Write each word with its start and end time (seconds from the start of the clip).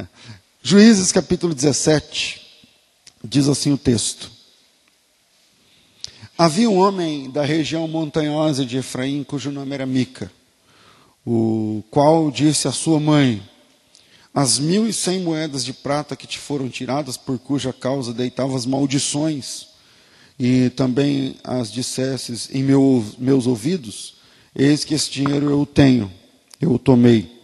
Juízes 0.62 1.12
capítulo 1.12 1.54
17, 1.54 2.40
diz 3.22 3.48
assim 3.48 3.72
o 3.72 3.78
texto. 3.78 4.30
Havia 6.36 6.68
um 6.68 6.76
homem 6.76 7.30
da 7.30 7.44
região 7.44 7.86
montanhosa 7.88 8.66
de 8.66 8.76
Efraim, 8.76 9.24
cujo 9.24 9.50
nome 9.50 9.74
era 9.74 9.86
Mica, 9.86 10.30
o 11.24 11.82
qual 11.90 12.30
disse 12.30 12.68
à 12.68 12.72
sua 12.72 13.00
mãe: 13.00 13.42
As 14.34 14.58
mil 14.58 14.86
e 14.86 14.92
cem 14.92 15.20
moedas 15.20 15.64
de 15.64 15.72
prata 15.72 16.16
que 16.16 16.26
te 16.26 16.38
foram 16.38 16.68
tiradas, 16.68 17.16
por 17.16 17.38
cuja 17.38 17.72
causa 17.72 18.12
deitavas 18.12 18.66
maldições, 18.66 19.68
e 20.38 20.68
também 20.70 21.36
as 21.42 21.72
dissesses 21.72 22.50
em 22.52 22.62
meu, 22.62 23.04
meus 23.18 23.46
ouvidos, 23.46 24.16
eis 24.54 24.84
que 24.84 24.94
esse 24.94 25.10
dinheiro 25.10 25.50
eu 25.50 25.64
tenho, 25.64 26.12
eu 26.60 26.72
o 26.72 26.78
tomei. 26.78 27.35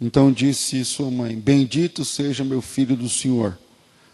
Então 0.00 0.32
disse 0.32 0.84
sua 0.84 1.10
mãe: 1.10 1.36
Bendito 1.36 2.04
seja 2.04 2.44
meu 2.44 2.60
filho 2.60 2.96
do 2.96 3.08
Senhor. 3.08 3.58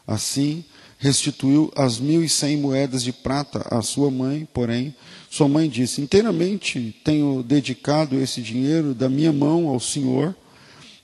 Assim 0.07 0.65
restituiu 0.99 1.73
as 1.75 1.99
mil 1.99 2.23
e 2.23 2.29
cem 2.29 2.57
moedas 2.57 3.03
de 3.03 3.13
prata 3.13 3.67
à 3.75 3.83
sua 3.83 4.09
mãe, 4.09 4.47
porém, 4.55 4.95
sua 5.29 5.49
mãe 5.49 5.69
disse: 5.69 6.01
Inteiramente 6.01 6.95
tenho 7.05 7.43
dedicado 7.43 8.17
esse 8.21 8.41
dinheiro 8.41 8.95
da 8.95 9.09
minha 9.09 9.33
mão 9.33 9.69
ao 9.69 9.81
Senhor, 9.81 10.35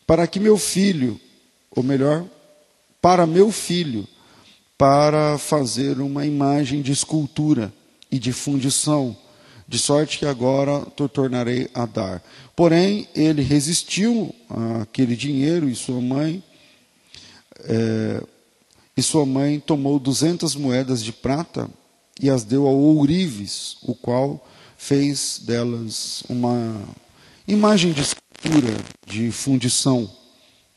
para 0.06 0.26
que 0.26 0.38
meu 0.38 0.56
filho, 0.56 1.20
ou 1.70 1.82
melhor, 1.82 2.24
para 3.02 3.26
meu 3.26 3.50
filho, 3.50 4.06
para 4.76 5.36
fazer 5.36 6.00
uma 6.00 6.24
imagem 6.24 6.80
de 6.80 6.92
escultura 6.92 7.72
e 8.10 8.20
de 8.20 8.32
fundição, 8.32 9.16
de 9.66 9.78
sorte 9.78 10.18
que 10.18 10.26
agora 10.26 10.86
te 10.96 11.08
tornarei 11.08 11.68
a 11.74 11.84
dar. 11.84 12.22
Porém, 12.58 13.06
ele 13.14 13.40
resistiu 13.40 14.34
àquele 14.82 15.14
dinheiro 15.14 15.68
e 15.68 15.76
sua 15.76 16.00
mãe. 16.00 16.42
É, 17.60 18.20
e 18.96 19.00
sua 19.00 19.24
mãe 19.24 19.60
tomou 19.60 19.96
duzentas 20.00 20.56
moedas 20.56 21.04
de 21.04 21.12
prata 21.12 21.70
e 22.20 22.28
as 22.28 22.42
deu 22.42 22.66
ao 22.66 22.74
ourives, 22.74 23.76
o 23.82 23.94
qual 23.94 24.44
fez 24.76 25.40
delas 25.44 26.24
uma 26.28 26.82
imagem 27.46 27.92
de 27.92 28.00
escultura, 28.00 28.76
de 29.06 29.30
fundição. 29.30 30.10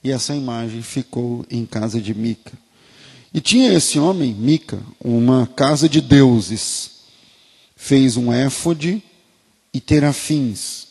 E 0.04 0.12
essa 0.12 0.36
imagem 0.36 0.84
ficou 0.84 1.44
em 1.50 1.66
casa 1.66 2.00
de 2.00 2.14
Mica. 2.14 2.54
E 3.34 3.42
tinha 3.42 3.74
esse 3.74 3.98
homem, 3.98 4.36
Mica, 4.36 4.78
uma 5.04 5.48
casa 5.48 5.90
de 5.90 6.00
deuses. 6.00 6.92
Fez 7.76 8.18
um 8.18 8.32
éfode 8.32 9.02
e 9.74 9.82
terafins. 9.82 10.91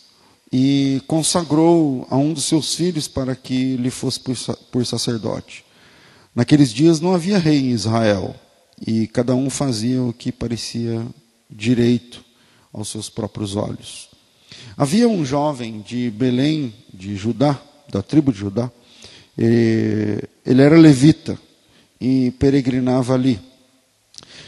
E 0.52 1.00
consagrou 1.06 2.06
a 2.10 2.16
um 2.16 2.32
dos 2.32 2.44
seus 2.44 2.74
filhos 2.74 3.06
para 3.06 3.36
que 3.36 3.76
lhe 3.76 3.90
fosse 3.90 4.18
por 4.18 4.84
sacerdote. 4.84 5.64
Naqueles 6.34 6.72
dias 6.72 7.00
não 7.00 7.14
havia 7.14 7.38
rei 7.38 7.58
em 7.58 7.70
Israel 7.70 8.34
e 8.84 9.06
cada 9.06 9.34
um 9.34 9.48
fazia 9.50 10.02
o 10.02 10.12
que 10.12 10.32
parecia 10.32 11.06
direito 11.48 12.24
aos 12.72 12.88
seus 12.88 13.08
próprios 13.08 13.54
olhos. 13.54 14.08
Havia 14.76 15.08
um 15.08 15.24
jovem 15.24 15.80
de 15.82 16.10
Belém, 16.10 16.74
de 16.92 17.14
Judá, 17.14 17.60
da 17.90 18.02
tribo 18.02 18.32
de 18.32 18.38
Judá, 18.38 18.70
ele 19.36 20.62
era 20.62 20.76
levita 20.76 21.38
e 22.00 22.30
peregrinava 22.32 23.14
ali. 23.14 23.40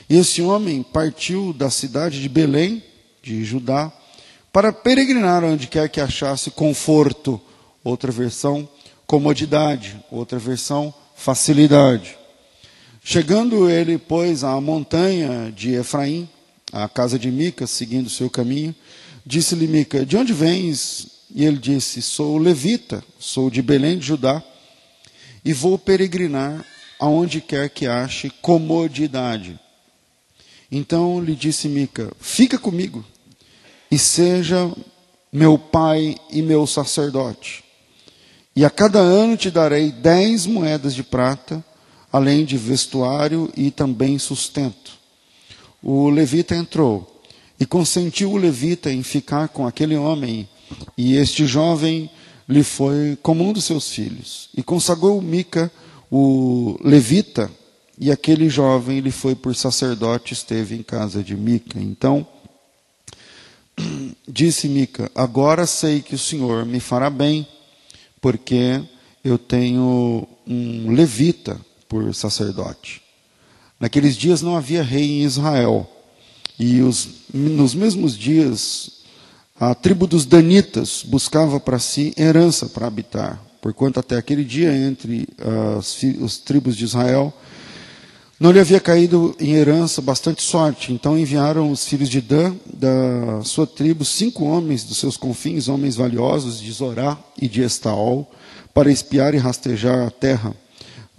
E 0.08 0.16
esse 0.16 0.42
homem 0.42 0.82
partiu 0.82 1.52
da 1.52 1.70
cidade 1.70 2.20
de 2.20 2.28
Belém, 2.28 2.82
de 3.22 3.44
Judá, 3.44 3.92
para 4.52 4.72
peregrinar 4.72 5.42
onde 5.42 5.66
quer 5.66 5.88
que 5.88 6.00
achasse 6.00 6.50
conforto, 6.50 7.40
outra 7.82 8.12
versão, 8.12 8.68
comodidade, 9.06 9.98
outra 10.10 10.38
versão, 10.38 10.92
facilidade. 11.16 12.16
Chegando 13.02 13.68
ele, 13.68 13.98
pois, 13.98 14.44
à 14.44 14.60
montanha 14.60 15.50
de 15.50 15.72
Efraim, 15.72 16.28
à 16.70 16.88
casa 16.88 17.18
de 17.18 17.30
Mica, 17.30 17.66
seguindo 17.66 18.10
seu 18.10 18.28
caminho, 18.30 18.74
disse-lhe 19.24 19.66
Mica: 19.66 20.04
De 20.04 20.16
onde 20.16 20.32
vens? 20.32 21.08
E 21.34 21.44
ele 21.44 21.58
disse: 21.58 22.02
Sou 22.02 22.36
levita, 22.36 23.02
sou 23.18 23.50
de 23.50 23.62
Belém 23.62 23.98
de 23.98 24.06
Judá, 24.06 24.42
e 25.44 25.52
vou 25.52 25.78
peregrinar 25.78 26.64
aonde 27.00 27.40
quer 27.40 27.70
que 27.70 27.86
ache 27.86 28.30
comodidade. 28.40 29.58
Então 30.70 31.20
lhe 31.20 31.34
disse 31.34 31.68
Mica: 31.68 32.12
Fica 32.20 32.58
comigo, 32.58 33.04
e 33.92 33.98
seja 33.98 34.72
meu 35.30 35.58
pai 35.58 36.16
e 36.30 36.40
meu 36.40 36.66
sacerdote. 36.66 37.62
E 38.56 38.64
a 38.64 38.70
cada 38.70 38.98
ano 38.98 39.36
te 39.36 39.50
darei 39.50 39.92
dez 39.92 40.46
moedas 40.46 40.94
de 40.94 41.02
prata, 41.02 41.62
além 42.10 42.46
de 42.46 42.56
vestuário 42.56 43.52
e 43.54 43.70
também 43.70 44.18
sustento. 44.18 44.92
O 45.82 46.08
levita 46.08 46.56
entrou 46.56 47.22
e 47.60 47.66
consentiu 47.66 48.32
o 48.32 48.38
levita 48.38 48.90
em 48.90 49.02
ficar 49.02 49.48
com 49.48 49.66
aquele 49.66 49.94
homem, 49.94 50.48
e 50.96 51.16
este 51.16 51.44
jovem 51.44 52.10
lhe 52.48 52.62
foi 52.64 53.18
como 53.22 53.44
um 53.44 53.52
dos 53.52 53.64
seus 53.64 53.90
filhos. 53.90 54.48
E 54.56 54.62
consagrou 54.62 55.20
Mica, 55.20 55.70
o 56.10 56.78
levita, 56.82 57.50
e 57.98 58.10
aquele 58.10 58.48
jovem 58.48 59.00
lhe 59.00 59.10
foi 59.10 59.34
por 59.34 59.54
sacerdote, 59.54 60.32
esteve 60.32 60.76
em 60.76 60.82
casa 60.82 61.22
de 61.22 61.36
Mica. 61.36 61.78
Então, 61.78 62.26
disse 64.28 64.68
Mica: 64.68 65.10
Agora 65.14 65.66
sei 65.66 66.00
que 66.00 66.14
o 66.14 66.18
Senhor 66.18 66.64
me 66.64 66.80
fará 66.80 67.10
bem 67.10 67.46
porque 68.20 68.82
eu 69.24 69.38
tenho 69.38 70.26
um 70.46 70.92
levita 70.92 71.60
por 71.88 72.14
sacerdote. 72.14 73.02
Naqueles 73.78 74.16
dias 74.16 74.42
não 74.42 74.56
havia 74.56 74.82
rei 74.82 75.04
em 75.04 75.24
Israel. 75.24 75.88
E 76.58 76.80
os, 76.80 77.08
nos 77.32 77.74
mesmos 77.74 78.16
dias, 78.16 79.02
a 79.58 79.74
tribo 79.74 80.06
dos 80.06 80.24
Danitas 80.24 81.02
buscava 81.04 81.58
para 81.58 81.78
si 81.78 82.14
herança 82.16 82.66
para 82.66 82.86
habitar, 82.86 83.42
porquanto 83.60 83.98
até 83.98 84.16
aquele 84.16 84.44
dia, 84.44 84.72
entre 84.72 85.28
as, 85.76 85.98
as 86.24 86.36
tribos 86.38 86.76
de 86.76 86.84
Israel, 86.84 87.32
não 88.42 88.50
lhe 88.50 88.58
havia 88.58 88.80
caído 88.80 89.36
em 89.38 89.52
herança 89.52 90.02
bastante 90.02 90.42
sorte. 90.42 90.92
Então 90.92 91.16
enviaram 91.16 91.70
os 91.70 91.86
filhos 91.86 92.08
de 92.08 92.20
Dan, 92.20 92.56
da 92.74 93.40
sua 93.44 93.68
tribo, 93.68 94.04
cinco 94.04 94.44
homens 94.44 94.82
dos 94.82 94.98
seus 94.98 95.16
confins, 95.16 95.68
homens 95.68 95.94
valiosos 95.94 96.60
de 96.60 96.72
Zorá 96.72 97.16
e 97.40 97.46
de 97.46 97.62
Estaol, 97.62 98.28
para 98.74 98.90
espiar 98.90 99.32
e 99.32 99.38
rastejar 99.38 100.08
a 100.08 100.10
terra. 100.10 100.50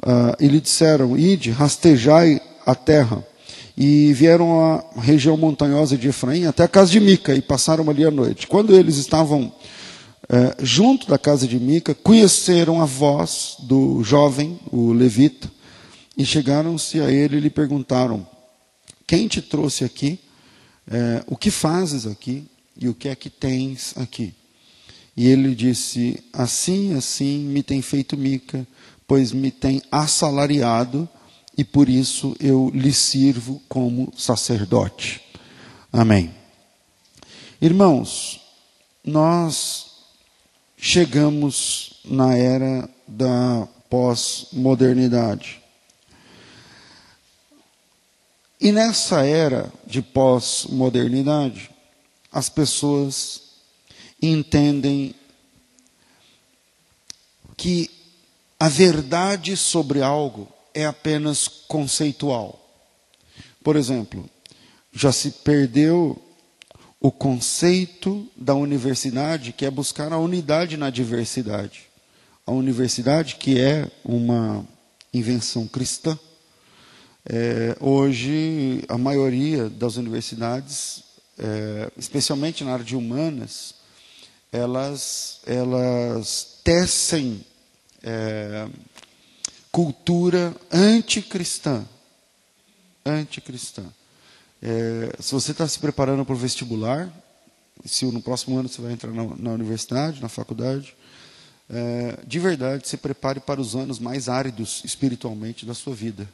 Uh, 0.02 0.36
e 0.38 0.50
lhe 0.50 0.60
disseram: 0.60 1.18
Ide, 1.18 1.50
rastejai 1.50 2.42
a 2.66 2.76
terra. 2.76 3.26
E 3.78 4.12
vieram 4.12 4.60
à 4.60 4.84
região 5.00 5.38
montanhosa 5.38 5.96
de 5.96 6.10
Efraim 6.10 6.46
até 6.46 6.64
a 6.64 6.68
casa 6.68 6.92
de 6.92 7.00
Mica 7.00 7.34
e 7.34 7.42
passaram 7.42 7.90
ali 7.90 8.04
a 8.04 8.12
noite. 8.12 8.48
Quando 8.48 8.76
eles 8.76 8.98
estavam 8.98 9.44
uh, 9.44 9.54
junto 10.62 11.08
da 11.08 11.18
casa 11.18 11.48
de 11.48 11.58
Mica, 11.58 11.96
conheceram 11.96 12.82
a 12.82 12.86
voz 12.86 13.56
do 13.62 14.04
jovem, 14.04 14.60
o 14.70 14.92
levita, 14.92 15.50
e 16.18 16.26
chegaram-se 16.26 17.00
a 17.00 17.12
ele 17.12 17.38
e 17.38 17.40
lhe 17.40 17.50
perguntaram: 17.50 18.28
Quem 19.08 19.28
te 19.28 19.42
trouxe 19.42 19.84
aqui? 19.84 20.20
É, 20.88 21.24
o 21.28 21.36
que 21.36 21.50
fazes 21.50 22.06
aqui? 22.06 22.48
E 22.76 22.90
o 22.90 22.94
que 22.94 23.08
é 23.08 23.16
que 23.16 23.30
tens 23.30 23.94
aqui? 23.98 24.34
E 25.16 25.28
ele 25.28 25.56
disse: 25.56 26.24
Assim, 26.32 26.94
assim 26.96 27.40
me 27.40 27.64
tem 27.64 27.82
feito 27.82 28.18
Mica, 28.18 28.68
pois 29.08 29.32
me 29.32 29.52
tem 29.52 29.82
assalariado, 29.92 31.08
e 31.58 31.64
por 31.64 31.90
isso 31.90 32.36
eu 32.40 32.72
lhe 32.74 32.94
sirvo 32.94 33.62
como 33.68 34.12
sacerdote. 34.18 35.22
Amém. 35.92 36.34
Irmãos, 37.62 38.42
nós 39.04 39.92
chegamos 40.78 42.02
na 42.04 42.36
era 42.36 42.90
da 43.08 43.68
pós-modernidade. 43.90 45.63
E 48.64 48.72
nessa 48.72 49.26
era 49.26 49.70
de 49.86 50.02
pós-modernidade, 50.02 51.70
as 52.32 52.48
pessoas 52.48 53.42
entendem 54.22 55.14
que 57.58 57.92
a 58.58 58.70
verdade 58.70 59.58
sobre 59.58 60.02
algo 60.02 60.48
é 60.74 60.86
apenas 60.86 61.46
conceitual. 61.46 62.58
Por 63.62 63.76
exemplo, 63.76 64.30
já 64.94 65.12
se 65.12 65.32
perdeu 65.32 66.18
o 67.02 67.12
conceito 67.12 68.26
da 68.34 68.56
universidade, 68.56 69.52
que 69.52 69.66
é 69.66 69.70
buscar 69.70 70.14
a 70.14 70.18
unidade 70.18 70.78
na 70.78 70.90
diversidade. 70.90 71.90
A 72.48 72.54
universidade, 72.54 73.36
que 73.36 73.60
é 73.60 73.92
uma 74.06 74.66
invenção 75.14 75.68
cristã, 75.68 76.18
é, 77.26 77.78
hoje, 77.80 78.84
a 78.90 78.98
maioria 78.98 79.70
das 79.70 79.96
universidades, 79.96 81.04
é, 81.38 81.92
especialmente 81.98 82.64
na 82.64 82.74
área 82.74 82.84
de 82.84 82.96
humanas, 82.96 83.76
elas, 84.52 85.40
elas 85.46 86.60
tecem 86.64 87.46
é, 88.04 88.68
cultura 89.72 90.54
anticristã. 90.72 91.86
Anticristã. 93.06 93.84
É, 94.62 95.16
se 95.20 95.34
você 95.34 95.52
está 95.52 95.68
se 95.68 95.80
preparando 95.80 96.26
para 96.26 96.36
o 96.36 96.38
vestibular, 96.38 97.12
se 97.86 98.06
no 98.06 98.22
próximo 98.22 98.58
ano 98.58 98.68
você 98.68 98.82
vai 98.82 98.92
entrar 98.92 99.12
na, 99.12 99.24
na 99.38 99.52
universidade, 99.52 100.22
na 100.22 100.30
faculdade, 100.30 100.96
é, 101.70 102.20
de 102.28 102.40
verdade, 102.40 102.88
se 102.88 102.98
prepare 102.98 103.40
para 103.40 103.62
os 103.62 103.76
anos 103.76 103.98
mais 103.98 104.28
áridos 104.28 104.82
espiritualmente 104.84 105.66
da 105.66 105.74
sua 105.74 105.96
vida. 105.96 106.28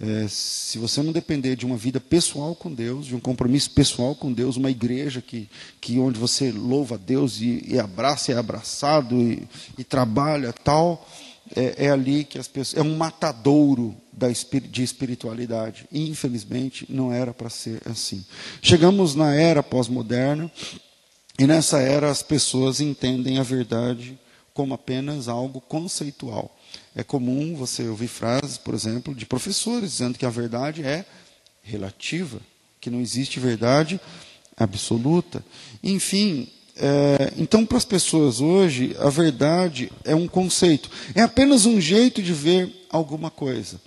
É, 0.00 0.26
se 0.26 0.78
você 0.78 1.02
não 1.02 1.12
depender 1.12 1.54
de 1.54 1.66
uma 1.66 1.76
vida 1.76 2.00
pessoal 2.00 2.54
com 2.54 2.72
Deus, 2.72 3.06
de 3.06 3.14
um 3.14 3.20
compromisso 3.20 3.70
pessoal 3.70 4.14
com 4.14 4.32
Deus, 4.32 4.56
uma 4.56 4.70
igreja 4.70 5.20
que, 5.20 5.48
que 5.80 5.98
onde 5.98 6.18
você 6.18 6.50
louva 6.50 6.94
a 6.94 6.98
Deus 6.98 7.40
e, 7.40 7.62
e 7.68 7.78
abraça, 7.78 8.32
é 8.32 8.36
abraçado 8.36 9.20
e, 9.20 9.46
e 9.76 9.84
trabalha 9.84 10.52
tal, 10.52 11.06
é, 11.54 11.86
é, 11.86 11.90
ali 11.90 12.24
que 12.24 12.38
as 12.38 12.48
pessoas. 12.48 12.82
É 12.82 12.88
um 12.88 12.96
matadouro 12.96 13.94
da, 14.12 14.28
de 14.28 14.82
espiritualidade. 14.82 15.86
E, 15.92 16.08
infelizmente, 16.08 16.86
não 16.88 17.12
era 17.12 17.34
para 17.34 17.50
ser 17.50 17.80
assim. 17.84 18.24
Chegamos 18.62 19.14
na 19.14 19.34
era 19.34 19.62
pós-moderna, 19.62 20.50
e 21.38 21.46
nessa 21.46 21.80
era 21.80 22.10
as 22.10 22.22
pessoas 22.22 22.80
entendem 22.80 23.38
a 23.38 23.42
verdade 23.42 24.18
como 24.54 24.74
apenas 24.74 25.28
algo 25.28 25.60
conceitual. 25.60 26.56
É 26.94 27.02
comum 27.02 27.54
você 27.54 27.88
ouvir 27.88 28.08
frases, 28.08 28.58
por 28.58 28.74
exemplo, 28.74 29.14
de 29.14 29.26
professores 29.26 29.92
dizendo 29.92 30.18
que 30.18 30.26
a 30.26 30.30
verdade 30.30 30.82
é 30.82 31.04
relativa, 31.62 32.40
que 32.80 32.90
não 32.90 33.00
existe 33.00 33.40
verdade 33.40 34.00
absoluta. 34.56 35.44
Enfim, 35.82 36.48
é, 36.76 37.32
então, 37.36 37.66
para 37.66 37.78
as 37.78 37.84
pessoas 37.84 38.40
hoje, 38.40 38.96
a 38.98 39.10
verdade 39.10 39.90
é 40.04 40.14
um 40.14 40.26
conceito, 40.26 40.90
é 41.14 41.20
apenas 41.20 41.66
um 41.66 41.80
jeito 41.80 42.22
de 42.22 42.32
ver 42.32 42.86
alguma 42.90 43.30
coisa. 43.30 43.80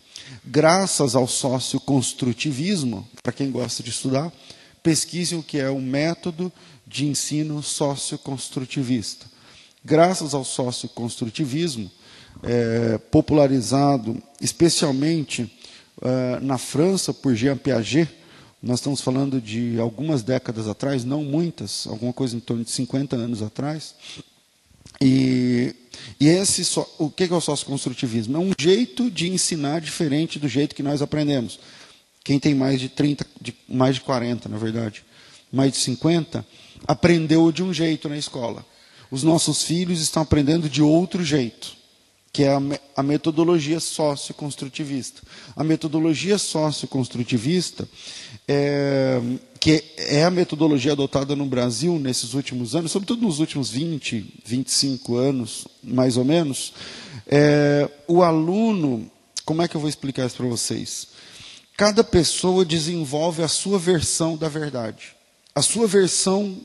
Graças 0.44 1.16
ao 1.16 1.28
socioconstrutivismo, 1.28 3.08
para 3.22 3.34
quem 3.34 3.52
gosta 3.52 3.82
de 3.84 3.90
estudar, 3.90 4.32
pesquisem 4.82 5.38
o 5.38 5.44
que 5.44 5.58
é 5.58 5.70
o 5.70 5.82
método 5.82 6.52
de 6.86 7.06
ensino 7.06 7.62
socioconstrutivista. 7.64 9.26
Graças 9.88 10.34
ao 10.34 10.44
socioconstrutivismo, 10.44 11.92
é, 12.42 12.98
popularizado 12.98 14.20
especialmente 14.42 15.48
é, 16.02 16.40
na 16.40 16.58
França 16.58 17.14
por 17.14 17.36
Jean 17.36 17.56
Piaget, 17.56 18.10
nós 18.64 18.80
estamos 18.80 19.00
falando 19.00 19.40
de 19.40 19.80
algumas 19.80 20.24
décadas 20.24 20.68
atrás, 20.68 21.06
não 21.06 21.24
muitas, 21.24 21.86
alguma 21.86 22.12
coisa 22.12 22.36
em 22.36 22.40
torno 22.40 22.64
de 22.64 22.72
50 22.72 23.16
anos 23.16 23.44
atrás. 23.44 23.94
E, 25.00 25.76
e 26.20 26.30
esse, 26.30 26.64
o 26.98 27.08
que 27.12 27.26
é 27.26 27.32
o 27.32 27.40
socioconstrutivismo? 27.40 28.38
É 28.38 28.40
um 28.40 28.54
jeito 28.60 29.12
de 29.12 29.30
ensinar 29.30 29.82
diferente 29.82 30.40
do 30.40 30.48
jeito 30.48 30.74
que 30.74 30.82
nós 30.82 31.00
aprendemos. 31.04 31.60
Quem 32.24 32.40
tem 32.40 32.56
mais 32.56 32.80
de 32.80 32.90
30, 32.90 33.24
de, 33.40 33.54
mais 33.70 33.98
de 33.98 34.02
40, 34.02 34.50
na 34.50 34.58
verdade, 34.58 35.06
mais 35.54 35.74
de 35.74 35.78
50, 35.78 36.44
aprendeu 36.88 37.52
de 37.52 37.62
um 37.62 37.72
jeito 37.72 38.10
na 38.10 38.18
escola. 38.18 38.66
Os 39.10 39.24
nossos 39.24 39.64
filhos 39.64 40.02
estão 40.02 40.24
aprendendo 40.24 40.70
de 40.70 40.82
outro 40.82 41.24
jeito 41.24 41.76
que 42.36 42.44
é 42.44 42.54
a, 42.98 43.02
metodologia 43.02 43.80
socioconstrutivista. 43.80 45.22
A 45.56 45.64
metodologia 45.64 46.38
socioconstrutivista, 46.38 47.88
é, 48.46 49.22
que 49.58 49.82
é 49.96 50.26
a 50.26 50.30
metodologia 50.30 50.92
adotada 50.92 51.34
no 51.34 51.46
Brasil 51.46 51.98
nesses 51.98 52.34
últimos 52.34 52.76
anos, 52.76 52.92
sobretudo 52.92 53.22
nos 53.22 53.40
últimos 53.40 53.70
20, 53.70 54.42
25 54.44 55.16
anos, 55.16 55.66
mais 55.82 56.18
ou 56.18 56.26
menos, 56.26 56.74
é, 57.26 57.90
o 58.06 58.22
aluno, 58.22 59.10
como 59.46 59.62
é 59.62 59.68
que 59.70 59.78
eu 59.78 59.80
vou 59.80 59.90
explicar 59.90 60.26
isso 60.26 60.36
para 60.36 60.46
vocês? 60.46 61.08
Cada 61.78 62.04
pessoa 62.04 62.66
desenvolve 62.66 63.44
a 63.44 63.48
sua 63.48 63.80
versão 63.80 64.36
da 64.36 64.50
verdade. 64.50 65.16
A 65.56 65.62
sua 65.62 65.88
versão, 65.88 66.58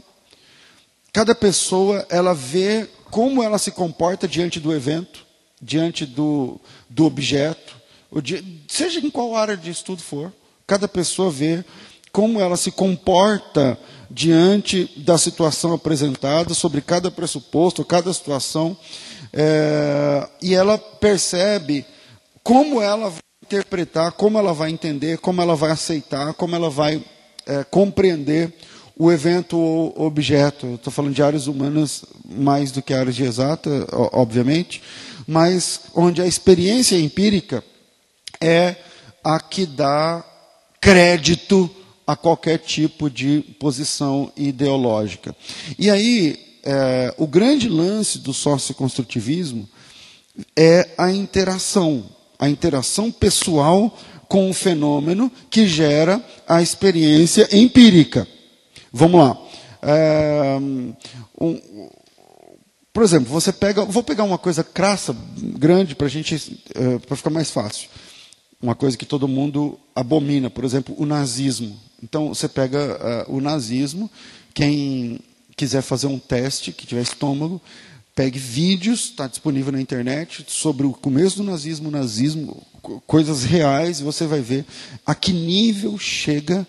cada 1.13 1.35
pessoa, 1.35 2.07
ela 2.09 2.35
vê 2.35 2.89
como 3.11 3.43
ela 3.43 3.59
se 3.59 3.71
comporta 3.71 4.29
diante 4.29 4.61
do 4.61 4.75
evento, 4.75 5.27
diante 5.61 6.07
do, 6.07 6.61
do 6.89 7.05
objeto, 7.05 7.77
seja 8.69 9.01
em 9.01 9.11
qual 9.11 9.37
área 9.37 9.57
de 9.57 9.71
estudo 9.71 10.03
for, 10.03 10.33
cada 10.67 10.89
pessoa 10.89 11.31
vê 11.31 11.65
como 12.13 12.41
ela 12.41 12.57
se 12.57 12.71
comporta 12.71 13.79
diante 14.11 14.91
da 14.97 15.17
situação 15.17 15.73
apresentada, 15.73 16.55
sobre 16.55 16.81
cada 16.81 17.11
pressuposto, 17.11 17.85
cada 17.85 18.13
situação, 18.13 18.77
é, 19.33 20.29
e 20.43 20.55
ela 20.55 20.77
percebe 20.77 21.85
como 22.43 22.83
ela 22.83 23.11
vai 23.11 23.21
interpretar, 23.45 24.13
como 24.13 24.39
ela 24.39 24.53
vai 24.53 24.71
entender, 24.71 25.19
como 25.19 25.41
ela 25.41 25.55
vai 25.55 25.71
aceitar, 25.71 26.35
como 26.35 26.57
ela 26.57 26.69
vai 26.69 27.05
é, 27.47 27.65
compreender 27.65 28.53
o 29.01 29.11
evento 29.11 29.57
ou 29.57 29.95
objeto. 30.07 30.75
Estou 30.75 30.93
falando 30.93 31.15
de 31.15 31.23
áreas 31.23 31.47
humanas 31.47 32.05
mais 32.29 32.71
do 32.71 32.83
que 32.83 32.93
áreas 32.93 33.17
de 33.17 33.25
exata, 33.25 33.87
obviamente 34.13 34.83
mas 35.31 35.83
onde 35.95 36.21
a 36.21 36.27
experiência 36.27 36.99
empírica 36.99 37.63
é 38.41 38.75
a 39.23 39.39
que 39.39 39.65
dá 39.65 40.25
crédito 40.81 41.71
a 42.05 42.17
qualquer 42.17 42.59
tipo 42.59 43.09
de 43.09 43.41
posição 43.61 44.33
ideológica. 44.37 45.35
E 45.79 45.89
aí, 45.89 46.59
é, 46.65 47.15
o 47.17 47.29
grande 47.29 47.69
lance 47.69 48.19
do 48.19 48.35
socioconstrutivismo 48.35 49.69
é 50.57 50.89
a 50.99 51.13
interação, 51.13 52.05
a 52.37 52.49
interação 52.49 53.13
pessoal 53.13 53.97
com 54.29 54.51
o 54.51 54.55
fenômeno 54.55 55.31
que 55.49 55.65
gera 55.65 56.21
a 56.49 56.61
experiência 56.61 57.49
empírica. 57.57 58.27
Vamos 58.93 59.21
lá. 59.21 59.39
É, 59.83 60.59
um, 61.41 61.61
por 62.93 63.05
exemplo, 63.05 63.31
você 63.31 63.53
pega, 63.53 63.85
vou 63.85 64.03
pegar 64.03 64.25
uma 64.25 64.39
coisa 64.39 64.65
crassa, 64.65 65.17
grande, 65.39 65.95
para 65.95 66.09
gente, 66.09 66.63
uh, 66.77 66.99
para 67.01 67.17
ficar 67.17 67.31
mais 67.31 67.51
fácil. 67.51 67.89
Uma 68.61 68.75
coisa 68.75 68.97
que 68.97 69.07
todo 69.07 69.29
mundo 69.29 69.79
abomina, 69.95 70.51
por 70.51 70.65
exemplo, 70.65 70.95
o 70.99 71.07
nazismo. 71.07 71.79
Então, 72.03 72.29
você 72.29 72.49
pega 72.49 73.27
uh, 73.29 73.37
o 73.37 73.41
nazismo, 73.41 74.11
quem 74.53 75.21
quiser 75.57 75.83
fazer 75.83 76.09
um 76.09 76.19
teste, 76.19 76.73
que 76.73 76.87
tiver 76.87 77.03
estômago, 77.03 77.61
pegue 78.15 78.39
vídeos, 78.39 79.05
está 79.05 79.29
disponível 79.29 79.73
na 79.73 79.81
internet, 79.81 80.45
sobre 80.49 80.87
o 80.87 80.93
começo 80.93 81.37
do 81.37 81.45
nazismo, 81.45 81.91
nazismo, 81.91 82.63
coisas 83.07 83.45
reais, 83.45 84.01
e 84.01 84.03
você 84.03 84.27
vai 84.27 84.41
ver 84.41 84.65
a 85.07 85.15
que 85.15 85.33
nível 85.33 85.97
chega 85.97 86.67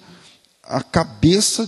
a 0.63 0.84
cabeça 0.84 1.68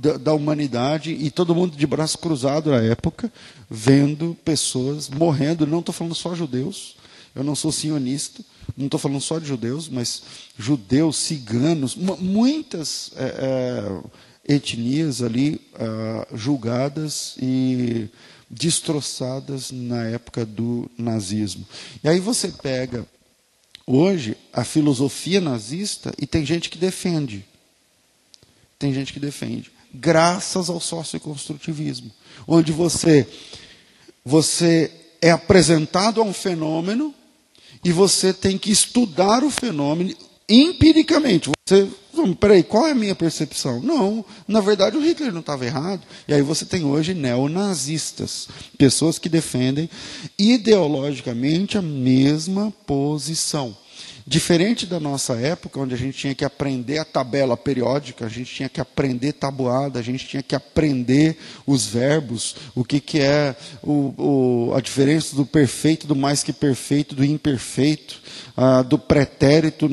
da, 0.00 0.16
da, 0.16 0.32
humanidade 0.32 1.10
e 1.10 1.30
todo 1.30 1.54
mundo 1.54 1.76
de 1.76 1.86
braço 1.86 2.18
cruzado 2.18 2.70
na 2.70 2.80
época, 2.80 3.32
vendo 3.68 4.36
pessoas 4.44 5.08
morrendo. 5.08 5.66
Não 5.66 5.80
estou 5.80 5.92
falando 5.92 6.14
só 6.14 6.34
judeus, 6.34 6.96
eu 7.34 7.42
não 7.42 7.56
sou 7.56 7.72
sionista, 7.72 8.42
não 8.76 8.86
estou 8.86 9.00
falando 9.00 9.20
só 9.20 9.38
de 9.38 9.46
judeus, 9.46 9.88
mas 9.88 10.22
judeus, 10.56 11.16
ciganos, 11.16 11.96
muitas 11.96 13.10
é, 13.16 14.02
é, 14.46 14.54
etnias 14.54 15.20
ali 15.20 15.60
é, 15.74 16.36
julgadas 16.36 17.36
e 17.40 18.08
destroçadas 18.48 19.72
na 19.72 20.04
época 20.04 20.46
do 20.46 20.88
nazismo. 20.96 21.66
E 22.04 22.08
aí 22.08 22.20
você 22.20 22.48
pega 22.48 23.04
hoje 23.84 24.36
a 24.52 24.64
filosofia 24.64 25.40
nazista 25.40 26.14
e 26.18 26.26
tem 26.26 26.46
gente 26.46 26.70
que 26.70 26.78
defende. 26.78 27.44
Tem 28.78 28.94
gente 28.94 29.12
que 29.12 29.18
defende 29.18 29.72
graças 29.92 30.68
ao 30.68 30.80
socioconstrutivismo, 30.80 32.10
onde 32.46 32.72
você 32.72 33.26
você 34.24 34.90
é 35.22 35.30
apresentado 35.30 36.20
a 36.20 36.24
um 36.24 36.32
fenômeno 36.32 37.14
e 37.84 37.92
você 37.92 38.32
tem 38.32 38.58
que 38.58 38.70
estudar 38.70 39.42
o 39.42 39.50
fenômeno 39.50 40.14
empiricamente. 40.48 41.50
Você, 41.66 41.88
peraí, 42.40 42.62
qual 42.62 42.86
é 42.86 42.92
a 42.92 42.94
minha 42.94 43.14
percepção? 43.14 43.80
Não, 43.80 44.24
na 44.46 44.60
verdade 44.60 44.96
o 44.96 45.00
Hitler 45.00 45.32
não 45.32 45.40
estava 45.40 45.66
errado. 45.66 46.02
E 46.26 46.32
aí 46.32 46.42
você 46.42 46.64
tem 46.64 46.84
hoje 46.84 47.14
neonazistas, 47.14 48.48
pessoas 48.76 49.18
que 49.18 49.28
defendem 49.28 49.88
ideologicamente 50.38 51.76
a 51.76 51.82
mesma 51.82 52.72
posição. 52.86 53.76
Diferente 54.28 54.84
da 54.84 55.00
nossa 55.00 55.40
época, 55.40 55.80
onde 55.80 55.94
a 55.94 55.96
gente 55.96 56.18
tinha 56.18 56.34
que 56.34 56.44
aprender 56.44 56.98
a 56.98 57.04
tabela 57.04 57.56
periódica, 57.56 58.26
a 58.26 58.28
gente 58.28 58.54
tinha 58.54 58.68
que 58.68 58.78
aprender 58.78 59.32
tabuada, 59.32 59.98
a 59.98 60.02
gente 60.02 60.28
tinha 60.28 60.42
que 60.42 60.54
aprender 60.54 61.38
os 61.66 61.86
verbos, 61.86 62.54
o 62.74 62.84
que, 62.84 63.00
que 63.00 63.20
é 63.20 63.56
o, 63.82 64.12
o, 64.18 64.74
a 64.74 64.82
diferença 64.82 65.34
do 65.34 65.46
perfeito, 65.46 66.06
do 66.06 66.14
mais 66.14 66.42
que 66.42 66.52
perfeito, 66.52 67.14
do 67.14 67.24
imperfeito, 67.24 68.20
do 68.86 68.98
pretérito. 68.98 69.88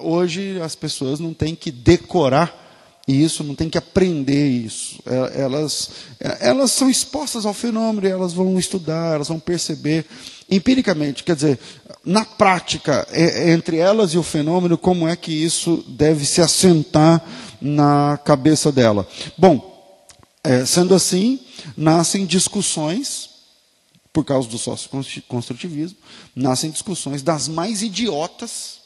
Hoje 0.00 0.60
as 0.60 0.74
pessoas 0.74 1.20
não 1.20 1.32
têm 1.32 1.54
que 1.54 1.70
decorar 1.70 2.66
E 3.08 3.22
isso 3.22 3.44
não 3.44 3.54
tem 3.54 3.70
que 3.70 3.78
aprender 3.78 4.48
isso. 4.48 5.00
É, 5.06 5.42
elas, 5.42 5.90
é, 6.18 6.48
elas 6.48 6.72
são 6.72 6.90
expostas 6.90 7.46
ao 7.46 7.54
fenômeno, 7.54 8.06
elas 8.08 8.32
vão 8.32 8.58
estudar, 8.58 9.14
elas 9.14 9.28
vão 9.28 9.38
perceber 9.38 10.04
empiricamente, 10.50 11.24
quer 11.24 11.34
dizer, 11.34 11.58
na 12.04 12.24
prática, 12.24 13.06
entre 13.46 13.78
elas 13.78 14.12
e 14.12 14.18
o 14.18 14.22
fenômeno, 14.22 14.78
como 14.78 15.08
é 15.08 15.16
que 15.16 15.32
isso 15.32 15.84
deve 15.88 16.24
se 16.24 16.40
assentar 16.40 17.22
na 17.60 18.18
cabeça 18.24 18.70
dela. 18.70 19.06
Bom, 19.36 19.74
é, 20.44 20.64
sendo 20.64 20.94
assim, 20.94 21.40
nascem 21.76 22.24
discussões, 22.24 23.30
por 24.12 24.24
causa 24.24 24.48
do 24.48 24.56
sócio-construtivismo, 24.56 25.98
nascem 26.34 26.70
discussões 26.70 27.22
das 27.22 27.48
mais 27.48 27.82
idiotas 27.82 28.78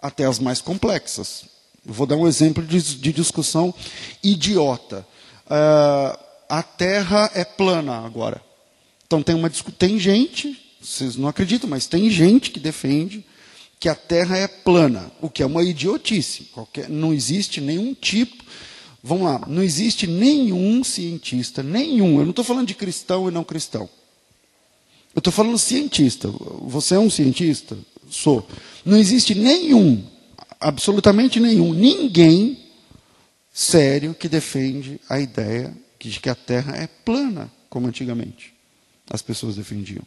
até 0.00 0.24
as 0.24 0.38
mais 0.38 0.60
complexas. 0.60 1.44
vou 1.84 2.06
dar 2.06 2.16
um 2.16 2.26
exemplo 2.26 2.64
de, 2.64 2.80
de 2.80 3.12
discussão 3.12 3.74
idiota. 4.22 5.06
Uh, 5.46 6.18
a 6.48 6.62
Terra 6.62 7.30
é 7.34 7.44
plana 7.44 8.04
agora. 8.04 8.40
Então 9.06 9.22
tem, 9.22 9.34
uma, 9.34 9.50
tem 9.50 9.98
gente, 9.98 10.61
vocês 10.82 11.16
não 11.16 11.28
acreditam, 11.28 11.70
mas 11.70 11.86
tem 11.86 12.10
gente 12.10 12.50
que 12.50 12.60
defende 12.60 13.24
que 13.78 13.88
a 13.88 13.94
Terra 13.94 14.36
é 14.36 14.46
plana, 14.46 15.10
o 15.20 15.28
que 15.28 15.42
é 15.42 15.46
uma 15.46 15.62
idiotice. 15.62 16.44
Qualquer, 16.52 16.88
não 16.88 17.12
existe 17.12 17.60
nenhum 17.60 17.94
tipo. 17.94 18.44
Vamos 19.02 19.24
lá, 19.24 19.44
não 19.48 19.62
existe 19.62 20.06
nenhum 20.06 20.84
cientista, 20.84 21.62
nenhum. 21.62 22.18
Eu 22.18 22.24
não 22.24 22.30
estou 22.30 22.44
falando 22.44 22.68
de 22.68 22.74
cristão 22.74 23.28
e 23.28 23.32
não 23.32 23.42
cristão. 23.42 23.88
Eu 25.14 25.18
estou 25.18 25.32
falando 25.32 25.58
cientista. 25.58 26.28
Você 26.62 26.94
é 26.94 26.98
um 26.98 27.10
cientista? 27.10 27.76
Sou. 28.08 28.46
Não 28.84 28.96
existe 28.96 29.34
nenhum, 29.34 30.04
absolutamente 30.60 31.40
nenhum, 31.40 31.72
ninguém 31.72 32.58
sério 33.52 34.14
que 34.14 34.28
defende 34.28 35.00
a 35.08 35.20
ideia 35.20 35.76
de 35.98 36.18
que 36.20 36.28
a 36.28 36.34
Terra 36.34 36.76
é 36.76 36.86
plana, 36.86 37.50
como 37.68 37.86
antigamente 37.86 38.52
as 39.10 39.20
pessoas 39.20 39.56
defendiam. 39.56 40.04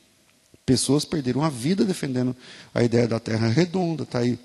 Pessoas 0.66 1.06
perderam 1.06 1.44
a 1.44 1.50
vida 1.50 1.86
defendendo 1.86 2.36
a 2.74 2.84
ideia 2.84 3.08
da 3.08 3.20
Terra 3.20 3.48
redonda. 3.48 4.04
Está 4.04 4.20
aí 4.20 4.40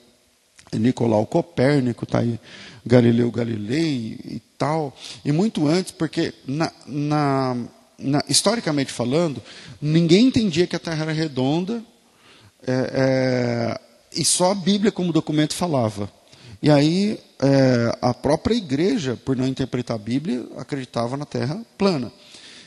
Nicolau 0.72 1.26
Copérnico, 1.26 2.04
está 2.04 2.20
aí 2.20 2.38
Galileu 2.84 3.30
Galilei 3.30 4.18
e 4.24 4.42
tal. 4.58 4.96
E 5.24 5.32
muito 5.32 5.66
antes, 5.66 5.92
porque 5.92 6.34
na, 6.46 6.70
na, 6.86 7.56
na, 7.98 8.24
historicamente 8.28 8.92
falando, 8.92 9.42
ninguém 9.80 10.26
entendia 10.26 10.66
que 10.66 10.76
a 10.76 10.80
Terra 10.80 11.04
era 11.04 11.12
redonda 11.12 11.82
é, 12.66 12.90
é, 12.92 13.80
e 14.12 14.24
só 14.24 14.52
a 14.52 14.54
Bíblia 14.54 14.92
como 14.92 15.12
documento 15.12 15.54
falava. 15.54 16.10
E 16.62 16.70
aí 16.70 17.18
é, 17.40 17.98
a 18.02 18.12
própria 18.12 18.54
igreja, 18.54 19.18
por 19.24 19.34
não 19.34 19.46
interpretar 19.46 19.96
a 19.96 19.98
Bíblia, 19.98 20.46
acreditava 20.58 21.16
na 21.16 21.24
Terra 21.24 21.64
plana. 21.78 22.12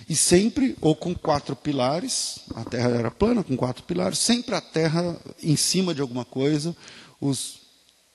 E 0.09 0.15
sempre, 0.15 0.75
ou 0.81 0.95
com 0.95 1.13
quatro 1.15 1.55
pilares, 1.55 2.39
a 2.55 2.63
terra 2.63 2.89
era 2.89 3.11
plana, 3.11 3.43
com 3.43 3.55
quatro 3.55 3.83
pilares, 3.83 4.19
sempre 4.19 4.55
a 4.55 4.61
terra 4.61 5.19
em 5.41 5.55
cima 5.55 5.93
de 5.93 6.01
alguma 6.01 6.25
coisa. 6.25 6.75
Os, 7.21 7.61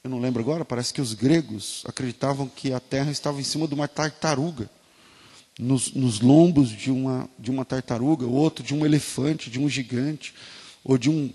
eu 0.04 0.10
não 0.10 0.20
lembro 0.20 0.42
agora, 0.42 0.64
parece 0.64 0.92
que 0.92 1.00
os 1.00 1.14
gregos 1.14 1.82
acreditavam 1.86 2.46
que 2.48 2.72
a 2.72 2.80
terra 2.80 3.10
estava 3.10 3.40
em 3.40 3.44
cima 3.44 3.66
de 3.66 3.74
uma 3.74 3.88
tartaruga, 3.88 4.70
nos, 5.58 5.92
nos 5.92 6.20
lombos 6.20 6.68
de 6.68 6.90
uma, 6.90 7.28
de 7.38 7.50
uma 7.50 7.64
tartaruga, 7.64 8.26
outro 8.26 8.62
de 8.62 8.74
um 8.74 8.86
elefante, 8.86 9.50
de 9.50 9.58
um 9.58 9.68
gigante, 9.68 10.34
ou 10.84 10.96
de 10.96 11.10
um. 11.10 11.32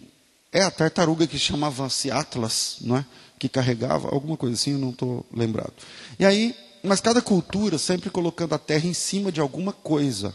É 0.52 0.62
a 0.62 0.72
tartaruga 0.72 1.26
que 1.26 1.38
chamava-se 1.38 2.12
Atlas, 2.12 2.78
não 2.82 2.98
é? 2.98 3.06
que 3.44 3.50
carregava, 3.50 4.08
alguma 4.08 4.38
coisa 4.38 4.56
assim, 4.56 4.72
eu 4.72 4.80
não 4.80 4.92
estou 4.92 5.26
lembrado. 5.34 5.74
E 6.18 6.26
aí, 6.26 6.56
mas 6.82 7.02
cada 7.02 7.22
cultura 7.22 7.78
sempre 7.78 8.10
colocando 8.10 8.54
a 8.54 8.58
terra 8.58 8.88
em 8.88 8.94
cima 8.94 9.34
de 9.34 9.42
alguma 9.42 9.74
coisa. 9.74 10.34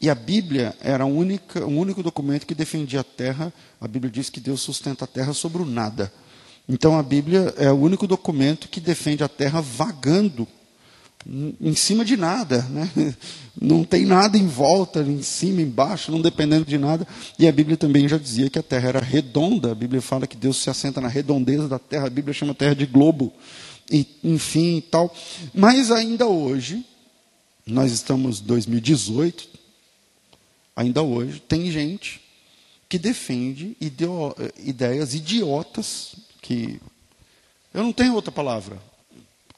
E 0.00 0.10
a 0.10 0.14
Bíblia 0.14 0.74
era 0.80 1.04
o 1.04 1.08
único, 1.08 2.02
documento 2.02 2.46
que 2.46 2.54
defendia 2.54 3.00
a 3.00 3.04
terra. 3.04 3.52
A 3.80 3.88
Bíblia 3.88 4.10
diz 4.10 4.28
que 4.28 4.40
Deus 4.40 4.60
sustenta 4.60 5.04
a 5.04 5.08
terra 5.08 5.32
sobre 5.32 5.62
o 5.62 5.66
nada. 5.66 6.12
Então 6.68 6.98
a 6.98 7.02
Bíblia 7.02 7.54
é 7.56 7.70
o 7.70 7.76
único 7.76 8.06
documento 8.06 8.68
que 8.68 8.80
defende 8.80 9.22
a 9.22 9.28
terra 9.28 9.60
vagando 9.60 10.46
em 11.60 11.74
cima 11.74 12.04
de 12.04 12.16
nada, 12.16 12.62
né? 12.68 12.90
não 13.60 13.82
tem 13.82 14.04
nada 14.04 14.36
em 14.36 14.46
volta, 14.46 15.00
em 15.00 15.22
cima, 15.22 15.62
embaixo, 15.62 16.12
não 16.12 16.20
dependendo 16.20 16.66
de 16.66 16.76
nada. 16.76 17.06
E 17.38 17.48
a 17.48 17.52
Bíblia 17.52 17.76
também 17.76 18.06
já 18.06 18.18
dizia 18.18 18.50
que 18.50 18.58
a 18.58 18.62
terra 18.62 18.88
era 18.88 19.00
redonda. 19.00 19.72
A 19.72 19.74
Bíblia 19.74 20.02
fala 20.02 20.26
que 20.26 20.36
Deus 20.36 20.58
se 20.58 20.68
assenta 20.68 21.00
na 21.00 21.08
redondeza 21.08 21.66
da 21.66 21.78
terra. 21.78 22.06
A 22.06 22.10
Bíblia 22.10 22.34
chama 22.34 22.52
a 22.52 22.54
terra 22.54 22.74
de 22.74 22.84
globo, 22.84 23.32
e, 23.90 24.06
enfim, 24.22 24.78
e 24.78 24.82
tal. 24.82 25.14
Mas 25.54 25.90
ainda 25.90 26.26
hoje, 26.26 26.84
nós 27.66 27.92
estamos 27.92 28.40
em 28.40 28.44
2018, 28.44 29.53
ainda 30.74 31.02
hoje, 31.02 31.40
tem 31.40 31.70
gente 31.70 32.20
que 32.88 32.98
defende 32.98 33.76
ideias 34.58 35.14
idiotas, 35.14 36.14
que. 36.40 36.80
Eu 37.72 37.82
não 37.82 37.92
tenho 37.92 38.14
outra 38.14 38.30
palavra. 38.30 38.80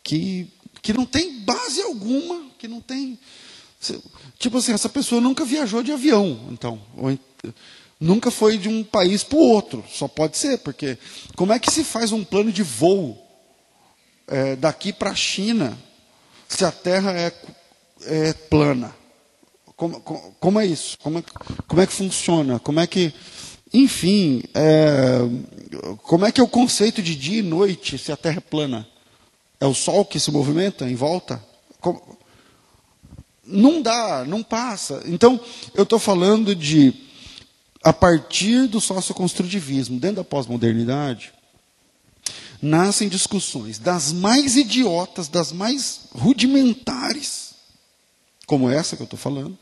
Que, 0.02 0.48
que 0.80 0.92
não 0.92 1.04
tem 1.04 1.40
base 1.40 1.82
alguma, 1.82 2.48
que 2.58 2.66
não 2.66 2.80
tem. 2.80 3.18
Tipo 4.38 4.58
assim, 4.58 4.72
essa 4.72 4.88
pessoa 4.88 5.20
nunca 5.20 5.44
viajou 5.44 5.82
de 5.82 5.92
avião, 5.92 6.48
então. 6.50 6.80
Ou, 6.96 7.18
nunca 8.00 8.30
foi 8.30 8.56
de 8.56 8.68
um 8.68 8.82
país 8.82 9.22
para 9.22 9.38
o 9.38 9.48
outro. 9.48 9.84
Só 9.92 10.08
pode 10.08 10.36
ser, 10.36 10.58
porque 10.58 10.96
como 11.34 11.52
é 11.52 11.58
que 11.58 11.70
se 11.70 11.84
faz 11.84 12.12
um 12.12 12.24
plano 12.24 12.52
de 12.52 12.62
voo 12.62 13.22
é, 14.26 14.56
daqui 14.56 14.92
para 14.92 15.10
a 15.10 15.14
China 15.14 15.76
se 16.48 16.64
a 16.64 16.72
Terra 16.72 17.12
é, 17.12 17.32
é 18.02 18.32
plana? 18.32 18.94
Como, 19.76 20.00
como, 20.40 20.58
é 20.58 20.66
isso? 20.66 20.96
Como 21.02 21.18
é, 21.18 21.24
como 21.68 21.82
é 21.82 21.86
que 21.86 21.92
funciona? 21.92 22.58
Como 22.58 22.80
é 22.80 22.86
que. 22.86 23.12
Enfim, 23.74 24.42
é, 24.54 25.18
como 26.02 26.24
é 26.24 26.32
que 26.32 26.40
é 26.40 26.44
o 26.44 26.48
conceito 26.48 27.02
de 27.02 27.14
dia 27.14 27.40
e 27.40 27.42
noite 27.42 27.98
se 27.98 28.10
a 28.10 28.16
Terra 28.16 28.38
é 28.38 28.40
plana? 28.40 28.88
É 29.60 29.66
o 29.66 29.74
Sol 29.74 30.04
que 30.04 30.18
se 30.18 30.30
movimenta 30.30 30.88
em 30.88 30.94
volta? 30.94 31.44
Como, 31.78 32.16
não 33.44 33.82
dá, 33.82 34.24
não 34.26 34.42
passa. 34.42 35.02
Então, 35.06 35.38
eu 35.74 35.84
estou 35.84 35.98
falando 35.98 36.54
de, 36.54 36.94
a 37.82 37.92
partir 37.92 38.66
do 38.66 38.80
socioconstrutivismo, 38.80 40.00
dentro 40.00 40.16
da 40.16 40.24
pós-modernidade, 40.24 41.32
nascem 42.60 43.08
discussões 43.08 43.78
das 43.78 44.12
mais 44.12 44.56
idiotas, 44.56 45.28
das 45.28 45.52
mais 45.52 46.08
rudimentares, 46.12 47.54
como 48.46 48.70
essa 48.70 48.96
que 48.96 49.02
eu 49.02 49.04
estou 49.04 49.18
falando, 49.18 49.56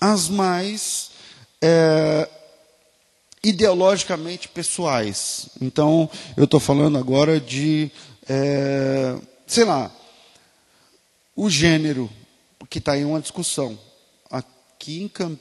as 0.00 0.28
mais 0.28 1.10
é, 1.60 2.28
ideologicamente 3.42 4.48
pessoais. 4.48 5.48
Então, 5.60 6.08
eu 6.36 6.44
estou 6.44 6.60
falando 6.60 6.98
agora 6.98 7.40
de, 7.40 7.90
é, 8.28 9.18
sei 9.46 9.64
lá, 9.64 9.90
o 11.34 11.48
gênero, 11.48 12.10
que 12.68 12.78
está 12.78 12.96
em 12.96 13.04
uma 13.04 13.20
discussão. 13.20 13.78
Aqui 14.30 15.02
em, 15.02 15.08
Camp... 15.08 15.38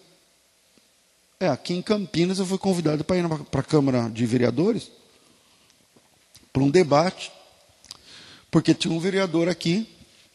é, 1.39 1.47
aqui 1.47 1.73
em 1.73 1.81
Campinas, 1.81 2.39
eu 2.39 2.45
fui 2.45 2.57
convidado 2.57 3.03
para 3.03 3.17
ir 3.17 3.25
para 3.49 3.61
a 3.61 3.63
Câmara 3.63 4.09
de 4.09 4.25
Vereadores 4.25 4.91
para 6.51 6.63
um 6.63 6.69
debate, 6.69 7.31
porque 8.49 8.73
tinha 8.73 8.93
um 8.93 8.99
vereador 8.99 9.47
aqui 9.47 9.87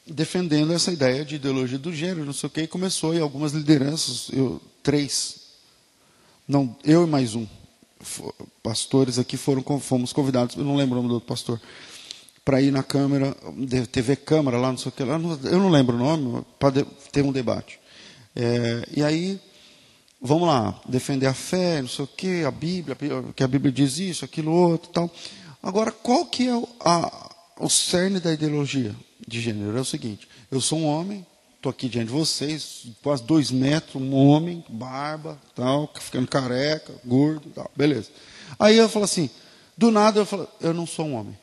defendendo 0.06 0.72
essa 0.72 0.92
ideia 0.92 1.24
de 1.24 1.34
ideologia 1.34 1.78
do 1.78 1.92
gênero, 1.92 2.24
não 2.24 2.32
sei 2.32 2.46
o 2.46 2.50
quê, 2.50 2.62
e 2.62 2.68
começou 2.68 3.14
e 3.14 3.20
algumas 3.20 3.52
lideranças, 3.52 4.28
eu, 4.32 4.60
três, 4.82 5.40
não, 6.46 6.76
eu 6.84 7.04
e 7.04 7.10
mais 7.10 7.34
um, 7.34 7.46
pastores 8.62 9.18
aqui 9.18 9.36
foram 9.36 9.62
fomos 9.80 10.12
convidados, 10.12 10.56
eu 10.56 10.64
não 10.64 10.76
lembro 10.76 10.94
o 10.94 10.96
nome 10.96 11.08
do 11.08 11.14
outro 11.14 11.28
pastor, 11.28 11.60
para 12.44 12.62
ir 12.62 12.70
na 12.70 12.84
Câmara, 12.84 13.36
TV 13.90 14.14
Câmara 14.14 14.56
lá, 14.56 14.70
não 14.70 14.78
sei 14.78 14.90
o 14.90 14.92
que 14.92 15.02
lá, 15.02 15.14
eu 15.14 15.58
não 15.58 15.68
lembro 15.68 15.96
o 15.96 15.98
nome, 15.98 16.44
para 16.58 16.84
ter 17.10 17.24
um 17.24 17.32
debate. 17.32 17.80
É, 18.36 18.86
e 18.94 19.02
aí, 19.02 19.40
vamos 20.20 20.46
lá, 20.46 20.80
defender 20.88 21.26
a 21.26 21.34
fé, 21.34 21.82
não 21.82 21.88
sei 21.88 22.04
o 22.04 22.08
que, 22.08 22.44
a 22.44 22.50
Bíblia, 22.52 22.96
que 23.34 23.42
a 23.42 23.48
Bíblia 23.48 23.72
diz 23.72 23.98
isso, 23.98 24.24
aquilo 24.24 24.52
outro, 24.52 24.90
tal. 24.92 25.10
Agora, 25.60 25.90
qual 25.90 26.26
que 26.26 26.46
é 26.46 26.52
a, 26.84 27.30
o 27.58 27.68
cerne 27.68 28.20
da 28.20 28.32
ideologia? 28.32 28.94
De 29.26 29.40
gênero 29.40 29.76
é 29.76 29.80
o 29.80 29.84
seguinte: 29.84 30.28
eu 30.50 30.60
sou 30.60 30.78
um 30.78 30.86
homem, 30.86 31.26
estou 31.56 31.70
aqui 31.70 31.88
diante 31.88 32.06
de 32.06 32.12
vocês, 32.12 32.86
quase 33.02 33.22
dois 33.22 33.50
metros, 33.50 34.00
um 34.00 34.14
homem, 34.14 34.64
barba, 34.68 35.40
tal, 35.54 35.92
ficando 35.98 36.28
careca, 36.28 36.94
gordo, 37.04 37.50
tal, 37.50 37.70
beleza. 37.76 38.10
Aí 38.58 38.76
eu 38.76 38.88
falo 38.88 39.04
assim, 39.04 39.30
do 39.76 39.90
nada 39.90 40.20
eu 40.20 40.26
falo, 40.26 40.48
eu 40.60 40.72
não 40.72 40.86
sou 40.86 41.06
um 41.06 41.14
homem. 41.14 41.38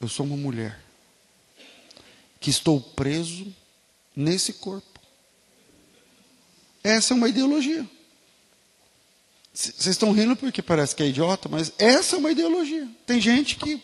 Eu 0.00 0.08
sou 0.08 0.24
uma 0.24 0.36
mulher 0.36 0.78
que 2.40 2.50
estou 2.50 2.80
preso 2.80 3.52
nesse 4.14 4.52
corpo. 4.52 5.00
Essa 6.84 7.12
é 7.12 7.16
uma 7.16 7.28
ideologia. 7.28 7.84
Vocês 9.52 9.88
estão 9.88 10.12
rindo 10.12 10.36
porque 10.36 10.62
parece 10.62 10.94
que 10.94 11.02
é 11.02 11.06
idiota, 11.06 11.48
mas 11.48 11.72
essa 11.78 12.14
é 12.14 12.18
uma 12.18 12.30
ideologia. 12.30 12.88
Tem 13.04 13.20
gente 13.20 13.56
que 13.56 13.82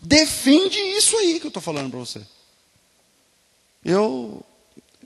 defende 0.00 0.78
isso 0.78 1.16
aí 1.16 1.38
que 1.40 1.46
eu 1.46 1.48
estou 1.48 1.62
falando 1.62 1.90
para 1.90 1.98
você. 1.98 2.22
Eu, 3.84 4.44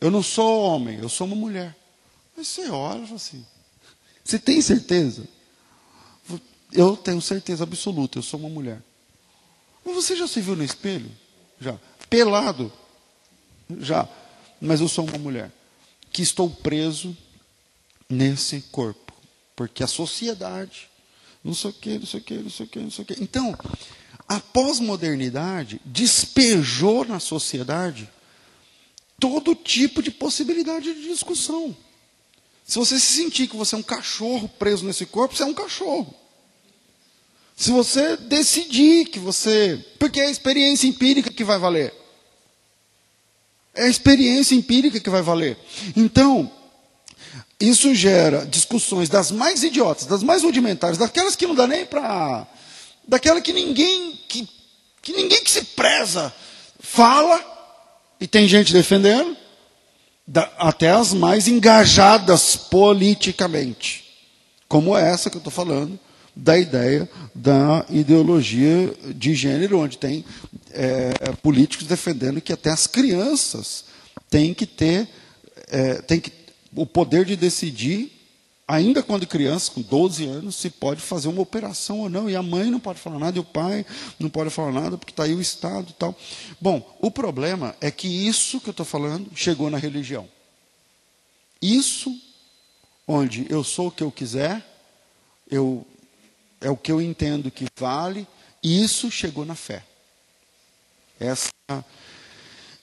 eu 0.01 0.11
não 0.11 0.23
sou 0.23 0.63
homem, 0.63 0.99
eu 0.99 1.09
sou 1.09 1.27
uma 1.27 1.37
mulher. 1.37 1.77
Mas 2.37 2.49
você 2.49 2.69
olha 2.69 3.03
e 3.03 3.07
fala 3.07 3.17
assim: 3.17 3.47
você 4.25 4.39
tem 4.39 4.61
certeza? 4.61 5.27
Eu 6.73 6.97
tenho 6.97 7.21
certeza 7.21 7.65
absoluta, 7.65 8.19
eu 8.19 8.23
sou 8.23 8.41
uma 8.41 8.49
mulher. 8.49 8.83
Mas 9.85 9.95
você 9.95 10.17
já 10.17 10.27
se 10.27 10.41
viu 10.41 10.57
no 10.57 10.65
espelho? 10.65 11.11
Já. 11.61 11.79
Pelado? 12.09 12.73
Já. 13.79 14.09
Mas 14.61 14.81
eu 14.81 14.89
sou 14.89 15.05
uma 15.07 15.19
mulher. 15.19 15.53
Que 16.11 16.23
estou 16.23 16.49
preso 16.49 17.17
nesse 18.09 18.63
corpo. 18.73 19.13
Porque 19.55 19.83
a 19.83 19.87
sociedade, 19.87 20.89
não 21.45 21.55
sei 21.55 21.71
o 21.71 21.73
que, 21.75 21.99
não 21.99 22.07
sei 22.07 22.21
o 22.21 22.23
que, 22.23 22.35
não 22.35 22.51
sei 22.51 22.67
o 22.67 22.69
que, 22.69 22.79
não 22.79 22.91
sei 22.91 23.03
o 23.03 23.07
que. 23.07 23.23
Então, 23.23 23.57
a 24.33 24.41
pós-modernidade 24.41 25.79
despejou 25.85 27.05
na 27.05 27.21
sociedade 27.21 28.09
todo 29.21 29.55
tipo 29.55 30.03
de 30.03 30.11
possibilidade 30.11 30.95
de 30.95 31.09
discussão. 31.09 31.77
Se 32.67 32.79
você 32.79 32.99
se 32.99 33.15
sentir 33.15 33.47
que 33.47 33.57
você 33.57 33.75
é 33.75 33.79
um 33.79 33.83
cachorro 33.83 34.49
preso 34.59 34.87
nesse 34.87 35.05
corpo, 35.05 35.37
você 35.37 35.43
é 35.43 35.47
um 35.47 35.53
cachorro. 35.53 36.15
Se 37.55 37.71
você 37.71 38.17
decidir 38.17 39.07
que 39.07 39.19
você. 39.19 39.85
Porque 39.99 40.19
é 40.19 40.27
a 40.27 40.31
experiência 40.31 40.87
empírica 40.87 41.31
que 41.31 41.45
vai 41.45 41.59
valer. 41.59 41.93
É 43.75 43.83
a 43.83 43.89
experiência 43.89 44.55
empírica 44.55 44.99
que 44.99 45.11
vai 45.11 45.21
valer. 45.21 45.59
Então, 45.95 46.51
isso 47.61 47.95
gera 47.95 48.47
discussões 48.47 49.11
das 49.11 49.31
mais 49.31 49.63
idiotas, 49.63 50.07
das 50.07 50.23
mais 50.23 50.43
rudimentares, 50.43 50.97
daquelas 50.97 51.37
que 51.37 51.47
não 51.47 51.55
dá 51.55 51.67
nem 51.67 51.85
para. 51.85 52.47
Daquela 53.07 53.41
que 53.41 53.53
ninguém. 53.53 54.19
Que, 54.29 54.49
que 55.01 55.13
ninguém 55.13 55.43
que 55.43 55.51
se 55.51 55.65
preza 55.65 56.33
fala, 56.79 57.41
e 58.21 58.27
tem 58.27 58.47
gente 58.47 58.73
defendendo, 58.73 59.37
da, 60.27 60.43
até 60.59 60.91
as 60.91 61.13
mais 61.13 61.49
engajadas 61.49 62.57
politicamente. 62.57 64.05
Como 64.69 64.97
essa 64.97 65.29
que 65.29 65.37
eu 65.37 65.41
estou 65.41 65.53
falando, 65.53 65.99
da 66.35 66.59
ideia 66.59 67.09
da 67.35 67.85
ideologia 67.91 68.93
de 69.15 69.35
gênero, 69.35 69.79
onde 69.79 69.99
tem 69.99 70.25
é, 70.71 71.13
políticos 71.43 71.87
defendendo 71.87 72.41
que 72.41 72.53
até 72.53 72.71
as 72.71 72.87
crianças 72.87 73.85
têm 74.31 74.55
que 74.55 74.67
ter 74.67 75.09
é, 75.69 75.95
têm 76.03 76.21
que, 76.21 76.33
o 76.75 76.87
poder 76.87 77.25
de 77.25 77.37
decidir, 77.37 78.12
ainda 78.73 79.03
quando 79.03 79.27
criança, 79.27 79.71
com 79.71 79.83
12 79.83 80.25
anos, 80.25 80.57
se 80.57 80.71
pode 80.71 81.03
fazer 81.03 81.29
uma 81.29 81.43
operação 81.43 82.01
ou 82.01 82.09
não. 82.09 82.31
E 82.31 82.35
a 82.35 82.43
mãe 82.43 82.71
não 82.71 82.81
pode 82.81 82.99
falar 82.99 83.19
nada, 83.19 83.37
e 83.37 83.41
o 83.41 83.45
pai 83.45 83.85
não 84.19 84.31
pode 84.31 84.49
falar 84.49 84.73
nada, 84.73 84.97
porque 84.97 85.13
está 85.13 85.25
aí 85.25 85.35
o 85.35 85.43
Estado 85.43 85.91
e 85.91 85.93
tal. 85.93 86.17
Bom, 86.59 86.97
o 86.99 87.11
problema 87.11 87.77
é 87.83 87.91
que 87.91 88.09
isso 88.09 88.61
que 88.61 88.69
eu 88.69 88.73
estou 88.73 88.87
falando 88.87 89.31
chegou 89.35 89.69
na 89.69 89.77
religião. 89.77 90.27
Isso, 91.61 92.19
onde 93.07 93.47
eu 93.51 93.63
sou 93.63 93.89
o 93.89 93.91
que 93.91 94.03
eu 94.03 94.11
quiser, 94.11 94.67
eu 95.51 95.87
é 96.63 96.71
o 96.71 96.77
que 96.77 96.93
eu 96.93 97.03
entendo 97.03 97.51
que 97.51 97.67
vale, 97.77 98.27
e 98.63 98.83
isso 98.83 99.11
chegou 99.11 99.45
na 99.45 99.57
fé. 99.57 99.83
Essa, 101.19 101.51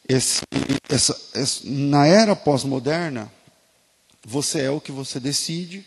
esse, 0.07 0.41
essa, 0.87 1.19
essa, 1.33 1.61
na 1.63 2.05
era 2.05 2.35
pós-moderna, 2.35 3.31
você 4.25 4.61
é 4.61 4.69
o 4.69 4.81
que 4.81 4.91
você 4.91 5.19
decide, 5.19 5.85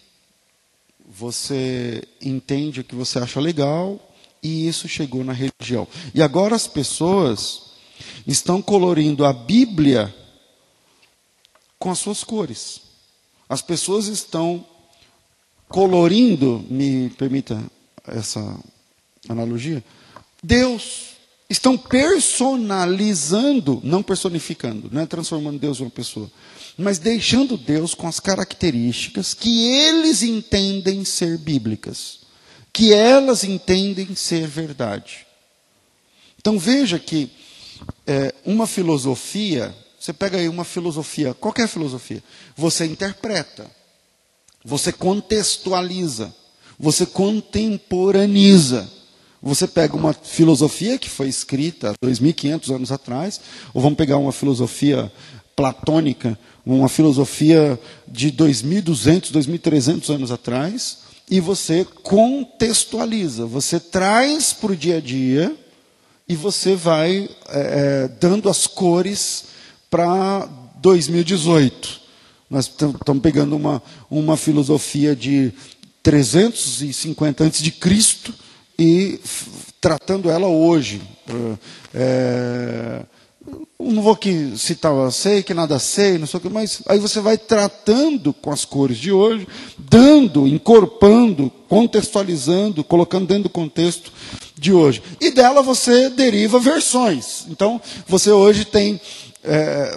você 1.06 2.02
entende 2.20 2.80
o 2.80 2.84
que 2.84 2.94
você 2.94 3.18
acha 3.18 3.40
legal, 3.40 4.00
e 4.42 4.66
isso 4.66 4.88
chegou 4.88 5.22
na 5.22 5.32
religião. 5.32 5.86
E 6.14 6.22
agora 6.22 6.56
as 6.56 6.66
pessoas 6.66 7.72
estão 8.26 8.60
colorindo 8.60 9.24
a 9.24 9.32
Bíblia 9.32 10.14
com 11.78 11.90
as 11.90 11.98
suas 11.98 12.24
cores. 12.24 12.82
As 13.48 13.62
pessoas 13.62 14.06
estão 14.06 14.66
colorindo, 15.68 16.64
me 16.68 17.10
permita 17.10 17.62
essa 18.06 18.58
analogia, 19.28 19.84
Deus. 20.42 21.12
Estão 21.50 21.76
personalizando, 21.76 23.78
não 23.84 24.02
personificando, 24.02 24.88
não 24.90 25.02
é 25.02 25.06
transformando 25.06 25.58
Deus 25.58 25.80
em 25.80 25.82
uma 25.82 25.90
pessoa, 25.90 26.30
mas 26.76 26.98
deixando 26.98 27.56
Deus 27.56 27.94
com 27.94 28.06
as 28.08 28.18
características 28.18 29.34
que 29.34 29.68
eles 29.68 30.22
entendem 30.22 31.04
ser 31.04 31.38
bíblicas, 31.38 32.20
que 32.72 32.92
elas 32.92 33.44
entendem 33.44 34.14
ser 34.14 34.46
verdade. 34.46 35.26
Então 36.38 36.58
veja 36.58 36.98
que 36.98 37.30
é, 38.06 38.34
uma 38.44 38.66
filosofia, 38.66 39.74
você 39.98 40.12
pega 40.12 40.38
aí 40.38 40.48
uma 40.48 40.64
filosofia, 40.64 41.34
qualquer 41.34 41.68
filosofia, 41.68 42.22
você 42.56 42.84
interpreta, 42.86 43.70
você 44.64 44.92
contextualiza 44.92 46.34
você 46.82 47.06
contemporaniza. 47.06 48.90
Você 49.40 49.68
pega 49.68 49.96
uma 49.96 50.12
filosofia 50.12 50.98
que 50.98 51.08
foi 51.08 51.28
escrita 51.28 51.90
há 51.90 52.06
2.500 52.06 52.74
anos 52.74 52.90
atrás, 52.90 53.40
ou 53.72 53.80
vamos 53.80 53.96
pegar 53.96 54.16
uma 54.16 54.32
filosofia 54.32 55.10
platônica, 55.54 56.38
uma 56.64 56.88
filosofia 56.88 57.78
de 58.06 58.32
2.200, 58.32 59.32
2.300 59.32 60.14
anos 60.14 60.30
atrás, 60.30 60.98
e 61.30 61.40
você 61.40 61.86
contextualiza, 62.02 63.46
você 63.46 63.80
traz 63.80 64.52
para 64.52 64.72
o 64.72 64.76
dia 64.76 64.98
a 64.98 65.00
dia 65.00 65.56
e 66.28 66.34
você 66.34 66.74
vai 66.74 67.28
é, 67.48 68.08
dando 68.20 68.48
as 68.48 68.66
cores 68.66 69.44
para 69.88 70.48
2018. 70.76 72.00
Nós 72.50 72.66
estamos 72.66 73.22
pegando 73.22 73.56
uma, 73.56 73.82
uma 74.10 74.36
filosofia 74.36 75.16
de 75.16 75.52
350 76.02 77.44
antes 77.44 77.62
de 77.62 77.70
Cristo 77.70 78.34
e 78.78 79.20
tratando 79.80 80.30
ela 80.30 80.48
hoje. 80.48 81.00
É, 81.94 83.04
não 83.78 84.02
vou 84.02 84.12
aqui 84.12 84.54
citar, 84.56 84.92
sei 85.10 85.42
que 85.42 85.52
nada 85.52 85.78
sei, 85.78 86.16
não 86.18 86.26
sei 86.26 86.38
o 86.38 86.40
que, 86.40 86.48
mas 86.48 86.82
aí 86.86 86.98
você 86.98 87.20
vai 87.20 87.36
tratando 87.36 88.32
com 88.32 88.50
as 88.50 88.64
cores 88.64 88.96
de 88.96 89.12
hoje, 89.12 89.46
dando, 89.76 90.46
encorpando, 90.46 91.50
contextualizando, 91.68 92.84
colocando 92.84 93.26
dentro 93.26 93.44
do 93.44 93.50
contexto 93.50 94.12
de 94.56 94.72
hoje. 94.72 95.02
E 95.20 95.30
dela 95.30 95.62
você 95.62 96.08
deriva 96.08 96.60
versões. 96.60 97.44
Então, 97.48 97.80
você 98.06 98.30
hoje 98.30 98.64
tem 98.64 99.00
é, 99.42 99.96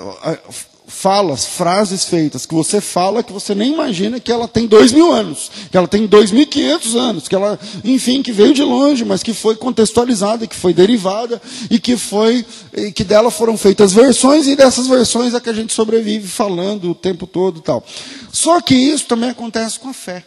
falas, 0.88 1.46
frases 1.46 2.06
feitas 2.06 2.46
que 2.46 2.54
você 2.54 2.80
fala 2.80 3.24
que 3.24 3.34
você 3.34 3.56
nem 3.56 3.74
imagina 3.74 4.20
que 4.20 4.32
ela 4.32 4.48
tem 4.48 4.68
dois 4.68 4.92
mil 4.92 5.12
anos, 5.12 5.52
que 5.72 5.78
ela 5.78 5.88
tem 5.88 6.06
dois 6.06 6.32
mil 6.32 6.44
e 6.44 6.46
quinhentos 6.46 6.96
anos, 6.96 7.28
que 7.28 7.36
ela, 7.36 7.60
enfim, 7.84 8.22
que 8.22 8.32
veio 8.32 8.54
de 8.54 8.64
longe, 8.64 9.04
mas 9.04 9.24
que 9.24 9.34
foi 9.34 9.56
contextualizada, 9.56 10.48
que 10.48 10.56
foi 10.56 10.74
derivada 10.74 11.42
e 11.70 11.80
que 11.80 11.98
foi, 11.98 12.46
e 12.74 12.92
que 12.92 13.04
dela 13.04 13.32
foram 13.32 13.58
feitas 13.58 13.94
versões 13.94 14.48
e 14.48 14.56
dessas 14.56 14.88
versões 14.88 15.34
é 15.34 15.40
que 15.40 15.50
a 15.50 15.54
gente 15.54 15.74
sobrevive 15.74 16.28
falando 16.28 16.92
o 16.92 16.96
tempo 16.96 17.26
todo, 17.26 17.62
tal. 17.62 17.84
Só 18.32 18.62
que 18.62 18.76
isso 18.76 19.06
também 19.06 19.30
acontece 19.30 19.80
com 19.80 19.90
a 19.90 19.94
fé. 19.94 20.26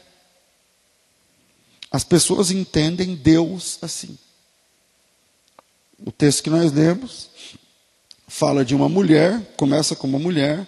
As 1.91 2.05
pessoas 2.05 2.51
entendem 2.51 3.15
Deus 3.15 3.79
assim. 3.81 4.19
O 6.05 6.13
texto 6.13 6.43
que 6.45 6.51
nós 6.51 6.73
lemos 6.73 7.29
fala 8.39 8.65
de 8.65 8.73
uma 8.73 8.89
mulher, 8.89 9.53
começa 9.57 9.97
com 9.97 10.07
uma 10.07 10.19
mulher, 10.19 10.65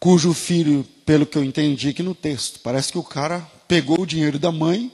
cujo 0.00 0.32
filho, 0.32 0.82
pelo 1.04 1.26
que 1.26 1.36
eu 1.36 1.44
entendi 1.44 1.90
aqui 1.90 2.02
no 2.02 2.14
texto, 2.14 2.60
parece 2.60 2.90
que 2.90 2.96
o 2.96 3.02
cara 3.02 3.46
pegou 3.68 4.00
o 4.00 4.06
dinheiro 4.06 4.38
da 4.38 4.50
mãe 4.50 4.90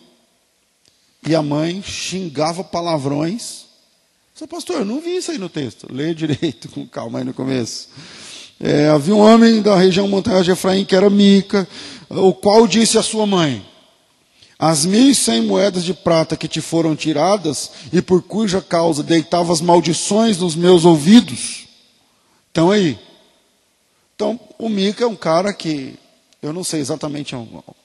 e 1.25 1.33
a 1.33 1.41
mãe 1.41 1.81
xingava 1.81 2.65
palavrões. 2.65 3.67
Você, 4.35 4.49
pastor, 4.49 4.81
eu 4.81 4.85
não 4.85 5.01
vi 5.01 5.17
isso 5.17 5.31
aí 5.31 5.39
no 5.39 5.49
texto. 5.49 5.87
Lê 5.89 6.13
direito, 6.13 6.69
com 6.71 6.89
calma 6.89 7.21
aí 7.21 7.25
no 7.25 7.33
começo. 7.33 7.89
É, 8.59 8.89
havia 8.89 9.15
um 9.15 9.21
homem 9.21 9.63
da 9.63 9.77
região 9.77 10.09
montanhosa 10.09 10.45
de 10.45 10.51
Efraim 10.51 10.85
que 10.85 10.97
era 10.97 11.09
Mica, 11.09 11.69
o 12.09 12.35
qual 12.35 12.67
disse 12.67 12.99
à 12.99 13.03
sua 13.03 13.27
mãe: 13.27 13.65
as 14.67 14.87
mil 14.87 15.11
e 15.11 15.15
cem 15.15 15.43
moedas 15.43 15.85
de 15.85 15.93
prata 15.93 16.39
que 16.39 16.49
te 16.49 16.59
foram 16.59 16.97
tiradas 16.97 17.71
e 17.93 18.01
por 18.01 18.23
cuja 18.23 18.63
causa 18.63 19.03
deitavas 19.03 19.61
maldições 19.61 20.39
nos 20.39 20.57
meus 20.57 20.87
ouvidos, 20.87 21.69
estão 22.49 22.71
aí. 22.71 22.99
Então, 24.15 24.41
o 24.59 24.71
Mica 24.71 25.05
é 25.05 25.07
um 25.07 25.17
cara 25.17 25.53
que, 25.53 25.99
eu 26.41 26.51
não 26.51 26.65
sei 26.65 26.81
exatamente 26.81 27.37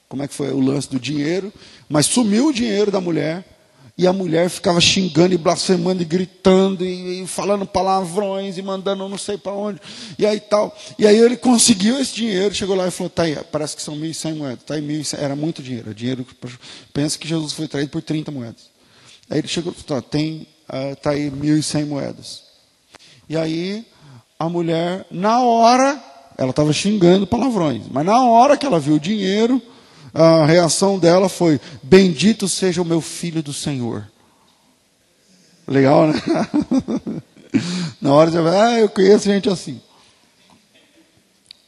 como 0.08 0.22
é 0.22 0.26
que 0.26 0.32
foi 0.32 0.52
o 0.52 0.58
lance 0.58 0.88
do 0.88 0.98
dinheiro, 0.98 1.52
mas 1.86 2.06
sumiu 2.06 2.46
o 2.46 2.52
dinheiro 2.52 2.90
da 2.90 2.98
mulher, 2.98 3.44
e 3.96 4.06
a 4.06 4.12
mulher 4.12 4.48
ficava 4.48 4.80
xingando 4.80 5.34
e 5.34 5.38
blasfemando 5.38 6.02
e 6.02 6.04
gritando 6.04 6.84
e, 6.84 7.22
e 7.22 7.26
falando 7.26 7.66
palavrões 7.66 8.56
e 8.56 8.62
mandando 8.62 9.08
não 9.08 9.18
sei 9.18 9.36
para 9.36 9.52
onde. 9.52 9.80
E 10.18 10.24
aí 10.24 10.40
tal. 10.40 10.76
E 10.98 11.06
aí 11.06 11.18
ele 11.18 11.36
conseguiu 11.36 11.98
esse 12.00 12.14
dinheiro, 12.14 12.54
chegou 12.54 12.76
lá 12.76 12.88
e 12.88 12.90
falou: 12.90 13.10
tá 13.10 13.24
aí, 13.24 13.36
parece 13.50 13.76
que 13.76 13.82
são 13.82 13.96
1.100 13.96 14.34
moedas. 14.34 14.64
Tá 14.64 14.74
aí 14.74 14.82
1.100. 14.82 15.18
Era 15.18 15.36
muito 15.36 15.62
dinheiro. 15.62 15.94
Dinheiro 15.94 16.26
pensa 16.92 17.18
que 17.18 17.28
Jesus 17.28 17.52
foi 17.52 17.68
traído 17.68 17.90
por 17.90 18.02
30 18.02 18.30
moedas. 18.30 18.70
Aí 19.28 19.38
ele 19.38 19.48
chegou 19.48 19.72
e 19.72 19.82
falou: 19.82 20.02
tá, 20.02 20.08
tem 20.08 20.46
Está 20.92 21.10
aí 21.10 21.30
1.100 21.30 21.86
moedas. 21.86 22.42
E 23.28 23.36
aí, 23.36 23.84
a 24.38 24.48
mulher, 24.48 25.04
na 25.10 25.40
hora, 25.42 26.00
ela 26.38 26.50
estava 26.50 26.72
xingando 26.72 27.26
palavrões, 27.26 27.82
mas 27.90 28.06
na 28.06 28.22
hora 28.22 28.56
que 28.56 28.64
ela 28.64 28.78
viu 28.78 28.94
o 28.94 29.00
dinheiro, 29.00 29.60
a 30.12 30.44
reação 30.44 30.98
dela 30.98 31.28
foi: 31.28 31.60
Bendito 31.82 32.48
seja 32.48 32.82
o 32.82 32.84
meu 32.84 33.00
filho 33.00 33.42
do 33.42 33.52
Senhor. 33.52 34.08
Legal, 35.66 36.08
né? 36.08 36.14
na 38.00 38.12
hora 38.12 38.30
de 38.30 38.38
ah, 38.38 38.80
eu 38.80 38.88
conheço 38.88 39.24
gente 39.24 39.48
assim. 39.48 39.80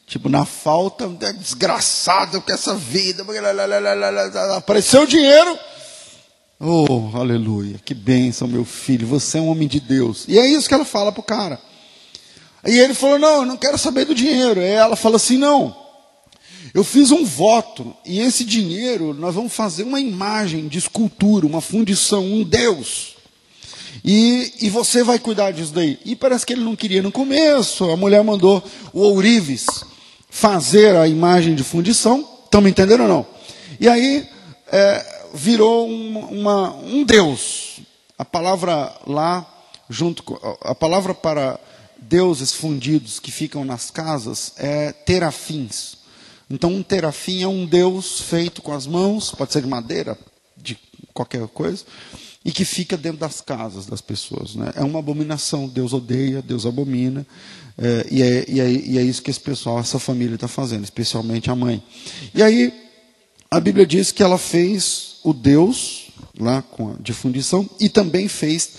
Tipo, 0.07 0.29
na 0.29 0.45
falta, 0.45 1.11
é 1.23 1.33
desgraçado 1.33 2.41
com 2.43 2.53
essa 2.53 2.75
vida. 2.75 3.25
Apareceu 4.57 5.03
o 5.03 5.07
dinheiro. 5.07 5.59
Oh, 6.61 7.11
aleluia, 7.15 7.81
que 7.85 7.95
bênção, 7.95 8.47
meu 8.47 8.65
filho, 8.65 9.07
você 9.07 9.39
é 9.39 9.41
um 9.41 9.49
homem 9.49 9.67
de 9.67 9.81
Deus. 9.81 10.27
E 10.29 10.39
é 10.39 10.47
isso 10.47 10.69
que 10.69 10.75
ela 10.75 10.85
fala 10.85 11.11
para 11.11 11.21
o 11.21 11.25
cara. 11.25 11.59
E 12.67 12.79
ele 12.79 12.95
falou: 12.95 13.19
Não, 13.19 13.45
não 13.45 13.57
quero 13.57 13.77
saber 13.79 14.05
do 14.05 14.15
dinheiro. 14.15 14.61
E 14.61 14.65
ela 14.65 14.97
fala 14.97 15.17
assim: 15.17 15.37
Não, 15.37 15.75
eu 16.75 16.83
fiz 16.83 17.11
um 17.11 17.25
voto, 17.25 17.95
e 18.05 18.21
esse 18.21 18.45
dinheiro 18.45 19.13
nós 19.13 19.35
vamos 19.35 19.53
fazer 19.53 19.83
uma 19.83 20.01
imagem 20.01 20.69
de 20.69 20.79
escultura, 20.79 21.47
uma 21.47 21.61
fundição, 21.61 22.25
um 22.25 22.43
Deus. 22.43 23.17
E, 24.03 24.55
e 24.63 24.71
você 24.71 25.05
vai 25.05 25.19
cuidar 25.19 25.51
disso 25.53 25.73
daí. 25.73 25.99
E 26.05 26.17
parece 26.17 26.47
que 26.47 26.55
ele 26.55 26.65
não 26.65 26.75
queria 26.75 27.03
no 27.03 27.13
começo. 27.13 27.91
A 27.91 27.97
mulher 27.97 28.25
mandou 28.25 28.63
o 28.93 29.01
ourives 29.01 29.67
fazer 30.31 30.97
a 30.97 31.07
imagem 31.07 31.55
de 31.55 31.63
fundição. 31.63 32.27
Estão 32.45 32.61
me 32.61 32.71
entendendo 32.71 33.03
ou 33.03 33.09
não? 33.09 33.27
E 33.79 33.89
aí 33.89 34.27
é, 34.67 35.27
virou 35.35 35.87
um, 35.89 36.19
uma, 36.41 36.75
um 36.77 37.05
Deus. 37.05 37.81
A 38.19 38.25
palavra 38.25 38.95
lá, 39.07 39.47
junto 39.89 40.23
com, 40.23 40.39
a 40.63 40.75
palavra 40.75 41.15
para 41.15 41.61
deuses 41.99 42.53
fundidos 42.53 43.21
que 43.21 43.31
ficam 43.31 43.65
nas 43.65 43.91
casas 43.91 44.55
é 44.57 44.93
terafins. 44.93 46.02
Então, 46.53 46.71
um 46.71 46.83
terafim 46.83 47.43
é 47.43 47.49
um 47.49 47.65
deus 47.65 48.21
feito 48.21 48.61
com 48.61 48.73
as 48.73 48.87
mãos, 48.87 49.31
pode 49.31 49.55
ser 49.55 49.63
de 49.63 49.69
madeira, 49.69 50.19
de 50.55 50.79
qualquer 51.15 51.49
coisa, 51.49 51.83
e 52.45 52.53
que 52.53 52.63
fica 52.63 52.95
dentro 52.95 53.19
das 53.19 53.41
casas 53.41 53.87
das 53.87 54.03
pessoas. 54.03 54.55
Né? 54.55 54.71
É 54.77 54.85
uma 54.85 54.99
abominação, 54.99 55.67
Deus 55.67 55.95
odeia, 55.95 56.43
Deus 56.43 56.67
abomina, 56.67 57.27
é, 57.79 58.07
e, 58.11 58.23
é, 58.23 58.45
e, 58.47 58.61
é, 58.61 58.71
e, 58.71 58.99
é, 58.99 59.03
isso 59.03 59.23
que 59.23 59.31
esse 59.31 59.41
pessoal, 59.41 59.79
essa 59.79 59.99
família 59.99 60.35
está 60.35 60.47
fazendo, 60.47 60.85
especialmente 60.85 61.51
a 61.51 61.57
mãe. 61.57 61.83
E 62.35 62.43
aí, 62.43 62.71
a 63.51 63.59
Bíblia 63.59 63.87
diz 63.87 64.13
que 64.13 64.23
ela 64.23 64.37
fez 64.37 65.21
o 65.25 65.33
Deus, 65.33 66.09
lá 66.39 66.61
com 66.61 66.97
de 67.01 67.15
fundição, 67.15 67.67
e 67.81 67.89
também 67.89 68.29
fez 68.29 68.73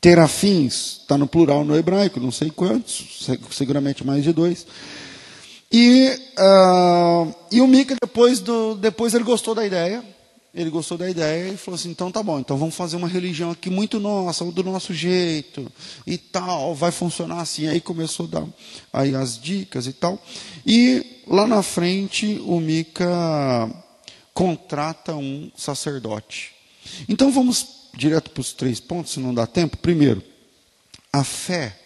terafins, 0.00 0.98
está 1.02 1.16
no 1.16 1.28
plural 1.28 1.64
no 1.64 1.76
hebraico, 1.76 2.18
não 2.18 2.32
sei 2.32 2.50
quantos, 2.50 3.28
seguramente 3.52 4.04
mais 4.04 4.24
de 4.24 4.32
dois. 4.32 4.66
E, 5.70 6.18
uh, 6.38 7.34
e 7.50 7.60
o 7.60 7.66
Mica, 7.66 7.94
depois, 8.00 8.40
do, 8.40 8.74
depois 8.74 9.12
ele 9.12 9.24
gostou 9.24 9.54
da 9.54 9.66
ideia, 9.66 10.02
ele 10.54 10.70
gostou 10.70 10.96
da 10.96 11.08
ideia 11.08 11.52
e 11.52 11.56
falou 11.56 11.76
assim: 11.76 11.90
então 11.90 12.10
tá 12.10 12.22
bom, 12.22 12.38
então 12.38 12.56
vamos 12.56 12.74
fazer 12.74 12.96
uma 12.96 13.06
religião 13.06 13.50
aqui 13.50 13.68
muito 13.68 14.00
nossa, 14.00 14.44
do 14.46 14.62
nosso 14.62 14.94
jeito 14.94 15.70
e 16.06 16.16
tal, 16.16 16.74
vai 16.74 16.90
funcionar 16.90 17.40
assim. 17.40 17.68
Aí 17.68 17.80
começou 17.80 18.26
a 18.26 18.40
dar 18.40 18.46
aí 18.92 19.14
as 19.14 19.38
dicas 19.38 19.86
e 19.86 19.92
tal. 19.92 20.18
E 20.66 21.22
lá 21.26 21.46
na 21.46 21.62
frente 21.62 22.42
o 22.46 22.58
Mica 22.60 23.70
contrata 24.32 25.14
um 25.14 25.50
sacerdote. 25.54 26.54
Então 27.08 27.30
vamos 27.30 27.90
direto 27.94 28.30
para 28.30 28.40
os 28.40 28.52
três 28.52 28.80
pontos, 28.80 29.12
se 29.12 29.20
não 29.20 29.34
dá 29.34 29.46
tempo. 29.46 29.76
Primeiro, 29.76 30.22
a 31.12 31.22
fé 31.22 31.77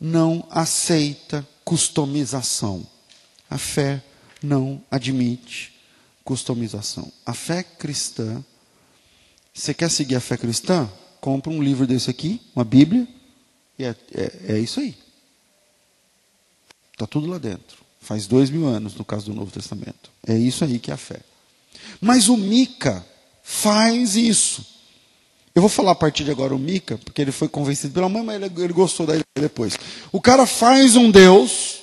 não 0.00 0.46
aceita 0.50 1.46
customização. 1.64 2.86
A 3.48 3.58
fé 3.58 4.02
não 4.42 4.82
admite 4.90 5.74
customização. 6.24 7.10
A 7.24 7.32
fé 7.32 7.62
cristã, 7.62 8.44
você 9.54 9.72
quer 9.72 9.90
seguir 9.90 10.16
a 10.16 10.20
fé 10.20 10.36
cristã? 10.36 10.90
Compra 11.20 11.50
um 11.50 11.62
livro 11.62 11.86
desse 11.86 12.10
aqui, 12.10 12.40
uma 12.54 12.64
Bíblia, 12.64 13.06
e 13.78 13.84
é, 13.84 13.96
é, 14.12 14.54
é 14.54 14.58
isso 14.58 14.80
aí. 14.80 14.96
Está 16.92 17.06
tudo 17.06 17.26
lá 17.26 17.38
dentro. 17.38 17.84
Faz 18.00 18.26
dois 18.26 18.50
mil 18.50 18.66
anos, 18.66 18.94
no 18.94 19.04
caso 19.04 19.26
do 19.26 19.34
Novo 19.34 19.50
Testamento. 19.50 20.10
É 20.26 20.36
isso 20.36 20.64
aí 20.64 20.78
que 20.78 20.90
é 20.90 20.94
a 20.94 20.98
fé. 20.98 21.20
Mas 22.00 22.28
o 22.28 22.36
Mica 22.36 23.04
faz 23.42 24.16
isso. 24.16 24.75
Eu 25.56 25.62
vou 25.62 25.70
falar 25.70 25.92
a 25.92 25.94
partir 25.94 26.22
de 26.22 26.30
agora 26.30 26.54
o 26.54 26.58
Mica, 26.58 26.98
porque 27.02 27.22
ele 27.22 27.32
foi 27.32 27.48
convencido 27.48 27.94
pela 27.94 28.10
mãe, 28.10 28.22
mas 28.22 28.36
ele, 28.36 28.52
ele 28.58 28.74
gostou 28.74 29.06
da 29.06 29.14
ideia 29.14 29.24
depois. 29.36 29.78
O 30.12 30.20
cara 30.20 30.44
faz 30.44 30.96
um 30.96 31.10
Deus, 31.10 31.78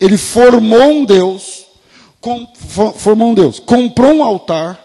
ele 0.00 0.18
formou 0.18 0.90
um 0.90 1.04
Deus, 1.04 1.64
com, 2.20 2.52
formou 2.96 3.30
um 3.30 3.34
Deus, 3.34 3.60
comprou 3.60 4.12
um 4.12 4.24
altar, 4.24 4.76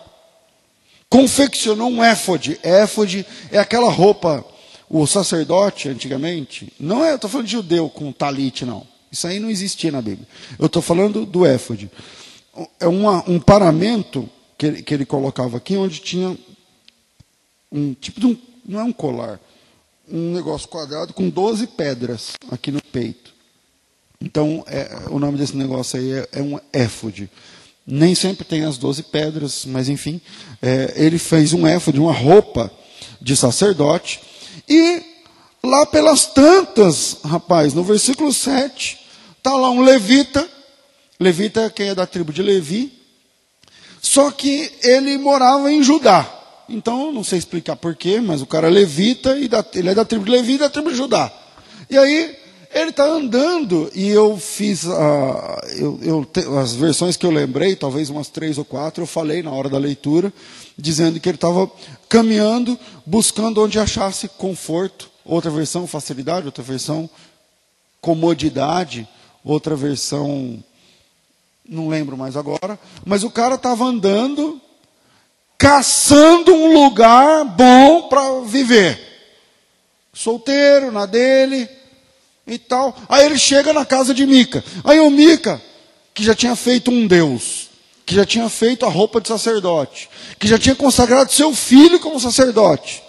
confeccionou 1.09 1.89
um 1.89 2.03
éfode. 2.03 2.59
Éfode 2.61 3.25
é 3.51 3.57
aquela 3.57 3.89
roupa, 3.89 4.45
o 4.87 5.07
sacerdote 5.07 5.89
antigamente, 5.89 6.71
não 6.79 7.03
é, 7.03 7.13
eu 7.13 7.15
estou 7.15 7.31
falando 7.31 7.47
de 7.47 7.53
judeu 7.53 7.89
com 7.89 8.11
talite, 8.11 8.65
não. 8.65 8.85
Isso 9.11 9.25
aí 9.25 9.39
não 9.39 9.49
existia 9.49 9.91
na 9.91 9.99
Bíblia. 9.99 10.27
Eu 10.59 10.67
estou 10.67 10.83
falando 10.83 11.25
do 11.25 11.43
éfode. 11.43 11.89
É 12.79 12.87
uma, 12.87 13.27
um 13.27 13.39
paramento 13.39 14.29
que 14.59 14.83
que 14.83 14.93
ele 14.93 15.07
colocava 15.07 15.57
aqui, 15.57 15.75
onde 15.75 15.99
tinha 15.99 16.37
um 17.71 17.93
tipo 17.93 18.19
de 18.19 18.27
um, 18.27 18.37
não 18.65 18.79
é 18.79 18.83
um 18.83 18.91
colar, 18.91 19.39
um 20.09 20.33
negócio 20.33 20.67
quadrado 20.67 21.13
com 21.13 21.29
12 21.29 21.67
pedras 21.67 22.33
aqui 22.51 22.71
no 22.71 22.81
peito. 22.81 23.33
Então, 24.19 24.63
é, 24.67 25.03
o 25.09 25.19
nome 25.19 25.37
desse 25.37 25.55
negócio 25.55 25.99
aí 25.99 26.11
é, 26.11 26.29
é 26.33 26.41
um 26.41 26.59
éfode. 26.73 27.29
Nem 27.85 28.15
sempre 28.15 28.43
tem 28.43 28.65
as 28.65 28.77
doze 28.77 29.03
pedras, 29.03 29.63
mas 29.65 29.87
enfim, 29.89 30.19
é, 30.61 30.93
ele 30.95 31.17
fez 31.17 31.53
um 31.53 31.67
éfode, 31.67 31.99
uma 31.99 32.11
roupa 32.11 32.71
de 33.21 33.35
sacerdote. 33.35 34.19
E 34.67 35.03
lá 35.63 35.85
pelas 35.85 36.25
tantas, 36.25 37.17
rapaz, 37.23 37.73
no 37.73 37.83
versículo 37.83 38.33
7, 38.33 38.97
está 39.37 39.53
lá 39.53 39.69
um 39.69 39.81
levita. 39.81 40.47
Levita 41.19 41.61
é 41.61 41.69
quem 41.69 41.89
é 41.89 41.95
da 41.95 42.05
tribo 42.05 42.33
de 42.33 42.41
Levi. 42.41 42.91
Só 44.01 44.31
que 44.31 44.71
ele 44.81 45.17
morava 45.17 45.71
em 45.71 45.81
Judá. 45.83 46.36
Então, 46.69 47.11
não 47.11 47.23
sei 47.23 47.39
explicar 47.39 47.75
porquê, 47.75 48.19
mas 48.19 48.41
o 48.41 48.45
cara 48.45 48.67
é 48.67 48.71
levita, 48.71 49.37
e 49.37 49.47
da, 49.47 49.65
ele 49.73 49.89
é 49.89 49.95
da 49.95 50.05
tribo 50.05 50.25
de 50.25 50.31
Levi 50.31 50.53
e 50.53 50.57
da 50.57 50.69
tribo 50.69 50.89
de 50.89 50.97
Judá. 50.97 51.31
E 51.89 51.97
aí, 51.97 52.35
ele 52.73 52.89
está 52.89 53.05
andando, 53.05 53.89
e 53.95 54.09
eu 54.09 54.37
fiz 54.37 54.85
a, 54.85 55.61
eu, 55.77 55.99
eu 56.01 56.25
te, 56.25 56.41
as 56.59 56.75
versões 56.75 57.15
que 57.15 57.25
eu 57.25 57.31
lembrei, 57.31 57.75
talvez 57.75 58.09
umas 58.09 58.27
três 58.27 58.57
ou 58.57 58.65
quatro, 58.65 59.03
eu 59.03 59.07
falei 59.07 59.41
na 59.41 59.51
hora 59.51 59.69
da 59.69 59.77
leitura, 59.77 60.33
dizendo 60.77 61.19
que 61.19 61.29
ele 61.29 61.37
estava 61.37 61.71
caminhando, 62.09 62.77
buscando 63.05 63.63
onde 63.63 63.79
achasse 63.79 64.27
conforto. 64.27 65.09
Outra 65.23 65.51
versão, 65.51 65.87
facilidade, 65.87 66.45
outra 66.45 66.63
versão, 66.63 67.09
comodidade, 67.99 69.07
outra 69.43 69.75
versão, 69.75 70.63
não 71.67 71.89
lembro 71.89 72.17
mais 72.17 72.37
agora. 72.37 72.79
Mas 73.05 73.23
o 73.23 73.29
cara 73.29 73.55
estava 73.55 73.83
andando, 73.85 74.61
caçando 75.57 76.53
um 76.53 76.73
lugar 76.73 77.45
bom 77.45 78.03
para 78.03 78.41
viver. 78.41 78.99
Solteiro, 80.13 80.91
na 80.91 81.05
dele, 81.05 81.69
e 82.47 82.57
tal. 82.57 82.95
Aí 83.09 83.25
ele 83.25 83.37
chega 83.37 83.73
na 83.73 83.85
casa 83.85 84.13
de 84.13 84.25
Mica. 84.25 84.63
Aí 84.83 84.99
o 84.99 85.09
Mica, 85.09 85.61
que 86.13 86.23
já 86.23 86.33
tinha 86.33 86.55
feito 86.55 86.89
um 86.89 87.05
Deus, 87.05 87.69
que 88.05 88.15
já 88.15 88.25
tinha 88.25 88.47
feito 88.49 88.85
a 88.85 88.89
roupa 88.89 89.19
de 89.19 89.27
sacerdote, 89.27 90.09
que 90.39 90.47
já 90.47 90.57
tinha 90.57 90.73
consagrado 90.73 91.31
seu 91.31 91.53
filho 91.53 91.99
como 91.99 92.19
sacerdote, 92.19 93.03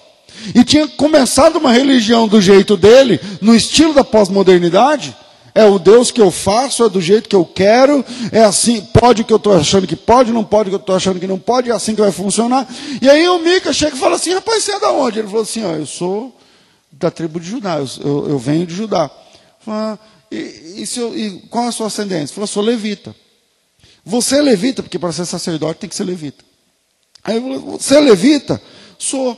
e 0.54 0.64
tinha 0.64 0.88
começado 0.88 1.56
uma 1.56 1.72
religião 1.72 2.26
do 2.26 2.40
jeito 2.40 2.76
dele, 2.76 3.20
no 3.40 3.54
estilo 3.54 3.94
da 3.94 4.02
pós-modernidade, 4.04 5.16
é 5.58 5.64
o 5.64 5.76
Deus 5.76 6.12
que 6.12 6.20
eu 6.20 6.30
faço, 6.30 6.84
é 6.84 6.88
do 6.88 7.00
jeito 7.00 7.28
que 7.28 7.34
eu 7.34 7.44
quero, 7.44 8.04
é 8.30 8.44
assim, 8.44 8.80
pode 8.80 9.22
o 9.22 9.24
que 9.24 9.32
eu 9.32 9.38
estou 9.38 9.56
achando 9.56 9.88
que 9.88 9.96
pode, 9.96 10.30
não 10.30 10.44
pode 10.44 10.68
o 10.68 10.70
que 10.70 10.76
eu 10.76 10.80
estou 10.80 10.94
achando 10.94 11.18
que 11.18 11.26
não 11.26 11.36
pode, 11.36 11.68
é 11.68 11.74
assim 11.74 11.96
que 11.96 12.00
vai 12.00 12.12
funcionar. 12.12 12.64
E 13.02 13.10
aí 13.10 13.28
o 13.28 13.40
Mica 13.40 13.72
chega 13.72 13.96
e 13.96 13.98
fala 13.98 14.14
assim, 14.14 14.32
rapaz, 14.32 14.62
você 14.62 14.70
é 14.70 14.78
da 14.78 14.92
onde? 14.92 15.18
Ele 15.18 15.26
falou 15.26 15.42
assim, 15.42 15.64
ó, 15.64 15.72
eu 15.72 15.84
sou 15.84 16.32
da 16.92 17.10
tribo 17.10 17.40
de 17.40 17.48
Judá, 17.48 17.76
eu, 17.76 17.88
eu, 18.04 18.28
eu 18.28 18.38
venho 18.38 18.64
de 18.68 18.72
Judá. 18.72 19.10
Ah, 19.66 19.98
e, 20.30 20.74
e, 20.76 20.86
seu, 20.86 21.18
e, 21.18 21.40
qual 21.50 21.66
a 21.66 21.72
sua 21.72 21.88
ascendência? 21.88 22.32
Falou, 22.32 22.46
sou 22.46 22.62
levita. 22.62 23.12
Você 24.04 24.38
é 24.38 24.42
levita, 24.42 24.80
porque 24.80 24.98
para 24.98 25.10
ser 25.10 25.26
sacerdote 25.26 25.80
tem 25.80 25.90
que 25.90 25.96
ser 25.96 26.04
levita. 26.04 26.44
Aí 27.24 27.40
falou, 27.40 27.78
você 27.80 27.96
é 27.96 28.00
levita? 28.00 28.62
Sou. 28.96 29.36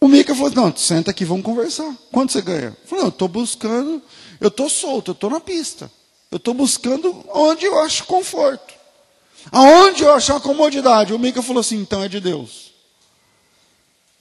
O 0.00 0.06
Mica 0.06 0.32
falou, 0.32 0.52
não, 0.52 0.76
senta 0.76 1.10
aqui, 1.10 1.24
vamos 1.24 1.44
conversar. 1.44 1.92
Quanto 2.12 2.30
você 2.30 2.40
ganha? 2.40 2.76
Falou, 2.84 3.06
eu 3.06 3.08
estou 3.08 3.26
buscando, 3.26 4.00
eu 4.40 4.48
estou 4.48 4.68
solto, 4.68 5.10
eu 5.10 5.14
estou 5.14 5.30
na 5.30 5.40
pista. 5.40 5.90
Eu 6.30 6.36
estou 6.36 6.54
buscando 6.54 7.24
onde 7.32 7.64
eu 7.64 7.78
acho 7.80 8.04
conforto. 8.04 8.74
Aonde 9.52 10.02
eu 10.02 10.12
achar 10.12 10.40
comodidade. 10.40 11.12
O 11.12 11.18
Mica 11.18 11.42
falou 11.42 11.60
assim, 11.60 11.76
então 11.76 12.02
é 12.02 12.08
de 12.08 12.20
Deus. 12.20 12.74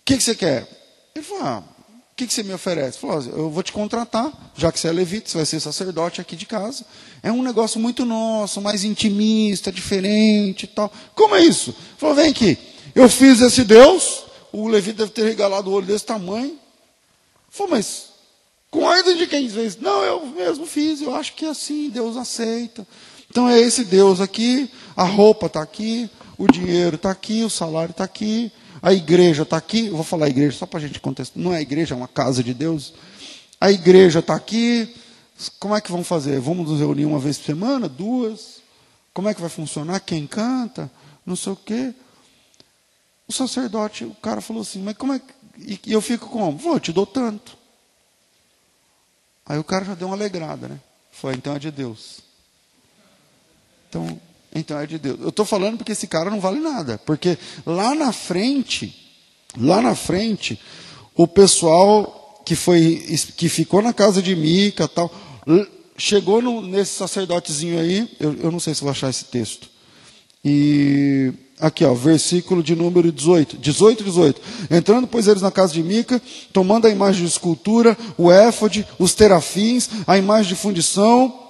O 0.03 0.05
que, 0.05 0.17
que 0.17 0.23
você 0.23 0.35
quer? 0.35 0.67
Ele 1.15 1.23
falou: 1.23 1.43
ah, 1.43 1.63
o 2.13 2.15
que, 2.15 2.27
que 2.27 2.33
você 2.33 2.43
me 2.43 2.53
oferece? 2.53 2.97
Ele 2.97 3.07
falou: 3.07 3.23
eu 3.23 3.49
vou 3.49 3.63
te 3.63 3.71
contratar, 3.71 4.31
já 4.55 4.71
que 4.71 4.79
você 4.79 4.89
é 4.89 4.91
levita, 4.91 5.29
você 5.29 5.37
vai 5.37 5.45
ser 5.45 5.59
sacerdote 5.59 6.19
aqui 6.19 6.35
de 6.35 6.45
casa. 6.45 6.85
É 7.21 7.31
um 7.31 7.41
negócio 7.41 7.79
muito 7.79 8.05
nosso, 8.05 8.61
mais 8.61 8.83
intimista, 8.83 9.71
diferente 9.71 10.63
e 10.63 10.67
tal. 10.67 10.91
Como 11.15 11.35
é 11.35 11.41
isso? 11.41 11.69
Ele 11.69 11.97
falou: 11.97 12.15
vem 12.15 12.29
aqui, 12.29 12.57
eu 12.93 13.07
fiz 13.07 13.39
esse 13.41 13.63
Deus, 13.63 14.25
o 14.51 14.67
levita 14.67 14.99
deve 14.99 15.11
ter 15.11 15.23
regalado 15.23 15.69
o 15.69 15.73
olho 15.73 15.85
desse 15.85 16.05
tamanho. 16.05 16.51
Ele 16.51 16.59
falou: 17.49 17.71
mas 17.71 18.12
ordem 18.79 19.17
de 19.17 19.27
quem 19.27 19.49
fez? 19.49 19.77
Não, 19.77 20.03
eu 20.03 20.25
mesmo 20.25 20.65
fiz, 20.65 21.01
eu 21.01 21.13
acho 21.15 21.33
que 21.33 21.45
é 21.45 21.49
assim, 21.49 21.89
Deus 21.89 22.17
aceita. 22.17 22.87
Então 23.29 23.49
é 23.49 23.59
esse 23.59 23.83
Deus 23.83 24.21
aqui, 24.21 24.69
a 24.95 25.03
roupa 25.03 25.47
está 25.47 25.61
aqui, 25.61 26.09
o 26.37 26.47
dinheiro 26.47 26.95
está 26.95 27.11
aqui, 27.11 27.43
o 27.43 27.49
salário 27.49 27.91
está 27.91 28.03
aqui, 28.03 28.51
a 28.81 28.93
igreja 28.93 29.43
está 29.43 29.57
aqui. 29.57 29.87
Eu 29.87 29.95
vou 29.95 30.03
falar 30.03 30.27
igreja 30.27 30.57
só 30.57 30.65
para 30.65 30.79
a 30.79 30.81
gente 30.81 30.99
contestar. 30.99 31.41
Não 31.41 31.53
é 31.53 31.61
igreja, 31.61 31.95
é 31.95 31.97
uma 31.97 32.07
casa 32.07 32.43
de 32.43 32.53
Deus. 32.53 32.93
A 33.59 33.71
igreja 33.71 34.19
está 34.19 34.35
aqui. 34.35 34.93
Como 35.59 35.75
é 35.75 35.81
que 35.81 35.91
vão 35.91 36.03
fazer? 36.03 36.39
Vamos 36.39 36.69
nos 36.69 36.79
reunir 36.79 37.05
uma 37.05 37.17
vez 37.17 37.37
por 37.37 37.45
semana? 37.45 37.87
Duas? 37.87 38.61
Como 39.13 39.29
é 39.29 39.33
que 39.33 39.41
vai 39.41 39.49
funcionar? 39.49 39.99
Quem 40.01 40.27
canta? 40.27 40.91
Não 41.25 41.35
sei 41.35 41.53
o 41.53 41.55
quê. 41.55 41.93
O 43.25 43.31
sacerdote, 43.31 44.03
o 44.03 44.15
cara 44.15 44.41
falou 44.41 44.61
assim, 44.61 44.81
mas 44.83 44.97
como 44.97 45.13
é 45.13 45.19
que. 45.19 45.79
E 45.87 45.93
eu 45.93 46.01
fico 46.01 46.27
como? 46.27 46.57
Vou, 46.57 46.79
te 46.79 46.91
dou 46.91 47.05
tanto. 47.05 47.57
Aí 49.45 49.59
o 49.59 49.63
cara 49.63 49.85
já 49.85 49.95
deu 49.95 50.07
uma 50.07 50.15
alegrada, 50.15 50.67
né? 50.67 50.79
Foi, 51.11 51.33
então 51.33 51.55
é 51.55 51.59
de 51.59 51.69
Deus. 51.69 52.19
Então, 53.89 54.19
então 54.53 54.79
é 54.79 54.85
de 54.85 54.97
Deus. 54.97 55.19
Eu 55.19 55.29
estou 55.29 55.45
falando 55.45 55.77
porque 55.77 55.91
esse 55.91 56.07
cara 56.07 56.29
não 56.29 56.39
vale 56.39 56.59
nada. 56.59 56.97
Porque 56.99 57.37
lá 57.65 57.93
na 57.93 58.11
frente, 58.11 59.13
lá 59.57 59.81
na 59.81 59.95
frente, 59.95 60.59
o 61.15 61.27
pessoal 61.27 62.41
que 62.45 62.55
foi 62.55 63.05
que 63.37 63.47
ficou 63.47 63.81
na 63.81 63.93
casa 63.93 64.21
de 64.21 64.35
Mica 64.35 64.87
tal, 64.87 65.11
chegou 65.97 66.41
no, 66.41 66.61
nesse 66.61 66.95
sacerdotezinho 66.95 67.79
aí, 67.79 68.09
eu, 68.19 68.33
eu 68.35 68.51
não 68.51 68.59
sei 68.59 68.73
se 68.73 68.81
vou 68.81 68.91
achar 68.91 69.09
esse 69.09 69.25
texto. 69.25 69.69
E 70.43 71.33
aqui, 71.67 71.85
ó, 71.85 71.93
versículo 71.93 72.61
de 72.61 72.75
número 72.75 73.11
18, 73.11 73.57
18, 73.57 74.03
18. 74.03 74.41
Entrando, 74.69 75.07
pois, 75.07 75.27
eles 75.27 75.41
na 75.41 75.51
casa 75.51 75.73
de 75.73 75.81
Mica, 75.81 76.21
tomando 76.51 76.87
a 76.87 76.89
imagem 76.89 77.23
de 77.23 77.29
escultura, 77.29 77.97
o 78.17 78.31
éfode, 78.31 78.85
os 78.99 79.13
terafins, 79.13 79.89
a 80.05 80.17
imagem 80.17 80.49
de 80.49 80.55
fundição, 80.55 81.43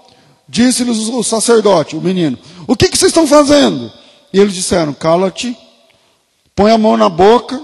Disse-lhes 0.47 1.07
o 1.09 1.23
sacerdote, 1.23 1.95
o 1.95 2.01
menino: 2.01 2.37
O 2.67 2.75
que, 2.75 2.89
que 2.89 2.97
vocês 2.97 3.09
estão 3.09 3.25
fazendo? 3.25 3.91
E 4.31 4.39
eles 4.39 4.53
disseram: 4.53 4.93
Cala-te, 4.93 5.57
põe 6.55 6.71
a 6.71 6.77
mão 6.77 6.97
na 6.97 7.09
boca 7.09 7.59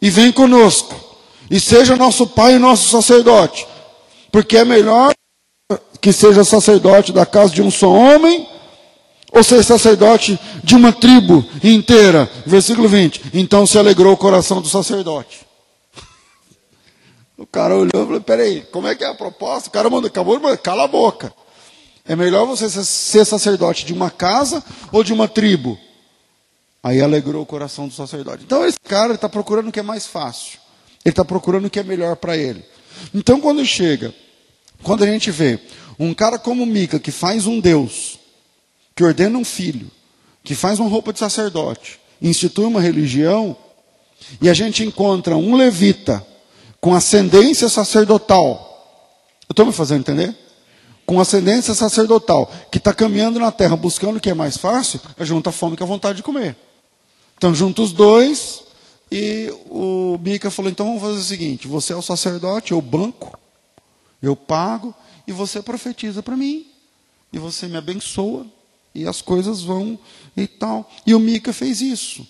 e 0.00 0.08
vem 0.08 0.32
conosco, 0.32 0.94
e 1.50 1.60
seja 1.60 1.94
nosso 1.94 2.26
pai 2.26 2.54
e 2.54 2.58
nosso 2.58 2.88
sacerdote, 2.88 3.66
porque 4.32 4.56
é 4.56 4.64
melhor 4.64 5.12
que 6.00 6.12
seja 6.12 6.42
sacerdote 6.42 7.12
da 7.12 7.26
casa 7.26 7.52
de 7.52 7.62
um 7.62 7.70
só 7.70 7.92
homem, 7.92 8.48
ou 9.32 9.42
ser 9.42 9.62
sacerdote 9.62 10.38
de 10.62 10.74
uma 10.74 10.92
tribo 10.92 11.44
inteira. 11.62 12.30
Versículo 12.46 12.88
20. 12.88 13.30
Então 13.34 13.66
se 13.66 13.78
alegrou 13.78 14.12
o 14.12 14.16
coração 14.16 14.60
do 14.60 14.68
sacerdote. 14.68 15.46
O 17.38 17.44
cara 17.44 17.74
olhou 17.74 17.90
e 17.92 18.06
falou: 18.06 18.20
Peraí, 18.22 18.62
como 18.72 18.88
é 18.88 18.94
que 18.94 19.04
é 19.04 19.08
a 19.08 19.14
proposta? 19.14 19.68
O 19.68 19.72
cara 19.72 19.90
mandou, 19.90 20.08
acabou 20.08 20.40
cala 20.56 20.84
a 20.84 20.88
boca. 20.88 21.34
É 22.08 22.16
melhor 22.16 22.46
você 22.46 22.66
ser 22.70 23.26
sacerdote 23.26 23.84
de 23.84 23.92
uma 23.92 24.10
casa 24.10 24.64
ou 24.90 25.04
de 25.04 25.12
uma 25.12 25.28
tribo? 25.28 25.78
Aí 26.82 27.02
alegrou 27.02 27.42
o 27.42 27.46
coração 27.46 27.88
do 27.88 27.94
sacerdote. 27.94 28.44
Então 28.44 28.64
esse 28.64 28.78
cara 28.78 29.14
está 29.14 29.28
procurando 29.28 29.68
o 29.68 29.72
que 29.72 29.80
é 29.80 29.82
mais 29.82 30.06
fácil. 30.06 30.58
Ele 31.04 31.12
está 31.12 31.24
procurando 31.24 31.66
o 31.66 31.70
que 31.70 31.80
é 31.80 31.82
melhor 31.82 32.16
para 32.16 32.36
ele. 32.36 32.64
Então 33.12 33.40
quando 33.40 33.64
chega, 33.66 34.14
quando 34.82 35.02
a 35.02 35.06
gente 35.06 35.30
vê 35.30 35.58
um 35.98 36.14
cara 36.14 36.38
como 36.38 36.64
Mica, 36.64 37.00
que 37.00 37.10
faz 37.10 37.46
um 37.46 37.58
Deus, 37.58 38.18
que 38.96 39.04
ordena 39.04 39.38
um 39.38 39.44
filho, 39.44 39.88
que 40.42 40.54
faz 40.54 40.80
uma 40.80 40.90
roupa 40.90 41.12
de 41.12 41.20
sacerdote, 41.20 42.00
institui 42.20 42.64
uma 42.64 42.80
religião, 42.80 43.56
e 44.42 44.48
a 44.48 44.54
gente 44.54 44.82
encontra 44.82 45.36
um 45.36 45.54
levita 45.54 46.26
com 46.80 46.94
ascendência 46.94 47.68
sacerdotal. 47.68 48.64
Eu 49.48 49.52
estou 49.52 49.66
me 49.66 49.72
fazendo 49.72 50.00
entender? 50.00 50.34
com 51.06 51.20
ascendência 51.20 51.72
sacerdotal, 51.72 52.52
que 52.70 52.78
está 52.78 52.92
caminhando 52.92 53.38
na 53.38 53.52
terra 53.52 53.76
buscando 53.76 54.16
o 54.16 54.20
que 54.20 54.28
é 54.28 54.34
mais 54.34 54.56
fácil, 54.56 55.00
é 55.16 55.24
junto 55.24 55.48
a 55.48 55.52
fome 55.52 55.76
com 55.76 55.84
a 55.84 55.86
vontade 55.86 56.16
de 56.16 56.22
comer. 56.22 56.56
Então, 57.38 57.54
junto 57.54 57.82
os 57.82 57.92
dois, 57.92 58.64
e 59.10 59.48
o 59.70 60.18
Mica 60.20 60.50
falou: 60.50 60.70
então 60.70 60.86
vamos 60.86 61.00
fazer 61.00 61.18
o 61.20 61.22
seguinte: 61.22 61.68
você 61.68 61.92
é 61.92 61.96
o 61.96 62.02
sacerdote, 62.02 62.72
eu 62.72 62.82
banco, 62.82 63.38
eu 64.20 64.34
pago, 64.34 64.92
e 65.28 65.32
você 65.32 65.62
profetiza 65.62 66.22
para 66.22 66.36
mim, 66.36 66.66
e 67.32 67.38
você 67.38 67.68
me 67.68 67.76
abençoa, 67.76 68.44
e 68.96 69.06
as 69.06 69.20
coisas 69.20 69.62
vão 69.62 69.98
e 70.36 70.46
tal. 70.46 70.90
E 71.06 71.14
o 71.14 71.20
Mica 71.20 71.52
fez 71.52 71.80
isso. 71.80 72.26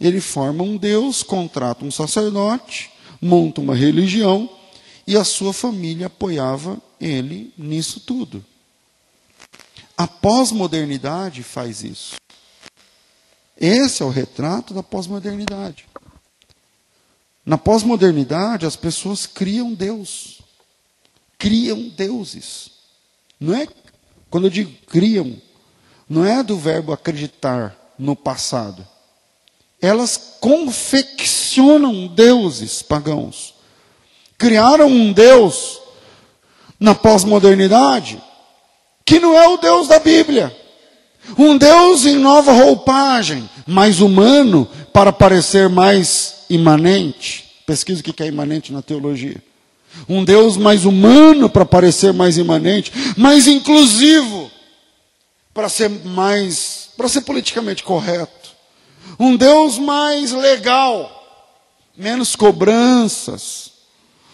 Ele 0.00 0.20
forma 0.20 0.64
um 0.64 0.76
Deus, 0.76 1.22
contrata 1.22 1.84
um 1.84 1.90
sacerdote, 1.90 2.90
monta 3.20 3.60
uma 3.60 3.74
religião, 3.74 4.50
e 5.06 5.16
a 5.16 5.24
sua 5.24 5.52
família 5.52 6.06
apoiava 6.06 6.80
ele 7.00 7.52
nisso 7.56 8.00
tudo. 8.00 8.44
A 9.96 10.06
pós-modernidade 10.06 11.42
faz 11.42 11.84
isso. 11.84 12.16
Esse 13.56 14.02
é 14.02 14.06
o 14.06 14.10
retrato 14.10 14.74
da 14.74 14.82
pós-modernidade. 14.82 15.86
Na 17.46 17.58
pós-modernidade, 17.58 18.66
as 18.66 18.74
pessoas 18.74 19.26
criam 19.26 19.72
Deus. 19.72 20.40
Criam 21.38 21.88
deuses. 21.90 22.70
Não 23.38 23.54
é, 23.54 23.68
quando 24.30 24.46
eu 24.46 24.50
digo 24.50 24.72
criam, 24.86 25.40
não 26.08 26.24
é 26.24 26.42
do 26.42 26.56
verbo 26.56 26.92
acreditar 26.92 27.76
no 27.98 28.14
passado. 28.14 28.86
Elas 29.80 30.36
confeccionam 30.40 32.06
deuses 32.06 32.82
pagãos. 32.82 33.54
Criaram 34.38 34.88
um 34.88 35.12
Deus 35.12 35.80
na 36.78 36.94
pós-modernidade, 36.94 38.20
que 39.04 39.20
não 39.20 39.36
é 39.36 39.48
o 39.48 39.56
Deus 39.56 39.88
da 39.88 39.98
Bíblia. 39.98 40.54
Um 41.38 41.56
Deus 41.56 42.04
em 42.04 42.16
nova 42.16 42.52
roupagem, 42.52 43.48
mais 43.66 44.00
humano, 44.00 44.68
para 44.92 45.12
parecer 45.12 45.68
mais 45.68 46.44
imanente. 46.50 47.44
Pesquisa 47.66 48.00
o 48.00 48.04
que 48.04 48.22
é 48.22 48.26
imanente 48.26 48.72
na 48.72 48.82
teologia. 48.82 49.42
Um 50.08 50.24
Deus 50.24 50.56
mais 50.56 50.84
humano 50.84 51.48
para 51.48 51.64
parecer 51.64 52.12
mais 52.12 52.36
imanente, 52.36 52.92
mais 53.16 53.46
inclusivo, 53.46 54.43
para 55.54 55.68
ser 55.68 55.88
mais, 55.88 56.90
para 56.96 57.08
ser 57.08 57.20
politicamente 57.20 57.84
correto. 57.84 58.50
Um 59.18 59.36
Deus 59.36 59.78
mais 59.78 60.32
legal, 60.32 61.10
menos 61.96 62.34
cobranças. 62.34 63.72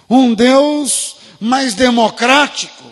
Um 0.09 0.35
Deus 0.35 1.16
mais 1.38 1.74
democrático, 1.74 2.85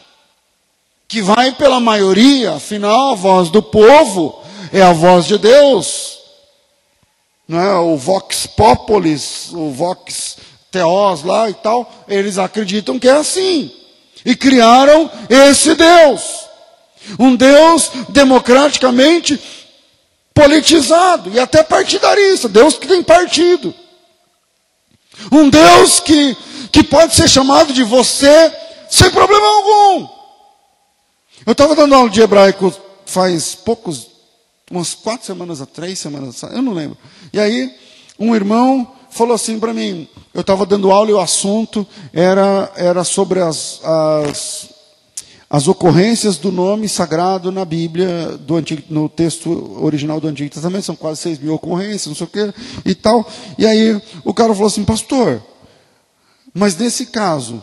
que 1.09 1.23
vai 1.23 1.53
pela 1.53 1.81
maioria, 1.81 2.55
afinal 2.55 3.13
a 3.13 3.15
voz 3.15 3.51
do 3.51 3.63
povo 3.63 4.43
é 4.73 4.83
a 4.83 4.93
voz 4.93 5.27
de 5.27 5.39
Deus. 5.39 6.19
Não 7.49 7.59
é? 7.59 7.75
O 7.79 7.97
Vox 7.97 8.47
Populis, 8.47 9.51
o 9.55 9.71
Vox 9.71 10.37
Theos 10.71 11.23
lá 11.25 11.49
e 11.49 11.55
tal, 11.55 11.91
eles 12.07 12.37
acreditam 12.37 12.99
que 12.99 13.09
é 13.09 13.13
assim. 13.13 13.73
E 14.25 14.37
criaram 14.37 15.11
esse 15.31 15.75
Deus. 15.75 16.48
Um 17.19 17.37
Deus 17.37 17.91
democraticamente 18.09 19.41
politizado 20.35 21.31
e 21.33 21.39
até 21.39 21.63
partidarista. 21.63 22.49
Deus 22.49 22.79
que 22.79 22.87
tem 22.87 23.03
partido. 23.03 23.75
Um 25.31 25.49
Deus 25.49 26.01
que 26.01 26.37
que 26.71 26.83
pode 26.83 27.15
ser 27.15 27.29
chamado 27.29 27.73
de 27.73 27.83
você 27.83 28.53
sem 28.91 29.11
problema 29.11 29.47
algum. 29.47 30.09
Eu 31.47 31.53
estava 31.53 31.75
dando 31.75 31.95
aula 31.95 32.11
de 32.11 32.21
hebraico 32.21 32.73
faz 33.07 33.55
poucos, 33.55 34.07
umas 34.71 34.95
quatro 34.95 35.27
semanas, 35.27 35.63
três 35.73 35.99
semanas, 35.99 36.43
eu 36.43 36.63
não 36.63 36.75
lembro. 36.75 36.97
E 37.33 37.41
aí, 37.41 37.75
um 38.19 38.35
irmão 38.35 38.95
falou 39.11 39.35
assim 39.35 39.59
para 39.59 39.73
mim, 39.73 40.07
eu 40.35 40.43
estava 40.43 40.67
dando 40.67 40.91
aula 40.91 41.11
e 41.11 41.15
o 41.15 41.21
assunto 41.21 41.87
era, 42.13 42.71
era 42.77 43.03
sobre 43.03 43.41
as, 43.41 43.81
as, 43.83 44.69
as 45.51 45.67
ocorrências 45.67 46.37
do 46.37 46.53
nome 46.53 46.89
sagrado 46.89 47.51
na 47.51 47.65
Bíblia, 47.65 48.37
do 48.37 48.57
Antigo, 48.57 48.83
no 48.91 49.09
texto 49.09 49.83
original 49.83 50.21
do 50.21 50.29
Antigo 50.29 50.51
Testamento, 50.51 50.85
são 50.85 50.97
quase 50.97 51.21
seis 51.21 51.39
mil 51.39 51.55
ocorrências, 51.55 52.07
não 52.07 52.15
sei 52.15 52.27
o 52.27 52.31
que, 52.31 52.53
e 52.85 52.95
tal. 52.95 53.27
E 53.57 53.65
aí 53.67 54.01
o 54.25 54.35
cara 54.35 54.53
falou 54.53 54.67
assim, 54.67 54.85
pastor, 54.85 55.43
mas 56.53 56.77
nesse 56.77 57.07
caso, 57.07 57.63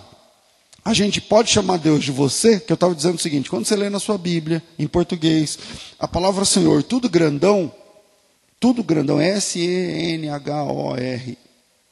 a 0.84 0.93
gente 0.93 1.21
pode 1.21 1.52
chamar 1.52 1.78
Deus 1.78 2.04
de 2.04 2.12
você, 2.12 2.60
que 2.60 2.71
eu 2.71 2.76
estava 2.76 2.95
dizendo 2.95 3.15
o 3.15 3.21
seguinte: 3.21 3.50
quando 3.50 3.65
você 3.65 3.76
lê 3.76 3.89
na 3.89 4.00
sua 4.00 4.17
Bíblia, 4.17 4.63
em 4.80 4.88
português, 4.88 5.60
a 6.00 6.08
palavra 6.08 6.43
Senhor, 6.43 6.82
tudo 6.82 7.10
grandão, 7.10 7.71
tudo 8.60 8.84
grandão, 8.84 9.19
S-E-N-H-O-R, 9.21 10.28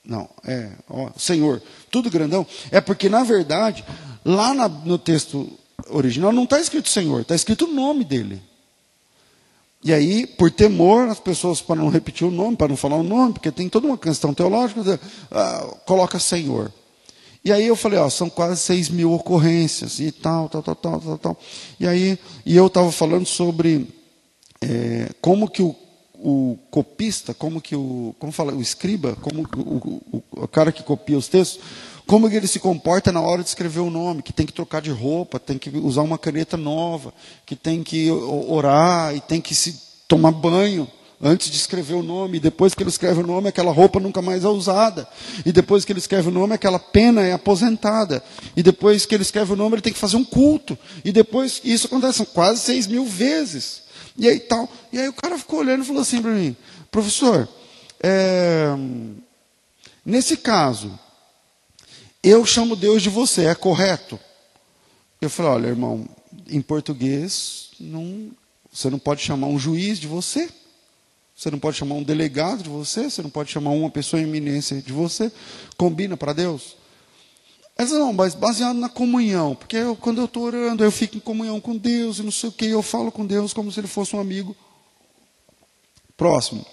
Não, 0.03 0.27
é, 0.43 0.71
ó, 0.89 1.11
Senhor, 1.17 1.61
tudo 1.91 2.09
grandão. 2.09 2.47
É 2.71 2.81
porque, 2.81 3.09
na 3.09 3.23
verdade, 3.23 3.85
lá 4.25 4.53
na, 4.53 4.67
no 4.67 4.97
texto 4.97 5.51
original 5.89 6.31
não 6.31 6.43
está 6.43 6.59
escrito 6.59 6.89
Senhor, 6.89 7.21
está 7.21 7.35
escrito 7.35 7.65
o 7.65 7.73
nome 7.73 8.03
dele. 8.03 8.41
E 9.83 9.93
aí, 9.93 10.25
por 10.25 10.49
temor, 10.49 11.09
as 11.09 11.19
pessoas, 11.19 11.61
para 11.61 11.75
não 11.75 11.89
repetir 11.89 12.25
o 12.25 12.31
nome, 12.31 12.55
para 12.55 12.69
não 12.69 12.77
falar 12.77 12.95
o 12.95 13.03
nome, 13.03 13.33
porque 13.33 13.51
tem 13.51 13.67
toda 13.67 13.85
uma 13.85 13.97
questão 13.97 14.33
teológica, 14.33 14.79
uh, 14.81 15.75
coloca 15.85 16.17
Senhor. 16.19 16.71
E 17.43 17.51
aí 17.51 17.67
eu 17.67 17.75
falei, 17.75 17.99
ó, 17.99 18.09
são 18.09 18.29
quase 18.29 18.61
6 18.61 18.89
mil 18.89 19.11
ocorrências 19.11 19.99
e 19.99 20.09
tal, 20.09 20.47
tal, 20.47 20.63
tal, 20.63 20.75
tal, 20.75 20.99
tal, 21.01 21.17
tal. 21.17 21.37
E 21.77 21.85
aí, 21.85 22.17
e 22.45 22.55
eu 22.55 22.67
estava 22.67 22.89
falando 22.89 23.25
sobre 23.25 23.85
é, 24.61 25.09
como 25.19 25.49
que 25.49 25.61
o, 25.61 25.75
o, 26.13 26.57
copista, 26.71 27.33
como 27.33 27.59
que 27.59 27.75
o, 27.75 28.15
como 28.17 28.31
fala, 28.31 28.53
o 28.53 28.61
escriba, 28.61 29.17
como 29.21 29.45
o, 29.57 30.01
o, 30.13 30.23
o 30.31 30.47
cara 30.47 30.71
que 30.71 30.81
copia 30.81 31.17
os 31.17 31.27
textos, 31.27 31.59
como 32.05 32.27
ele 32.27 32.47
se 32.47 32.59
comporta 32.59 33.11
na 33.11 33.21
hora 33.21 33.41
de 33.41 33.49
escrever 33.49 33.79
o 33.79 33.89
nome, 33.89 34.21
que 34.21 34.33
tem 34.33 34.45
que 34.45 34.53
trocar 34.53 34.81
de 34.81 34.91
roupa, 34.91 35.39
tem 35.39 35.57
que 35.57 35.69
usar 35.69 36.01
uma 36.01 36.17
caneta 36.17 36.57
nova, 36.57 37.13
que 37.45 37.55
tem 37.55 37.83
que 37.83 38.11
orar 38.11 39.15
e 39.15 39.21
tem 39.21 39.39
que 39.39 39.55
se 39.55 39.79
tomar 40.07 40.31
banho 40.31 40.87
antes 41.21 41.49
de 41.49 41.55
escrever 41.55 41.93
o 41.93 42.03
nome. 42.03 42.37
E 42.37 42.39
depois 42.39 42.75
que 42.75 42.83
ele 42.83 42.89
escreve 42.89 43.21
o 43.21 43.25
nome, 43.25 43.47
aquela 43.47 43.71
roupa 43.71 43.99
nunca 43.99 44.21
mais 44.21 44.43
é 44.43 44.47
usada. 44.49 45.07
E 45.45 45.51
depois 45.51 45.85
que 45.85 45.93
ele 45.93 45.99
escreve 45.99 46.27
o 46.27 46.31
nome, 46.31 46.53
aquela 46.53 46.77
pena 46.77 47.21
é 47.21 47.31
aposentada. 47.31 48.21
E 48.55 48.61
depois 48.61 49.05
que 49.05 49.15
ele 49.15 49.23
escreve 49.23 49.53
o 49.53 49.55
nome, 49.55 49.75
ele 49.75 49.81
tem 49.81 49.93
que 49.93 49.99
fazer 49.99 50.17
um 50.17 50.25
culto. 50.25 50.77
E 51.05 51.11
depois, 51.11 51.61
isso 51.63 51.87
acontece 51.87 52.25
quase 52.27 52.59
seis 52.59 52.85
mil 52.85 53.05
vezes. 53.05 53.83
E 54.17 54.27
aí 54.27 54.39
tal. 54.39 54.69
E 54.91 54.99
aí 54.99 55.07
o 55.07 55.13
cara 55.13 55.37
ficou 55.37 55.59
olhando 55.59 55.83
e 55.83 55.87
falou 55.87 56.01
assim 56.01 56.21
para 56.21 56.31
mim, 56.31 56.55
professor, 56.91 57.47
é, 58.01 58.67
nesse 60.05 60.37
caso, 60.37 60.99
eu 62.23 62.45
chamo 62.45 62.75
Deus 62.75 63.01
de 63.01 63.09
você, 63.09 63.45
é 63.45 63.55
correto? 63.55 64.19
Eu 65.19 65.29
falei, 65.29 65.51
olha, 65.51 65.67
irmão, 65.67 66.07
em 66.47 66.61
português, 66.61 67.71
não, 67.79 68.31
você 68.71 68.89
não 68.89 68.99
pode 68.99 69.21
chamar 69.21 69.47
um 69.47 69.59
juiz 69.59 69.99
de 69.99 70.07
você, 70.07 70.49
você 71.35 71.51
não 71.51 71.59
pode 71.59 71.77
chamar 71.77 71.95
um 71.95 72.03
delegado 72.03 72.63
de 72.63 72.69
você, 72.69 73.09
você 73.09 73.21
não 73.21 73.29
pode 73.29 73.51
chamar 73.51 73.71
uma 73.71 73.89
pessoa 73.89 74.21
em 74.21 74.23
eminência 74.23 74.81
de 74.81 74.93
você. 74.93 75.31
Combina 75.75 76.15
para 76.15 76.31
Deus? 76.31 76.77
Ela 77.75 77.87
disse, 77.87 77.99
não, 77.99 78.13
mas 78.13 78.35
baseado 78.35 78.77
na 78.77 78.87
comunhão, 78.87 79.55
porque 79.55 79.75
eu, 79.75 79.95
quando 79.95 80.19
eu 80.19 80.25
estou 80.25 80.43
orando, 80.43 80.83
eu 80.83 80.91
fico 80.91 81.17
em 81.17 81.19
comunhão 81.19 81.59
com 81.59 81.75
Deus 81.75 82.19
e 82.19 82.23
não 82.23 82.31
sei 82.31 82.49
o 82.49 82.53
que, 82.53 82.67
eu 82.67 82.83
falo 82.83 83.11
com 83.11 83.25
Deus 83.25 83.51
como 83.51 83.71
se 83.71 83.79
ele 83.79 83.87
fosse 83.87 84.15
um 84.15 84.19
amigo 84.19 84.55
próximo. 86.15 86.65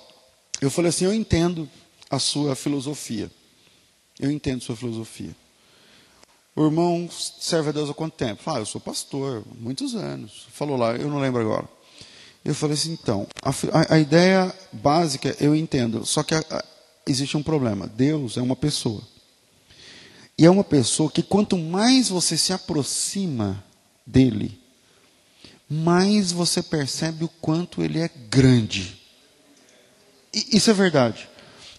Eu 0.60 0.70
falei 0.70 0.90
assim, 0.90 1.06
eu 1.06 1.14
entendo 1.14 1.68
a 2.10 2.18
sua 2.18 2.54
filosofia. 2.54 3.30
Eu 4.18 4.30
entendo 4.30 4.62
sua 4.62 4.76
filosofia. 4.76 5.34
O 6.60 6.66
irmão 6.66 7.08
serve 7.10 7.70
a 7.70 7.72
Deus 7.72 7.88
há 7.88 7.94
quanto 7.94 8.12
tempo? 8.12 8.42
Ah, 8.44 8.58
eu 8.58 8.66
sou 8.66 8.78
pastor, 8.78 9.42
muitos 9.58 9.94
anos. 9.94 10.46
Falou 10.52 10.76
lá, 10.76 10.94
eu 10.94 11.08
não 11.08 11.18
lembro 11.18 11.40
agora. 11.40 11.66
Eu 12.44 12.54
falei 12.54 12.74
assim, 12.74 12.92
então, 12.92 13.26
a, 13.42 13.94
a 13.94 13.98
ideia 13.98 14.54
básica 14.70 15.34
eu 15.40 15.56
entendo, 15.56 16.04
só 16.04 16.22
que 16.22 16.34
a, 16.34 16.44
a, 16.50 16.62
existe 17.06 17.34
um 17.34 17.42
problema. 17.42 17.86
Deus 17.86 18.36
é 18.36 18.42
uma 18.42 18.54
pessoa. 18.54 19.00
E 20.36 20.44
é 20.44 20.50
uma 20.50 20.62
pessoa 20.62 21.10
que 21.10 21.22
quanto 21.22 21.56
mais 21.56 22.10
você 22.10 22.36
se 22.36 22.52
aproxima 22.52 23.64
dele, 24.06 24.60
mais 25.66 26.30
você 26.30 26.62
percebe 26.62 27.24
o 27.24 27.28
quanto 27.40 27.82
ele 27.82 28.00
é 28.00 28.10
grande. 28.28 29.00
E, 30.34 30.58
isso 30.58 30.70
é 30.70 30.74
verdade. 30.74 31.26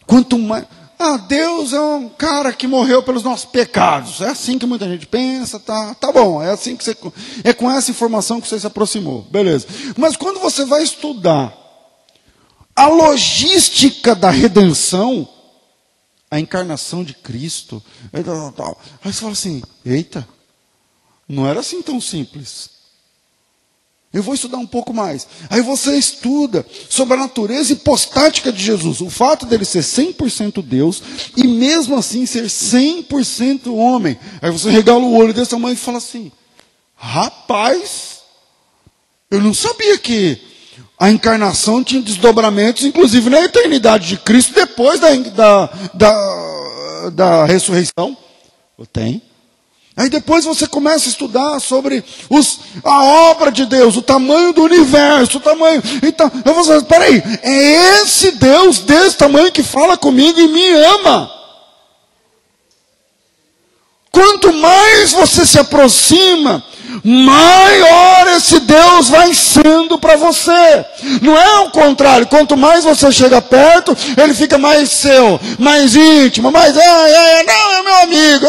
Quanto 0.08 0.40
mais. 0.40 0.66
Ah, 1.04 1.18
Deus 1.18 1.74
é 1.74 1.82
um 1.82 2.08
cara 2.10 2.54
que 2.54 2.68
morreu 2.68 3.02
pelos 3.02 3.24
nossos 3.24 3.46
pecados. 3.46 4.22
É 4.22 4.28
assim 4.30 4.60
que 4.60 4.68
muita 4.68 4.88
gente 4.88 5.08
pensa, 5.08 5.60
tá? 5.60 5.96
Tá 5.96 6.12
bom, 6.12 6.44
é 6.44 6.52
assim 6.52 6.78
que 6.78 6.84
você 6.84 6.96
é 7.44 7.52
com 7.54 7.72
essa 7.72 7.90
informação 7.90 8.40
que 8.40 8.48
você 8.48 8.60
se 8.60 8.68
aproximou. 8.68 9.24
Beleza. 9.24 9.66
Mas 9.98 10.16
quando 10.16 10.40
você 10.40 10.64
vai 10.64 10.84
estudar 10.84 11.58
a 12.76 12.88
logística 12.88 14.14
da 14.14 14.30
redenção, 14.30 15.28
a 16.30 16.40
encarnação 16.40 17.04
de 17.04 17.16
Cristo, 17.16 17.82
aí 18.14 18.22
você 18.24 19.20
fala 19.22 19.32
assim: 19.32 19.64
"Eita, 19.84 20.28
não 21.28 21.48
era 21.48 21.62
assim 21.62 21.82
tão 21.82 22.00
simples". 22.00 22.81
Eu 24.14 24.22
vou 24.22 24.34
estudar 24.34 24.58
um 24.58 24.68
pouco 24.68 24.94
mais. 24.94 25.26
Aí 25.50 25.62
você 25.62 25.98
estuda 25.98 26.66
sobre 26.90 27.14
a 27.14 27.18
natureza 27.18 27.72
hipostática 27.72 28.52
de 28.52 28.62
Jesus. 28.62 29.00
O 29.00 29.10
fato 29.10 29.46
dele 29.46 29.64
ser 29.64 29.84
100% 29.84 30.62
Deus 30.62 31.02
e 31.38 31.48
mesmo 31.48 31.96
assim 31.96 32.26
ser 32.26 32.46
100% 32.46 33.74
homem. 33.74 34.20
Aí 34.42 34.52
você 34.52 34.70
regala 34.70 35.00
o 35.00 35.16
olho 35.16 35.34
dessa 35.34 35.58
mãe 35.58 35.74
e 35.74 35.78
fala 35.78 36.00
assim: 36.00 36.30
Rapaz, 36.94 38.20
eu 39.30 39.40
não 39.40 39.54
sabia 39.54 39.98
que 39.98 40.38
a 41.00 41.10
encarnação 41.10 41.82
tinha 41.82 42.02
desdobramentos, 42.02 42.84
inclusive 42.84 43.30
na 43.30 43.42
eternidade 43.42 44.10
de 44.10 44.18
Cristo, 44.18 44.54
depois 44.54 45.00
da, 45.00 45.16
da, 45.16 45.66
da, 45.94 47.10
da 47.10 47.46
ressurreição. 47.46 48.18
Tem. 48.92 49.22
Aí 50.02 50.10
depois 50.10 50.46
você 50.46 50.66
começa 50.66 51.06
a 51.06 51.12
estudar 51.12 51.60
sobre 51.60 52.04
os, 52.28 52.60
a 52.84 53.04
obra 53.30 53.52
de 53.52 53.68
Deus, 53.68 53.96
o 53.96 54.02
tamanho 54.02 54.52
do 54.52 54.64
universo, 54.64 55.38
o 55.38 55.42
tamanho. 55.42 55.80
Então, 56.02 56.32
eu 56.44 56.56
vou 56.56 56.64
dizer, 56.64 56.82
peraí, 56.86 57.22
é 57.44 58.02
esse 58.02 58.32
Deus 58.32 58.80
desse 58.80 59.18
tamanho 59.18 59.52
que 59.52 59.62
fala 59.62 59.96
comigo 59.96 60.40
e 60.40 60.48
me 60.48 60.70
ama. 60.72 61.32
Quanto 64.12 64.52
mais 64.52 65.12
você 65.12 65.46
se 65.46 65.60
aproxima 65.60 66.66
maior 67.04 68.28
esse 68.36 68.60
Deus 68.60 69.10
vai 69.10 69.34
sendo 69.34 69.98
para 69.98 70.16
você. 70.16 70.86
Não 71.22 71.38
é 71.38 71.60
o 71.62 71.70
contrário, 71.70 72.28
quanto 72.28 72.58
mais 72.58 72.84
você 72.84 73.12
chega 73.12 73.42
perto, 73.42 73.96
ele 74.18 74.34
fica 74.34 74.58
mais 74.58 74.90
seu, 74.90 75.40
mais 75.58 75.96
íntimo, 75.96 76.52
mais, 76.52 76.76
é, 76.76 76.82
é, 76.82 77.44
não, 77.44 77.72
é 77.74 77.84
meu 77.84 77.96
amigo. 77.96 78.46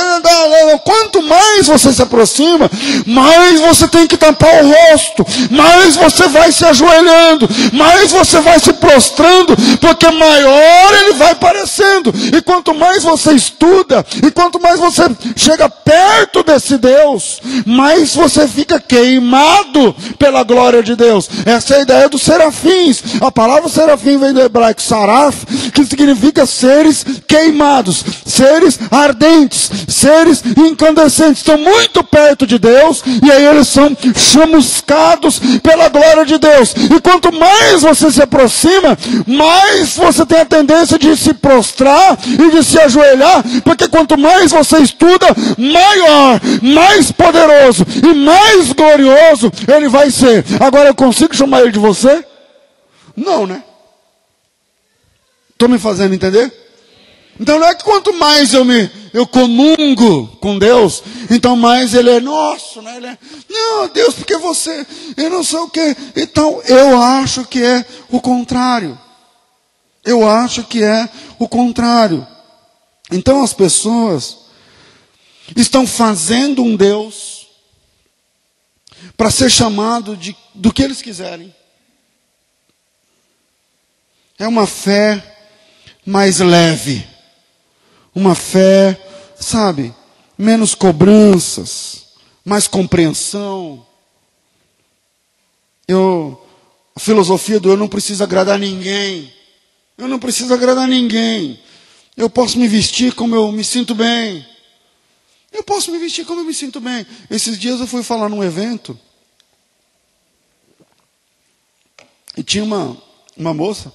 Quanto 0.81 1.23
mais 1.23 1.67
você 1.67 1.93
se 1.93 2.03
aproxima, 2.03 2.71
mais 3.07 3.61
você 3.61 3.89
tem 3.89 4.07
que 4.07 4.17
tampar 4.17 4.63
o 4.63 4.69
rosto, 4.69 5.25
mais 5.51 5.97
você 5.97 6.29
vai 6.29 6.53
se 6.53 6.65
ajoelhando, 6.65 7.49
mais 7.73 8.13
você 8.13 8.41
vai 8.41 8.59
se 8.59 8.73
prostrando, 8.75 9.57
porque 9.81 10.11
maior 10.11 10.95
ele 10.95 11.15
vai 11.15 11.35
parecendo. 11.35 12.13
E 12.37 12.43
quanto 12.43 12.75
mais 12.75 13.03
você 13.03 13.33
estuda, 13.33 14.05
e 14.23 14.31
quanto 14.31 14.61
mais 14.61 14.81
você 14.81 15.05
chega 15.37 15.69
perto 15.69 16.43
desse 16.43 16.77
Deus, 16.77 17.41
mais 17.65 18.15
você 18.15 18.33
você 18.33 18.49
fica 18.49 18.81
queimado 18.81 19.95
pela 20.19 20.43
glória 20.43 20.83
de 20.83 20.97
Deus. 20.97 21.29
Essa 21.45 21.75
é 21.75 21.79
a 21.79 21.83
ideia 21.83 22.09
dos 22.09 22.23
serafins. 22.23 23.03
A 23.21 23.31
palavra 23.31 23.69
serafim 23.69 24.19
vem 24.19 24.33
do 24.33 24.41
hebraico 24.41 24.81
saraf, 24.81 25.45
que 25.73 25.85
significa 25.85 26.47
seres 26.47 27.05
queimados, 27.27 28.05
seres 28.27 28.79
ardentes, 28.91 29.71
seres 29.89 30.43
incandescentes. 30.57 31.39
Estão 31.39 31.59
muito 31.59 32.05
perto 32.05 32.47
de 32.47 32.59
Deus 32.59 33.03
e 33.23 33.31
aí 33.31 33.45
eles 33.47 33.69
são 33.69 33.97
chamuscados 34.15 35.41
pela 35.63 35.89
glória 35.89 36.25
de 36.25 36.39
Deus. 36.39 36.75
E 36.75 37.01
quanto 37.01 37.33
mais 37.33 37.83
você 37.83 38.11
se 38.11 38.23
aproxima, 38.23 38.97
mais 39.27 39.97
você 39.97 40.25
tem 40.27 40.41
a 40.41 40.45
tendência 40.45 40.99
de 40.99 41.17
se 41.17 41.35
prostrar 41.35 42.19
e 42.27 42.51
de 42.51 42.65
se 42.65 42.79
ajoelhar, 42.79 43.43
porque 43.65 43.89
quanto 43.89 44.19
mais 44.19 44.53
você 44.53 44.79
estuda, 44.79 45.27
maior, 45.59 46.41
mais 46.63 47.11
poderoso 47.11 47.85
e 48.03 48.15
mais 48.15 48.73
glorioso 48.73 49.51
ele 49.69 49.89
vai 49.89 50.11
ser. 50.11 50.45
Agora 50.61 50.89
eu 50.89 50.95
consigo 50.95 51.35
chamar 51.35 51.63
ele 51.63 51.73
de 51.73 51.79
você? 51.79 52.25
Não, 53.17 53.47
né? 53.47 53.63
Estou 55.63 55.71
me 55.71 55.79
fazendo 55.79 56.13
entender? 56.13 56.53
Então 57.39 57.57
não 57.57 57.69
é 57.69 57.73
que 57.73 57.85
quanto 57.85 58.13
mais 58.15 58.53
eu 58.53 58.65
me 58.65 58.91
eu 59.15 59.25
comungo 59.25 60.27
com 60.39 60.59
Deus, 60.59 61.05
então 61.31 61.55
mais 61.55 61.95
ele 61.95 62.11
é 62.11 62.19
nosso, 62.19 62.83
né? 62.83 62.97
Ele 62.97 63.07
é, 63.07 63.19
não, 63.49 63.89
Deus, 63.89 64.13
porque 64.17 64.37
você, 64.39 64.85
eu 65.17 65.31
não 65.31 65.45
sei 65.45 65.61
o 65.61 65.71
que. 65.71 65.97
Então 66.17 66.61
eu 66.65 67.01
acho 67.01 67.45
que 67.45 67.63
é 67.63 67.87
o 68.11 68.21
contrário. 68.21 68.99
Eu 70.05 70.29
acho 70.29 70.65
que 70.65 70.83
é 70.83 71.09
o 71.39 71.47
contrário. 71.47 72.27
Então 73.13 73.41
as 73.41 73.53
pessoas 73.53 74.39
estão 75.55 75.87
fazendo 75.87 76.65
um 76.65 76.75
Deus 76.75 77.47
para 79.17 79.31
ser 79.31 79.49
chamado 79.49 80.17
de, 80.17 80.37
do 80.57 80.73
que 80.73 80.83
eles 80.83 81.01
quiserem. 81.01 81.55
É 84.41 84.49
uma 84.49 84.67
fé 84.67 85.32
mais 86.05 86.41
leve, 86.41 87.07
uma 88.15 88.35
fé, 88.35 89.01
sabe, 89.39 89.95
menos 90.37 90.75
cobranças, 90.75 92.07
mais 92.45 92.67
compreensão. 92.67 93.87
Eu, 95.87 96.45
a 96.95 97.01
filosofia 97.01 97.61
do 97.61 97.71
eu 97.71 97.77
não 97.77 97.89
preciso 97.89 98.23
agradar 98.23 98.59
ninguém. 98.59 99.33
Eu 99.97 100.09
não 100.09 100.19
preciso 100.19 100.53
agradar 100.53 100.89
ninguém. 100.89 101.61
Eu 102.17 102.29
posso 102.29 102.59
me 102.59 102.67
vestir 102.67 103.15
como 103.15 103.35
eu 103.35 103.51
me 103.53 103.65
sinto 103.65 103.95
bem. 103.95 104.47
Eu 105.53 105.63
posso 105.63 105.93
me 105.93 105.99
vestir 105.99 106.25
como 106.25 106.41
eu 106.41 106.45
me 106.45 106.55
sinto 106.55 106.81
bem. 106.81 107.07
Esses 107.31 107.59
dias 107.59 107.79
eu 107.79 107.87
fui 107.87 108.03
falar 108.03 108.29
num 108.29 108.43
evento. 108.43 108.99
E 112.37 112.43
tinha 112.43 112.65
uma, 112.65 112.97
uma 113.37 113.53
moça 113.53 113.93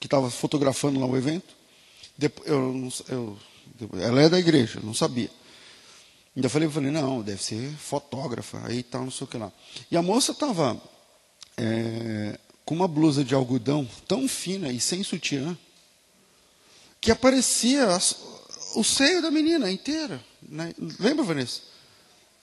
que 0.00 0.06
estava 0.06 0.30
fotografando 0.30 0.98
lá 0.98 1.06
o 1.06 1.16
evento. 1.16 1.54
Eu, 2.44 2.90
eu, 3.08 3.38
ela 4.00 4.22
é 4.22 4.28
da 4.28 4.38
igreja, 4.38 4.80
não 4.82 4.94
sabia. 4.94 5.30
Ainda 6.34 6.48
falei, 6.48 6.68
eu 6.68 6.72
falei, 6.72 6.90
não, 6.90 7.22
deve 7.22 7.42
ser 7.42 7.70
fotógrafa, 7.76 8.60
aí 8.66 8.82
tal, 8.82 9.04
não 9.04 9.10
sei 9.10 9.24
o 9.24 9.28
que 9.28 9.36
lá. 9.36 9.52
E 9.90 9.96
a 9.96 10.02
moça 10.02 10.32
estava 10.32 10.80
é, 11.56 12.38
com 12.64 12.74
uma 12.74 12.88
blusa 12.88 13.24
de 13.24 13.34
algodão 13.34 13.88
tão 14.08 14.26
fina 14.26 14.70
e 14.70 14.80
sem 14.80 15.02
sutiã, 15.02 15.56
que 17.00 17.10
aparecia 17.10 17.86
as, 17.88 18.16
o 18.74 18.84
seio 18.84 19.20
da 19.20 19.30
menina 19.30 19.70
inteira. 19.70 20.22
Né? 20.42 20.74
Lembra, 20.98 21.24
Vanessa? 21.24 21.60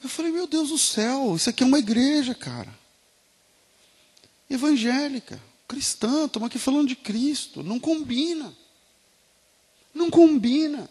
Eu 0.04 0.10
falei, 0.10 0.32
meu 0.32 0.46
Deus 0.46 0.70
do 0.70 0.78
céu, 0.78 1.36
isso 1.36 1.50
aqui 1.50 1.64
é 1.64 1.66
uma 1.66 1.80
igreja, 1.80 2.36
cara. 2.36 2.72
Evangélica, 4.50 5.42
cristã, 5.68 6.26
estamos 6.26 6.48
aqui 6.48 6.58
falando 6.58 6.88
de 6.88 6.96
Cristo. 6.96 7.64
Não 7.64 7.80
combina. 7.80 8.54
Não 9.94 10.10
combina. 10.10 10.90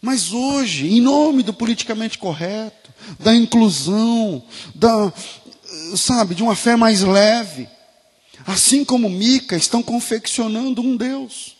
Mas 0.00 0.32
hoje, 0.32 0.88
em 0.88 1.00
nome 1.00 1.42
do 1.42 1.54
politicamente 1.54 2.18
correto, 2.18 2.92
da 3.20 3.34
inclusão, 3.34 4.42
da, 4.74 5.12
sabe, 5.96 6.34
de 6.34 6.42
uma 6.42 6.56
fé 6.56 6.76
mais 6.76 7.02
leve, 7.02 7.68
assim 8.46 8.84
como 8.84 9.08
Mica, 9.08 9.56
estão 9.56 9.82
confeccionando 9.82 10.82
um 10.82 10.96
Deus. 10.96 11.55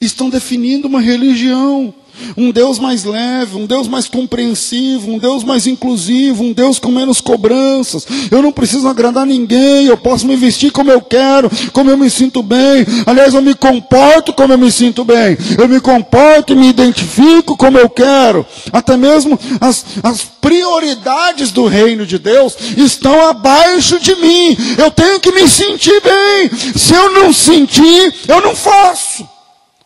Estão 0.00 0.30
definindo 0.30 0.86
uma 0.86 1.00
religião 1.00 1.92
um 2.36 2.50
Deus 2.50 2.78
mais 2.78 3.04
leve, 3.04 3.56
um 3.56 3.66
Deus 3.66 3.88
mais 3.88 4.08
compreensivo, 4.08 5.10
um 5.10 5.18
Deus 5.18 5.44
mais 5.44 5.66
inclusivo, 5.66 6.44
um 6.44 6.52
Deus 6.52 6.78
com 6.78 6.90
menos 6.90 7.20
cobranças. 7.20 8.06
Eu 8.30 8.42
não 8.42 8.52
preciso 8.52 8.88
agradar 8.88 9.26
ninguém, 9.26 9.86
eu 9.86 9.96
posso 9.96 10.26
me 10.26 10.36
vestir 10.36 10.70
como 10.70 10.90
eu 10.90 11.00
quero, 11.00 11.50
como 11.72 11.90
eu 11.90 11.96
me 11.96 12.10
sinto 12.10 12.42
bem. 12.42 12.86
Aliás, 13.06 13.34
eu 13.34 13.42
me 13.42 13.54
comporto 13.54 14.32
como 14.32 14.52
eu 14.52 14.58
me 14.58 14.70
sinto 14.70 15.04
bem. 15.04 15.36
Eu 15.56 15.68
me 15.68 15.80
comporto 15.80 16.52
e 16.52 16.56
me 16.56 16.68
identifico 16.68 17.56
como 17.56 17.78
eu 17.78 17.88
quero. 17.88 18.46
Até 18.72 18.96
mesmo 18.96 19.38
as, 19.60 19.84
as 20.02 20.22
prioridades 20.22 21.50
do 21.50 21.66
reino 21.66 22.06
de 22.06 22.18
Deus 22.18 22.56
estão 22.76 23.28
abaixo 23.28 23.98
de 24.00 24.14
mim. 24.16 24.56
Eu 24.76 24.90
tenho 24.90 25.20
que 25.20 25.32
me 25.32 25.48
sentir 25.48 26.00
bem. 26.02 26.50
Se 26.76 26.94
eu 26.94 27.12
não 27.12 27.32
sentir, 27.32 28.14
eu 28.28 28.40
não 28.40 28.54
faço. 28.54 29.37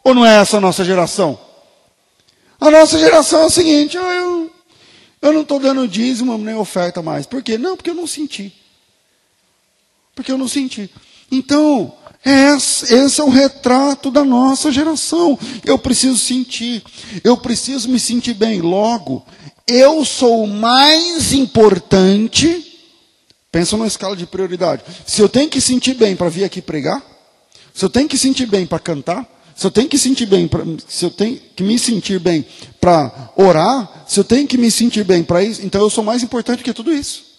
Ou 0.05 0.15
não 0.15 0.27
é 0.27 0.41
essa 0.41 0.59
a 0.59 0.61
nossa 0.61 0.85
geração? 0.85 1.39
A 2.61 2.71
nossa 2.71 2.99
geração 2.99 3.43
é 3.43 3.47
o 3.47 3.51
seguinte: 3.51 3.97
ah, 3.99 4.15
eu, 4.15 4.51
eu 5.21 5.33
não 5.33 5.43
estou 5.43 5.59
dando 5.59 5.87
dízimo 5.87 6.37
nem 6.39 6.55
oferta 6.55 7.03
mais. 7.03 7.27
Por 7.27 7.43
quê? 7.43 7.59
Não, 7.59 7.77
porque 7.77 7.91
eu 7.91 7.95
não 7.95 8.07
senti. 8.07 8.53
Porque 10.15 10.31
eu 10.31 10.39
não 10.39 10.49
senti. 10.49 10.91
Então, 11.31 11.95
esse, 12.25 12.95
esse 12.95 13.21
é 13.21 13.25
o 13.25 13.31
retrato 13.31 14.11
da 14.11 14.25
nossa 14.25 14.71
geração. 14.71 15.39
Eu 15.65 15.79
preciso 15.79 16.19
sentir. 16.19 16.85
Eu 17.25 17.37
preciso 17.37 17.89
me 17.89 17.99
sentir 17.99 18.35
bem. 18.35 18.61
Logo, 18.61 19.25
eu 19.67 20.05
sou 20.05 20.47
mais 20.47 21.33
importante. 21.33 22.81
Pensa 23.51 23.77
numa 23.77 23.87
escala 23.87 24.17
de 24.17 24.27
prioridade. 24.27 24.83
Se 25.07 25.21
eu 25.21 25.29
tenho 25.29 25.51
que 25.51 25.61
sentir 25.61 25.95
bem 25.95 26.15
para 26.15 26.29
vir 26.29 26.45
aqui 26.45 26.63
pregar, 26.63 27.03
se 27.75 27.85
eu 27.85 27.91
tenho 27.91 28.09
que 28.09 28.17
sentir 28.17 28.47
bem 28.47 28.67
para 28.67 28.79
cantar, 28.79 29.27
se 29.55 29.67
eu 29.67 29.71
tenho 29.71 29.89
que 29.89 29.99
sentir 29.99 30.27
bem, 30.27 30.49
pra, 30.49 30.65
se 30.89 31.05
eu 31.05 31.11
tenho 31.11 31.39
que 31.55 31.63
me 31.63 31.79
sentir 31.79 32.19
bem 32.19 32.45
para 32.81 33.31
orar, 33.37 34.05
se 34.07 34.19
eu 34.19 34.25
tenho 34.25 34.47
que 34.47 34.59
me 34.59 34.71
sentir 34.71 35.05
bem 35.05 35.23
para 35.23 35.43
isso, 35.43 35.65
então 35.65 35.81
eu 35.81 35.91
sou 35.91 36.03
mais 36.05 36.23
importante 36.23 36.63
que 36.63 36.73
tudo 36.73 36.93
isso. 36.93 37.33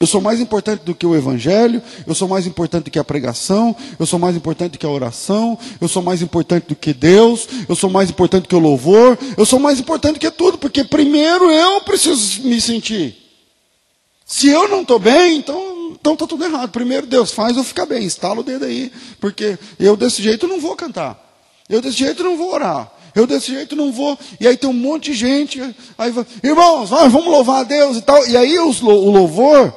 Eu 0.00 0.06
sou 0.06 0.22
mais 0.22 0.40
importante 0.40 0.82
do 0.82 0.94
que 0.94 1.04
o 1.04 1.14
evangelho, 1.14 1.82
eu 2.06 2.14
sou 2.14 2.26
mais 2.26 2.46
importante 2.46 2.84
do 2.84 2.90
que 2.90 2.98
a 2.98 3.04
pregação, 3.04 3.76
eu 3.98 4.06
sou 4.06 4.18
mais 4.18 4.34
importante 4.34 4.72
do 4.72 4.78
que 4.78 4.86
a 4.86 4.90
oração, 4.90 5.58
eu 5.78 5.88
sou 5.88 6.02
mais 6.02 6.22
importante 6.22 6.68
do 6.68 6.74
que 6.74 6.94
Deus, 6.94 7.46
eu 7.68 7.76
sou 7.76 7.90
mais 7.90 8.08
importante 8.08 8.44
do 8.44 8.48
que 8.48 8.54
o 8.54 8.58
louvor, 8.58 9.18
eu 9.36 9.44
sou 9.44 9.58
mais 9.58 9.78
importante 9.78 10.14
do 10.14 10.20
que 10.20 10.30
tudo, 10.30 10.56
porque 10.56 10.84
primeiro 10.84 11.50
eu 11.50 11.82
preciso 11.82 12.42
me 12.44 12.58
sentir. 12.62 13.14
Se 14.24 14.48
eu 14.48 14.68
não 14.68 14.80
estou 14.80 14.98
bem, 14.98 15.36
então 15.36 15.69
então 16.00 16.14
está 16.14 16.26
tudo 16.26 16.44
errado. 16.44 16.70
Primeiro 16.70 17.06
Deus 17.06 17.30
faz 17.32 17.56
eu 17.56 17.64
ficar 17.64 17.86
bem, 17.86 18.04
estala 18.04 18.40
o 18.40 18.42
dedo 18.42 18.64
aí, 18.64 18.90
porque 19.20 19.58
eu 19.78 19.96
desse 19.96 20.22
jeito 20.22 20.48
não 20.48 20.60
vou 20.60 20.74
cantar. 20.74 21.28
Eu 21.68 21.80
desse 21.80 21.98
jeito 21.98 22.24
não 22.24 22.36
vou 22.36 22.52
orar. 22.52 22.90
Eu 23.14 23.26
desse 23.26 23.52
jeito 23.52 23.76
não 23.76 23.92
vou. 23.92 24.18
E 24.40 24.46
aí 24.46 24.56
tem 24.56 24.68
um 24.68 24.74
monte 24.74 25.12
de 25.12 25.14
gente. 25.14 25.60
Aí, 25.98 26.12
irmãos, 26.42 26.90
vamos 26.90 27.26
louvar 27.26 27.60
a 27.60 27.64
Deus 27.64 27.96
e 27.96 28.02
tal. 28.02 28.26
E 28.26 28.36
aí 28.36 28.58
os, 28.58 28.82
o 28.82 29.10
louvor, 29.10 29.72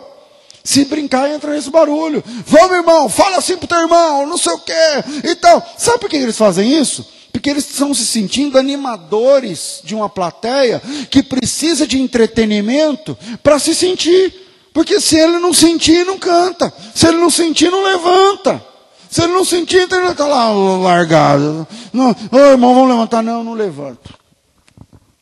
se 0.63 0.85
brincar, 0.85 1.29
entra 1.29 1.51
nesse 1.51 1.69
barulho. 1.69 2.23
Vamos, 2.45 2.77
irmão, 2.77 3.09
fala 3.09 3.37
assim 3.37 3.57
pro 3.57 3.67
teu 3.67 3.79
irmão, 3.79 4.25
não 4.25 4.37
sei 4.37 4.53
o 4.53 4.59
quê 4.59 5.03
e 5.23 5.35
tal. 5.35 5.63
Sabe 5.77 5.99
por 5.99 6.09
que 6.09 6.15
eles 6.15 6.37
fazem 6.37 6.79
isso? 6.79 7.05
Porque 7.31 7.49
eles 7.49 7.69
estão 7.69 7.93
se 7.93 8.05
sentindo 8.05 8.57
animadores 8.57 9.81
de 9.83 9.95
uma 9.95 10.07
plateia 10.07 10.81
que 11.09 11.23
precisa 11.23 11.85
de 11.85 11.99
entretenimento 11.99 13.17
para 13.41 13.59
se 13.59 13.75
sentir. 13.75 14.42
Porque 14.73 14.99
se 14.99 15.15
ele 15.15 15.37
não 15.37 15.53
sentir, 15.53 16.03
não 16.03 16.17
canta. 16.17 16.73
Se 16.95 17.07
ele 17.07 17.17
não 17.17 17.29
sentir, 17.29 17.69
não 17.69 17.83
levanta. 17.83 18.65
Se 19.09 19.21
ele 19.21 19.31
não 19.31 19.45
sentir, 19.45 19.87
ele 19.91 20.07
está 20.07 20.25
lá 20.25 20.51
largado. 20.51 21.67
Não, 21.93 22.15
oh, 22.31 22.37
irmão, 22.37 22.73
vamos 22.73 22.89
levantar. 22.89 23.21
Não, 23.21 23.43
não 23.43 23.53
levanto. 23.53 24.17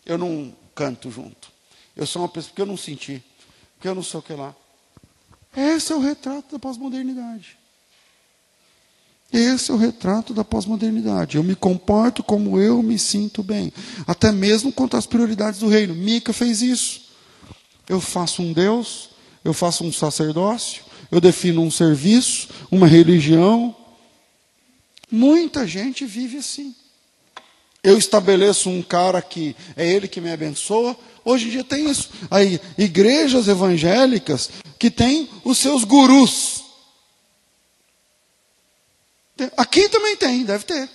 Eu 0.06 0.18
não 0.18 0.56
canto 0.74 1.12
junto. 1.12 1.52
Eu 1.98 2.08
sou 2.08 2.22
uma 2.22 2.30
pessoa 2.30 2.52
porque 2.52 2.62
eu 2.62 2.66
não 2.66 2.78
senti. 2.78 3.22
Porque 3.76 3.90
eu 3.90 3.94
não 3.94 4.02
sei 4.02 4.20
o 4.22 4.24
que 4.24 4.32
lá. 4.32 4.56
Esse 5.56 5.92
é 5.92 5.96
o 5.96 6.00
retrato 6.00 6.54
da 6.54 6.60
pós-modernidade. 6.60 7.58
Esse 9.34 9.72
é 9.72 9.74
o 9.74 9.78
retrato 9.78 10.34
da 10.34 10.46
pós-modernidade. 10.46 11.36
Eu 11.36 11.44
me 11.44 11.56
comporto 11.56 12.24
como 12.24 12.58
eu 12.58 12.82
me 12.82 12.98
sinto 12.98 13.44
bem. 13.44 13.74
Até 14.08 14.32
mesmo 14.32 14.72
quanto 14.72 14.96
às 14.96 15.06
prioridades 15.06 15.60
do 15.60 15.68
reino. 15.68 15.94
Mica 15.94 16.32
fez 16.32 16.62
isso. 16.62 17.02
Eu 17.90 18.00
faço 18.00 18.42
um 18.42 18.54
Deus 18.54 19.11
eu 19.44 19.54
faço 19.54 19.84
um 19.84 19.92
sacerdócio, 19.92 20.84
eu 21.12 21.20
defino 21.20 21.62
um 21.62 21.72
serviço, 21.72 22.50
uma 22.72 22.88
religião. 22.88 23.76
Muita 25.10 25.68
gente 25.68 26.06
vive 26.06 26.38
assim. 26.38 26.76
Eu 27.84 27.98
estabeleço 27.98 28.70
um 28.70 28.82
cara 28.82 29.22
que 29.22 29.56
é 29.76 29.88
ele 29.88 30.08
que 30.08 30.22
me 30.22 30.32
abençoa. 30.32 30.96
Hoje 31.26 31.48
em 31.48 31.50
dia 31.50 31.64
tem 31.64 31.90
isso. 31.90 32.12
Aí, 32.30 32.62
igrejas 32.78 33.48
evangélicas 33.48 34.52
que 34.78 34.92
têm 34.92 35.28
os 35.44 35.58
seus 35.58 35.84
gurus. 35.84 36.64
Aqui 39.58 39.90
também 39.90 40.16
tem, 40.16 40.44
deve 40.44 40.64
ter. 40.64 40.88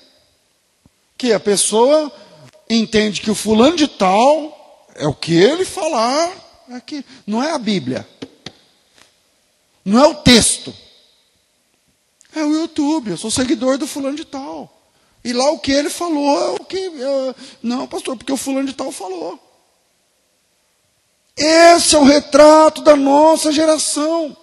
Que 1.19 1.33
a 1.33 1.41
pessoa 1.41 2.13
entende 2.71 3.21
que 3.21 3.31
o 3.31 3.35
fulano 3.35 3.77
de 3.77 3.89
tal 3.89 4.89
é 4.95 5.07
o 5.09 5.15
que 5.15 5.35
ele 5.35 5.65
falar. 5.65 6.33
Aqui. 6.71 7.05
Não 7.27 7.43
é 7.43 7.53
a 7.53 7.59
Bíblia. 7.59 8.07
Não 9.87 10.05
é 10.05 10.09
o 10.09 10.17
texto. 10.17 10.75
É 12.35 12.45
o 12.45 12.53
YouTube. 12.53 13.13
Eu 13.13 13.17
sou 13.17 13.31
seguidor 13.31 13.79
do 13.79 13.87
fulano 13.87 14.17
de 14.17 14.25
tal. 14.25 14.73
E 15.25 15.33
lá 15.33 15.49
o 15.53 15.61
que 15.61 15.71
ele 15.71 15.89
falou 15.89 16.39
é 16.41 16.51
o 16.61 16.65
que. 16.65 16.77
Eu, 16.77 17.35
não, 17.63 17.87
pastor, 17.87 18.17
porque 18.17 18.33
o 18.33 18.37
fulano 18.37 18.67
de 18.67 18.75
tal 18.75 18.91
falou. 18.91 19.39
Esse 21.37 21.95
é 21.95 21.99
o 21.99 22.05
retrato 22.05 22.83
da 22.83 22.97
nossa 22.97 23.53
geração. 23.53 24.37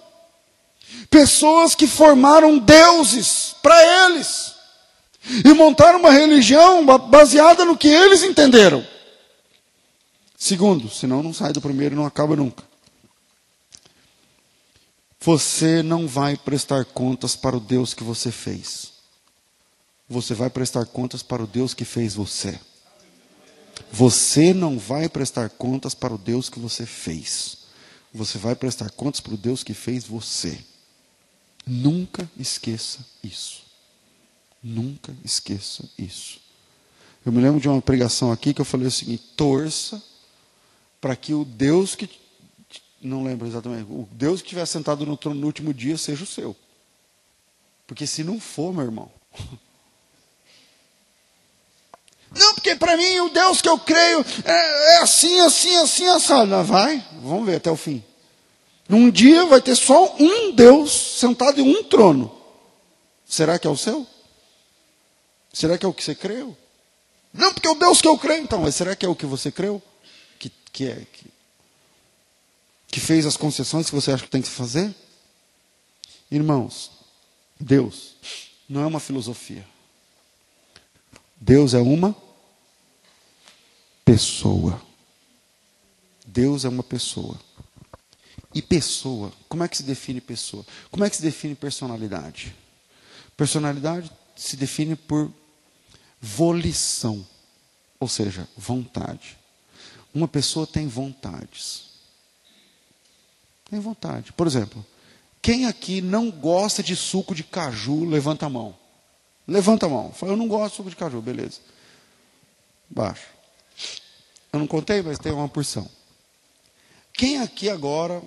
Pessoas 1.09 1.75
que 1.75 1.87
formaram 1.87 2.57
deuses 2.57 3.55
para 3.61 4.07
eles. 4.07 4.53
E 5.43 5.53
montaram 5.53 5.99
uma 5.99 6.11
religião 6.11 6.85
baseada 6.85 7.65
no 7.65 7.77
que 7.77 7.89
eles 7.89 8.23
entenderam. 8.23 8.85
Segundo, 10.37 10.89
senão 10.89 11.21
não 11.21 11.33
sai 11.33 11.51
do 11.51 11.61
primeiro 11.61 11.95
e 11.95 11.97
não 11.97 12.05
acaba 12.05 12.35
nunca. 12.35 12.63
Você 15.25 15.81
não 15.81 16.05
vai 16.05 16.35
prestar 16.35 16.83
contas 16.83 17.33
para 17.33 17.55
o 17.55 17.59
Deus 17.61 17.93
que 17.93 18.03
você 18.03 18.29
fez. 18.29 18.91
Você 20.09 20.33
vai 20.33 20.49
prestar 20.49 20.85
contas 20.85 21.23
para 21.23 21.41
o 21.41 21.47
Deus 21.47 21.73
que 21.73 21.85
fez 21.85 22.13
você. 22.13 22.59
Você 23.89 24.53
não 24.53 24.77
vai 24.77 25.07
prestar 25.07 25.49
contas 25.49 25.93
para 25.93 26.13
o 26.13 26.17
Deus 26.17 26.49
que 26.49 26.59
você 26.59 26.85
fez. 26.85 27.59
Você 28.13 28.37
vai 28.37 28.53
prestar 28.53 28.91
contas 28.91 29.21
para 29.21 29.33
o 29.33 29.37
Deus 29.37 29.63
que 29.63 29.73
fez 29.73 30.03
você. 30.03 30.59
Nunca 31.65 32.29
esqueça 32.37 32.99
isso. 33.23 33.63
Nunca 34.61 35.15
esqueça 35.23 35.89
isso. 35.97 36.41
Eu 37.25 37.31
me 37.31 37.41
lembro 37.41 37.61
de 37.61 37.69
uma 37.69 37.81
pregação 37.81 38.29
aqui 38.29 38.53
que 38.53 38.59
eu 38.59 38.65
falei 38.65 38.87
o 38.87 38.91
seguinte: 38.91 39.23
torça 39.37 40.03
para 40.99 41.15
que 41.15 41.33
o 41.33 41.45
Deus 41.45 41.95
que 41.95 42.09
não 43.03 43.23
lembro 43.23 43.47
exatamente, 43.47 43.91
o 43.91 44.07
Deus 44.11 44.41
que 44.41 44.47
estiver 44.47 44.65
sentado 44.65 45.05
no 45.05 45.17
trono 45.17 45.39
no 45.39 45.47
último 45.47 45.73
dia 45.73 45.97
seja 45.97 46.23
o 46.23 46.27
seu. 46.27 46.55
Porque 47.85 48.07
se 48.07 48.23
não 48.23 48.39
for, 48.39 48.73
meu 48.73 48.83
irmão, 48.83 49.11
porque 52.63 52.77
para 52.77 52.95
mim 52.95 53.19
o 53.19 53.29
Deus 53.29 53.61
que 53.61 53.67
eu 53.67 53.77
creio 53.77 54.25
é, 54.45 54.95
é 54.95 54.97
assim, 54.99 55.37
assim, 55.41 55.75
assim, 55.75 56.07
assado. 56.07 56.63
Vai, 56.63 57.05
vamos 57.21 57.45
ver 57.45 57.57
até 57.57 57.69
o 57.69 57.75
fim. 57.75 58.01
Num 58.87 59.11
dia 59.11 59.45
vai 59.45 59.61
ter 59.61 59.75
só 59.75 60.15
um 60.17 60.53
Deus 60.53 60.91
sentado 61.19 61.59
em 61.59 61.75
um 61.75 61.83
trono. 61.83 62.33
Será 63.25 63.59
que 63.59 63.67
é 63.67 63.69
o 63.69 63.75
seu? 63.75 64.07
Será 65.51 65.77
que 65.77 65.85
é 65.85 65.89
o 65.89 65.93
que 65.93 66.03
você 66.03 66.15
creu? 66.15 66.55
Não, 67.33 67.53
porque 67.53 67.67
é 67.67 67.71
o 67.71 67.75
Deus 67.75 68.01
que 68.01 68.07
eu 68.07 68.17
creio. 68.17 68.43
Então, 68.43 68.61
mas 68.61 68.75
será 68.75 68.95
que 68.95 69.05
é 69.05 69.09
o 69.09 69.15
que 69.15 69.25
você 69.25 69.51
creu? 69.51 69.81
Que, 70.39 70.49
que, 70.71 70.87
é, 70.87 71.05
que, 71.11 71.25
que 72.93 72.99
fez 72.99 73.25
as 73.25 73.35
concessões 73.35 73.89
que 73.89 73.95
você 73.95 74.11
acha 74.11 74.23
que 74.23 74.29
tem 74.29 74.43
que 74.43 74.47
fazer? 74.47 74.93
Irmãos, 76.29 76.91
Deus 77.59 78.13
não 78.69 78.83
é 78.83 78.85
uma 78.85 78.99
filosofia. 78.99 79.67
Deus 81.35 81.73
é 81.73 81.79
uma 81.79 82.15
pessoa. 84.05 84.79
Deus 86.23 86.65
é 86.65 86.69
uma 86.69 86.83
pessoa. 86.83 87.39
E 88.53 88.61
pessoa, 88.61 89.33
como 89.49 89.63
é 89.63 89.67
que 89.67 89.77
se 89.77 89.83
define 89.83 90.21
pessoa? 90.21 90.63
Como 90.91 91.03
é 91.03 91.09
que 91.09 91.15
se 91.15 91.23
define 91.23 91.55
personalidade? 91.55 92.55
Personalidade 93.35 94.11
se 94.35 94.55
define 94.55 94.95
por 94.95 95.33
volição, 96.21 97.25
ou 97.99 98.07
seja, 98.07 98.47
vontade. 98.55 99.35
Uma 100.13 100.27
pessoa 100.27 100.67
tem 100.67 100.87
vontades. 100.87 101.92
Tem 103.73 103.79
vontade. 103.79 104.31
Por 104.33 104.45
exemplo, 104.45 104.85
quem 105.41 105.65
aqui 105.65 105.99
não 105.99 106.29
gosta 106.29 106.83
de 106.83 106.95
suco 106.95 107.33
de 107.33 107.43
caju, 107.43 108.05
levanta 108.05 108.45
a 108.45 108.49
mão. 108.49 108.77
Levanta 109.47 109.87
a 109.87 109.89
mão. 109.89 110.11
Fala, 110.11 110.33
eu 110.33 110.37
não 110.37 110.47
gosto 110.47 110.69
de 110.69 110.75
suco 110.75 110.89
de 110.91 110.95
caju, 110.95 111.19
beleza. 111.19 111.59
Baixa. 112.87 113.25
Eu 114.51 114.59
não 114.59 114.67
contei, 114.67 115.01
mas 115.01 115.17
tem 115.17 115.31
uma 115.31 115.49
porção. 115.49 115.89
Quem 117.13 117.39
aqui 117.41 117.67
agora 117.67 118.21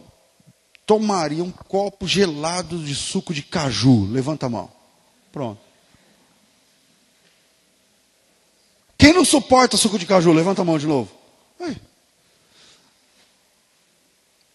tomaria 0.84 1.44
um 1.44 1.52
copo 1.52 2.08
gelado 2.08 2.84
de 2.84 2.96
suco 2.96 3.32
de 3.32 3.42
caju? 3.42 4.04
Levanta 4.10 4.46
a 4.46 4.48
mão. 4.48 4.68
Pronto. 5.30 5.60
Quem 8.98 9.12
não 9.12 9.24
suporta 9.24 9.76
suco 9.76 9.96
de 9.96 10.06
caju? 10.06 10.32
Levanta 10.32 10.62
a 10.62 10.64
mão 10.64 10.76
de 10.76 10.88
novo. 10.88 11.08
Aí. 11.60 11.80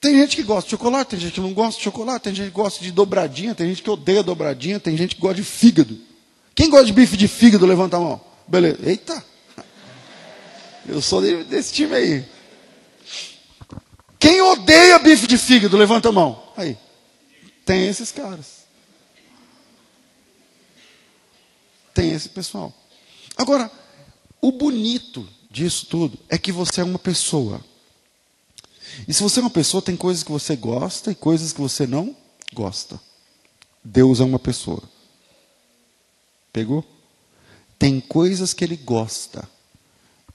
Tem 0.01 0.15
gente 0.15 0.35
que 0.35 0.41
gosta 0.41 0.63
de 0.63 0.71
chocolate, 0.71 1.11
tem 1.11 1.19
gente 1.19 1.33
que 1.33 1.39
não 1.39 1.53
gosta 1.53 1.77
de 1.77 1.83
chocolate, 1.83 2.23
tem 2.23 2.33
gente 2.33 2.47
que 2.47 2.55
gosta 2.55 2.83
de 2.83 2.91
dobradinha, 2.91 3.53
tem 3.53 3.67
gente 3.67 3.83
que 3.83 3.89
odeia 3.89 4.23
dobradinha, 4.23 4.79
tem 4.79 4.97
gente 4.97 5.13
que 5.13 5.21
gosta 5.21 5.35
de 5.35 5.43
fígado. 5.43 5.95
Quem 6.55 6.71
gosta 6.71 6.87
de 6.87 6.93
bife 6.93 7.15
de 7.15 7.27
fígado, 7.27 7.67
levanta 7.67 7.97
a 7.97 7.99
mão. 7.99 8.19
Beleza. 8.47 8.79
Eita. 8.83 9.23
Eu 10.87 11.03
sou 11.03 11.21
desse 11.43 11.71
time 11.71 11.93
aí. 11.93 12.25
Quem 14.17 14.41
odeia 14.41 14.97
bife 14.97 15.27
de 15.27 15.37
fígado, 15.37 15.77
levanta 15.77 16.09
a 16.09 16.11
mão. 16.11 16.51
Aí. 16.57 16.75
Tem 17.63 17.87
esses 17.87 18.11
caras. 18.11 18.65
Tem 21.93 22.11
esse 22.11 22.29
pessoal. 22.29 22.73
Agora, 23.37 23.69
o 24.41 24.51
bonito 24.51 25.29
disso 25.51 25.85
tudo 25.85 26.17
é 26.27 26.39
que 26.39 26.51
você 26.51 26.81
é 26.81 26.83
uma 26.83 26.97
pessoa. 26.97 27.63
E 29.07 29.13
se 29.13 29.23
você 29.23 29.39
é 29.39 29.43
uma 29.43 29.49
pessoa, 29.49 29.81
tem 29.81 29.95
coisas 29.95 30.23
que 30.23 30.31
você 30.31 30.55
gosta 30.55 31.11
e 31.11 31.15
coisas 31.15 31.53
que 31.53 31.61
você 31.61 31.87
não 31.87 32.15
gosta. 32.53 32.99
Deus 33.83 34.19
é 34.19 34.23
uma 34.23 34.39
pessoa. 34.39 34.83
Pegou? 36.51 36.85
Tem 37.79 37.99
coisas 37.99 38.53
que 38.53 38.63
ele 38.63 38.77
gosta 38.77 39.47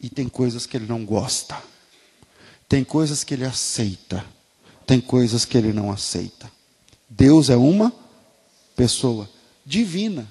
e 0.00 0.08
tem 0.08 0.28
coisas 0.28 0.66
que 0.66 0.76
ele 0.76 0.86
não 0.86 1.04
gosta. 1.04 1.56
Tem 2.68 2.82
coisas 2.82 3.22
que 3.22 3.34
ele 3.34 3.44
aceita, 3.44 4.24
tem 4.86 5.00
coisas 5.00 5.44
que 5.44 5.56
ele 5.56 5.72
não 5.72 5.92
aceita. 5.92 6.50
Deus 7.08 7.48
é 7.48 7.56
uma 7.56 7.92
pessoa 8.74 9.30
divina 9.64 10.30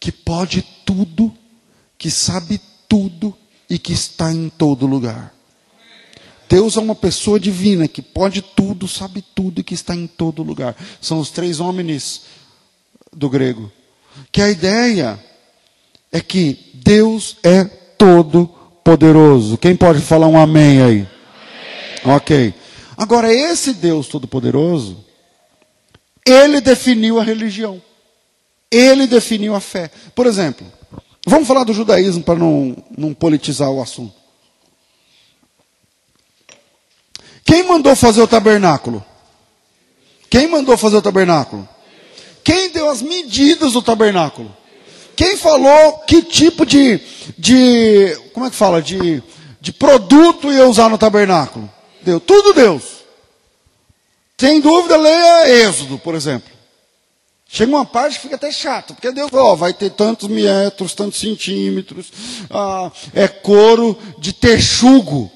que 0.00 0.10
pode 0.10 0.62
tudo, 0.84 1.32
que 1.96 2.10
sabe 2.10 2.60
tudo 2.88 3.36
e 3.68 3.78
que 3.78 3.92
está 3.92 4.32
em 4.32 4.48
todo 4.48 4.86
lugar. 4.86 5.32
Deus 6.50 6.76
é 6.76 6.80
uma 6.80 6.96
pessoa 6.96 7.38
divina 7.38 7.86
que 7.86 8.02
pode 8.02 8.42
tudo, 8.42 8.88
sabe 8.88 9.22
tudo 9.36 9.60
e 9.60 9.62
que 9.62 9.72
está 9.72 9.94
em 9.94 10.08
todo 10.08 10.42
lugar. 10.42 10.74
São 11.00 11.20
os 11.20 11.30
três 11.30 11.60
homens 11.60 12.22
do 13.12 13.30
grego. 13.30 13.70
Que 14.32 14.42
a 14.42 14.50
ideia 14.50 15.16
é 16.10 16.20
que 16.20 16.72
Deus 16.74 17.36
é 17.44 17.62
todo 17.64 18.48
poderoso. 18.82 19.56
Quem 19.56 19.76
pode 19.76 20.00
falar 20.00 20.26
um 20.26 20.36
amém 20.36 20.82
aí? 20.82 21.08
Amém. 22.02 22.16
Ok. 22.16 22.54
Agora, 22.96 23.32
esse 23.32 23.72
Deus 23.72 24.08
todo 24.08 24.26
poderoso, 24.26 25.04
ele 26.26 26.60
definiu 26.60 27.20
a 27.20 27.22
religião. 27.22 27.80
Ele 28.68 29.06
definiu 29.06 29.54
a 29.54 29.60
fé. 29.60 29.88
Por 30.16 30.26
exemplo, 30.26 30.66
vamos 31.24 31.46
falar 31.46 31.62
do 31.62 31.72
judaísmo 31.72 32.24
para 32.24 32.40
não, 32.40 32.76
não 32.98 33.14
politizar 33.14 33.70
o 33.70 33.80
assunto. 33.80 34.19
Quem 37.50 37.64
mandou 37.64 37.96
fazer 37.96 38.22
o 38.22 38.28
tabernáculo? 38.28 39.04
Quem 40.30 40.46
mandou 40.46 40.76
fazer 40.76 40.98
o 40.98 41.02
tabernáculo? 41.02 41.68
Quem 42.44 42.70
deu 42.70 42.88
as 42.88 43.02
medidas 43.02 43.72
do 43.72 43.82
tabernáculo? 43.82 44.54
Quem 45.16 45.36
falou 45.36 45.98
que 46.06 46.22
tipo 46.22 46.64
de, 46.64 47.00
de 47.36 48.16
como 48.32 48.46
é 48.46 48.50
que 48.50 48.54
fala, 48.54 48.80
de, 48.80 49.20
de 49.60 49.72
produto 49.72 50.52
ia 50.52 50.64
usar 50.64 50.88
no 50.88 50.96
tabernáculo? 50.96 51.68
Deu, 52.02 52.20
tudo 52.20 52.54
Deus. 52.54 53.00
Tem 54.36 54.60
dúvida, 54.60 54.96
leia 54.96 55.50
Êxodo, 55.66 55.98
por 55.98 56.14
exemplo. 56.14 56.52
Chega 57.48 57.72
uma 57.72 57.84
parte 57.84 58.14
que 58.14 58.22
fica 58.22 58.36
até 58.36 58.52
chato, 58.52 58.94
porque 58.94 59.10
Deus 59.10 59.28
ó, 59.32 59.56
vai 59.56 59.72
ter 59.72 59.90
tantos 59.90 60.28
metros, 60.28 60.94
tantos 60.94 61.18
centímetros, 61.18 62.12
ah, 62.48 62.92
é 63.12 63.26
couro 63.26 63.98
de 64.18 64.32
texugo. 64.32 65.28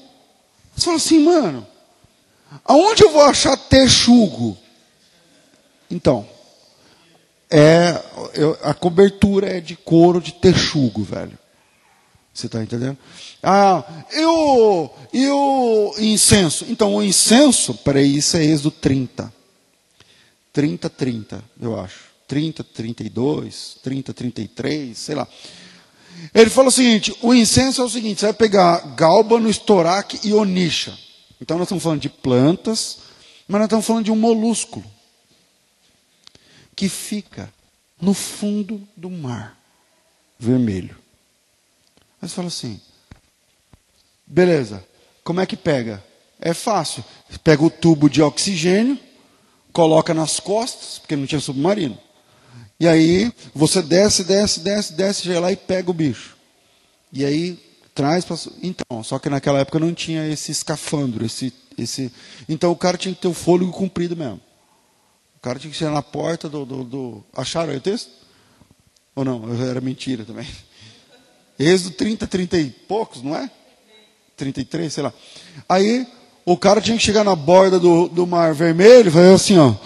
Você 0.73 0.85
fala 0.85 0.95
assim, 0.95 1.19
mano, 1.19 1.67
aonde 2.63 3.03
eu 3.03 3.11
vou 3.11 3.23
achar 3.23 3.57
texugo? 3.57 4.57
Então, 5.89 6.27
é, 7.49 8.01
eu, 8.33 8.57
a 8.63 8.73
cobertura 8.73 9.57
é 9.57 9.59
de 9.59 9.75
couro 9.75 10.19
de 10.19 10.33
texugo, 10.33 11.03
velho. 11.03 11.37
Você 12.33 12.47
está 12.47 12.61
entendendo? 12.61 12.97
Ah, 13.41 13.83
e 14.11 14.25
o, 14.25 14.89
e 15.13 15.27
o 15.29 15.95
incenso? 15.99 16.65
Então, 16.67 16.95
o 16.95 17.03
incenso, 17.03 17.73
peraí, 17.75 18.17
isso 18.17 18.35
é 18.35 18.43
Êxodo 18.43 18.71
30. 18.71 19.33
30, 20.51 20.89
30, 20.89 21.43
eu 21.61 21.79
acho. 21.79 22.05
30, 22.27 22.63
32, 22.63 23.77
30, 23.81 24.13
33, 24.13 24.97
sei 24.97 25.15
lá. 25.15 25.27
Ele 26.33 26.49
falou 26.49 26.69
o 26.69 26.71
seguinte: 26.71 27.15
o 27.21 27.33
incenso 27.33 27.81
é 27.81 27.85
o 27.85 27.89
seguinte: 27.89 28.19
você 28.19 28.25
vai 28.25 28.33
pegar 28.33 28.95
gálbano, 28.95 29.49
estoraque 29.49 30.19
e 30.23 30.33
onixa. 30.33 30.97
Então, 31.41 31.57
nós 31.57 31.65
estamos 31.65 31.83
falando 31.83 32.01
de 32.01 32.09
plantas, 32.09 32.99
mas 33.47 33.59
nós 33.59 33.67
estamos 33.67 33.85
falando 33.85 34.05
de 34.05 34.11
um 34.11 34.15
molúsculo 34.15 34.85
que 36.75 36.89
fica 36.89 37.53
no 37.99 38.13
fundo 38.13 38.81
do 38.95 39.09
mar 39.09 39.57
vermelho. 40.37 40.97
Você 42.21 42.35
fala 42.35 42.47
assim: 42.47 42.79
beleza, 44.25 44.85
como 45.23 45.41
é 45.41 45.45
que 45.45 45.55
pega? 45.55 46.03
É 46.39 46.53
fácil. 46.53 47.03
Pega 47.43 47.63
o 47.63 47.69
tubo 47.69 48.09
de 48.09 48.21
oxigênio, 48.21 48.99
coloca 49.71 50.13
nas 50.13 50.39
costas, 50.39 50.99
porque 50.99 51.15
não 51.15 51.25
tinha 51.25 51.39
submarino. 51.39 51.97
E 52.79 52.87
aí 52.87 53.31
você 53.53 53.81
desce, 53.81 54.23
desce, 54.23 54.59
desce, 54.59 54.93
desce, 54.93 55.23
chega 55.23 55.39
lá 55.39 55.51
e 55.51 55.55
pega 55.55 55.89
o 55.89 55.93
bicho. 55.93 56.35
E 57.11 57.23
aí 57.23 57.64
traz. 57.95 58.25
Então, 58.61 59.01
só 59.01 59.17
que 59.17 59.29
naquela 59.29 59.59
época 59.59 59.79
não 59.79 59.93
tinha 59.93 60.27
esse 60.27 60.51
escafandro, 60.51 61.25
esse, 61.25 61.51
esse. 61.77 62.11
Então 62.47 62.71
o 62.71 62.75
cara 62.75 62.97
tinha 62.97 63.15
que 63.15 63.21
ter 63.21 63.29
o 63.29 63.33
fôlego 63.33 63.71
comprido 63.71 64.15
mesmo. 64.15 64.41
O 65.37 65.39
cara 65.39 65.57
tinha 65.57 65.71
que 65.71 65.77
ser 65.77 65.89
na 65.89 66.01
porta 66.01 66.49
do, 66.49 66.65
do, 66.65 66.83
do... 66.83 67.23
Acharam 67.33 67.73
o 67.73 67.79
texto? 67.79 68.11
Ou 69.15 69.23
não? 69.23 69.43
Era 69.63 69.79
mentira 69.79 70.25
também. 70.25 70.47
Êxodo 71.57 71.91
30, 71.91 72.27
30 72.27 72.57
e 72.57 72.69
poucos, 72.69 73.23
não 73.23 73.35
é? 73.35 73.49
33, 74.35 74.91
sei 74.91 75.03
lá. 75.03 75.13
Aí 75.69 76.05
o 76.45 76.57
cara 76.57 76.81
tinha 76.81 76.97
que 76.97 77.03
chegar 77.03 77.23
na 77.23 77.35
borda 77.35 77.79
do, 77.79 78.09
do 78.09 78.27
mar 78.27 78.53
vermelho 78.53 79.07
e 79.07 79.11
fazer 79.11 79.33
assim, 79.33 79.57
ó. 79.57 79.73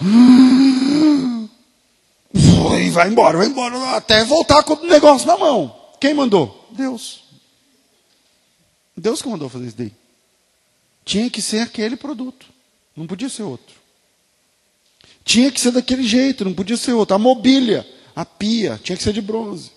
E 2.80 2.88
vai 2.88 3.08
embora, 3.08 3.36
vai 3.36 3.46
embora, 3.46 3.96
até 3.96 4.24
voltar 4.24 4.62
com 4.62 4.72
o 4.72 4.86
negócio 4.86 5.26
na 5.26 5.36
mão. 5.36 5.76
Quem 6.00 6.14
mandou? 6.14 6.66
Deus. 6.72 7.29
Deus 9.00 9.22
que 9.22 9.28
mandou 9.28 9.48
fazer 9.48 9.66
isso 9.66 9.76
daí. 9.76 9.92
Tinha 11.04 11.28
que 11.30 11.40
ser 11.40 11.60
aquele 11.60 11.96
produto. 11.96 12.46
Não 12.96 13.06
podia 13.06 13.28
ser 13.28 13.42
outro. 13.42 13.74
Tinha 15.24 15.50
que 15.50 15.60
ser 15.60 15.70
daquele 15.70 16.02
jeito, 16.02 16.44
não 16.44 16.52
podia 16.52 16.76
ser 16.76 16.92
outro. 16.92 17.14
A 17.14 17.18
mobília, 17.18 17.86
a 18.14 18.24
pia, 18.24 18.80
tinha 18.82 18.96
que 18.96 19.02
ser 19.02 19.12
de 19.12 19.20
bronze. 19.20 19.70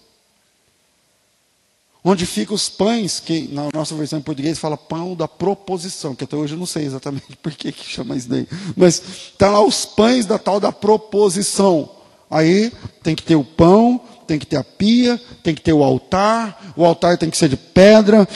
onde 2.03 2.25
ficam 2.25 2.53
os 2.53 2.67
pães, 2.67 3.21
que 3.21 3.47
na 3.47 3.69
nossa 3.73 3.95
versão 3.95 4.19
em 4.19 4.21
português 4.21 4.59
fala 4.59 4.75
pão 4.75 5.15
da 5.15 5.25
proposição, 5.25 6.13
que 6.13 6.25
até 6.25 6.35
hoje 6.35 6.53
eu 6.53 6.59
não 6.59 6.65
sei 6.65 6.83
exatamente 6.83 7.35
por 7.41 7.53
que, 7.53 7.71
que 7.71 7.85
chama 7.85 8.17
isso 8.17 8.27
daí. 8.27 8.45
Mas 8.75 9.01
está 9.31 9.49
lá 9.49 9.63
os 9.63 9.85
pães 9.85 10.25
da 10.25 10.37
tal 10.37 10.59
da 10.59 10.71
proposição. 10.71 11.89
Aí 12.29 12.71
tem 13.01 13.15
que 13.15 13.23
ter 13.23 13.35
o 13.35 13.43
pão, 13.43 14.01
tem 14.25 14.39
que 14.39 14.45
ter 14.45 14.57
a 14.57 14.63
pia, 14.63 15.19
tem 15.43 15.53
que 15.53 15.61
ter 15.61 15.73
o 15.73 15.83
altar, 15.83 16.73
o 16.75 16.85
altar 16.85 17.17
tem 17.17 17.29
que 17.29 17.37
ser 17.37 17.49
de 17.49 17.57
pedra, 17.57 18.27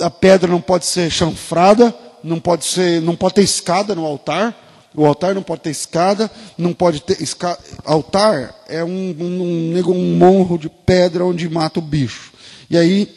a 0.00 0.10
pedra 0.10 0.50
não 0.50 0.60
pode 0.60 0.86
ser 0.86 1.10
chanfrada, 1.10 1.94
não 2.22 2.38
pode 2.38 2.64
ser, 2.64 3.00
não 3.02 3.16
pode 3.16 3.34
ter 3.34 3.42
escada 3.42 3.94
no 3.94 4.04
altar. 4.04 4.58
O 4.94 5.06
altar 5.06 5.34
não 5.34 5.42
pode 5.42 5.62
ter 5.62 5.70
escada, 5.70 6.30
não 6.56 6.74
pode 6.74 7.00
ter 7.00 7.22
escada. 7.22 7.58
Altar 7.84 8.54
é 8.68 8.84
um, 8.84 9.16
um, 9.18 9.90
um, 9.90 10.16
morro 10.16 10.58
de 10.58 10.68
pedra 10.68 11.24
onde 11.24 11.48
mata 11.48 11.78
o 11.78 11.82
bicho. 11.82 12.32
E 12.68 12.76
aí 12.76 13.08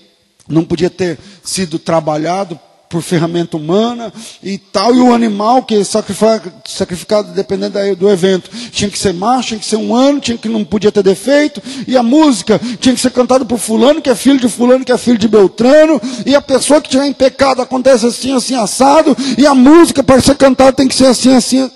não 0.47 0.63
podia 0.63 0.89
ter 0.89 1.19
sido 1.43 1.77
trabalhado 1.77 2.57
por 2.95 3.01
ferramenta 3.01 3.57
humana 3.57 4.13
e 4.41 4.57
tal, 4.57 4.95
e 4.95 5.01
o 5.01 5.13
animal 5.13 5.63
que 5.63 5.75
é 5.75 5.83
sacrificado 5.83 7.33
dependendo 7.33 7.77
do 7.97 8.09
evento 8.09 8.49
tinha 8.71 8.89
que 8.89 8.97
ser 8.97 9.13
macho, 9.13 9.49
tinha 9.49 9.59
que 9.59 9.65
ser 9.65 9.75
um 9.75 9.93
ano, 9.93 10.21
tinha 10.21 10.37
que 10.37 10.47
não 10.47 10.63
podia 10.63 10.93
ter 10.93 11.03
defeito, 11.03 11.61
e 11.85 11.97
a 11.97 12.01
música 12.01 12.57
tinha 12.79 12.95
que 12.95 13.01
ser 13.01 13.11
cantada 13.11 13.43
por 13.43 13.57
fulano, 13.57 14.01
que 14.01 14.09
é 14.09 14.15
filho 14.15 14.39
de 14.39 14.47
fulano, 14.47 14.85
que 14.85 14.93
é 14.93 14.97
filho 14.97 15.17
de 15.17 15.27
Beltrano, 15.27 15.99
e 16.25 16.33
a 16.33 16.41
pessoa 16.41 16.79
que 16.79 16.87
tiver 16.87 17.05
em 17.05 17.11
pecado 17.11 17.61
acontece 17.61 18.05
assim, 18.05 18.33
assim, 18.33 18.55
assado, 18.55 19.13
e 19.37 19.45
a 19.45 19.53
música 19.53 20.01
para 20.01 20.21
ser 20.21 20.35
cantada 20.35 20.71
tem 20.71 20.87
que 20.87 20.95
ser 20.95 21.07
assim, 21.07 21.35
assim. 21.35 21.69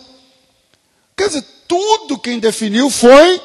Quer 1.18 1.28
dizer, 1.28 1.44
tudo 1.68 2.18
quem 2.18 2.40
definiu 2.40 2.90
foi 2.90 3.42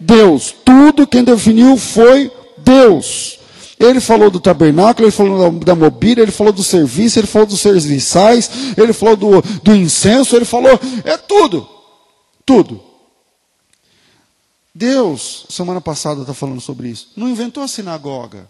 Deus, 0.00 0.54
tudo 0.64 1.06
quem 1.06 1.22
definiu 1.22 1.76
foi 1.76 2.32
Deus. 2.56 3.38
Ele 3.82 4.00
falou 4.00 4.30
do 4.30 4.38
tabernáculo, 4.38 5.06
ele 5.06 5.12
falou 5.12 5.50
da 5.58 5.74
mobília, 5.74 6.22
ele 6.22 6.30
falou 6.30 6.52
do 6.52 6.62
serviço, 6.62 7.18
ele 7.18 7.26
falou 7.26 7.46
dos 7.46 7.60
serviçais, 7.60 8.48
ele 8.76 8.92
falou 8.92 9.16
do, 9.16 9.42
do 9.62 9.74
incenso, 9.74 10.36
ele 10.36 10.44
falou, 10.44 10.78
é 11.04 11.16
tudo. 11.18 11.68
Tudo. 12.46 12.80
Deus, 14.72 15.46
semana 15.50 15.80
passada 15.80 16.20
está 16.20 16.32
falando 16.32 16.60
sobre 16.60 16.88
isso, 16.88 17.10
não 17.16 17.28
inventou 17.28 17.62
a 17.62 17.68
sinagoga. 17.68 18.48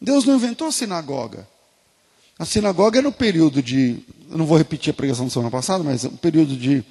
Deus 0.00 0.24
não 0.24 0.34
inventou 0.34 0.66
a 0.66 0.72
sinagoga. 0.72 1.48
A 2.38 2.44
sinagoga 2.44 2.98
é 2.98 3.02
no 3.02 3.12
período 3.12 3.62
de, 3.62 4.02
eu 4.28 4.36
não 4.36 4.46
vou 4.46 4.58
repetir 4.58 4.90
a 4.90 4.94
pregação 4.94 5.26
da 5.26 5.30
semana 5.30 5.50
passada, 5.50 5.84
mas 5.84 6.02
no 6.02 6.10
período 6.18 6.56
de 6.56 6.84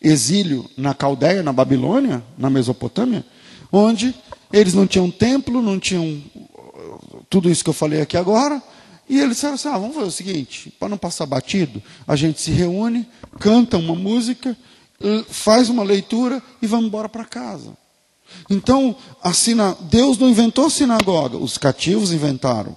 exílio 0.00 0.68
na 0.74 0.94
Caldeia, 0.94 1.42
na 1.42 1.52
Babilônia, 1.52 2.24
na 2.38 2.48
Mesopotâmia, 2.48 3.24
onde 3.70 4.14
eles 4.52 4.74
não 4.74 4.86
tinham 4.86 5.10
templo, 5.10 5.62
não 5.62 5.78
tinham 5.78 6.22
tudo 7.28 7.50
isso 7.50 7.62
que 7.62 7.70
eu 7.70 7.74
falei 7.74 8.00
aqui 8.00 8.16
agora. 8.16 8.62
E 9.08 9.18
eles 9.18 9.34
disseram 9.36 9.54
assim: 9.54 9.68
ah, 9.68 9.78
vamos 9.78 9.94
fazer 9.94 10.08
o 10.08 10.12
seguinte, 10.12 10.72
para 10.78 10.88
não 10.88 10.98
passar 10.98 11.26
batido, 11.26 11.82
a 12.06 12.14
gente 12.14 12.40
se 12.40 12.50
reúne, 12.50 13.08
canta 13.38 13.76
uma 13.76 13.94
música, 13.94 14.56
faz 15.28 15.68
uma 15.68 15.82
leitura 15.82 16.42
e 16.62 16.66
vamos 16.66 16.86
embora 16.86 17.08
para 17.08 17.24
casa. 17.24 17.76
Então, 18.48 18.94
sina... 19.34 19.76
Deus 19.80 20.16
não 20.18 20.28
inventou 20.28 20.70
sinagoga, 20.70 21.36
os 21.36 21.58
cativos 21.58 22.12
inventaram. 22.12 22.76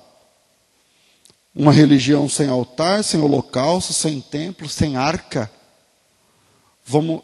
Uma 1.55 1.71
religião 1.71 2.28
sem 2.28 2.49
altar, 2.49 3.03
sem 3.03 3.21
holocausto, 3.21 3.93
sem 3.93 4.19
templo, 4.19 4.67
sem 4.67 4.95
arca. 4.95 5.51
Vamos 6.84 7.21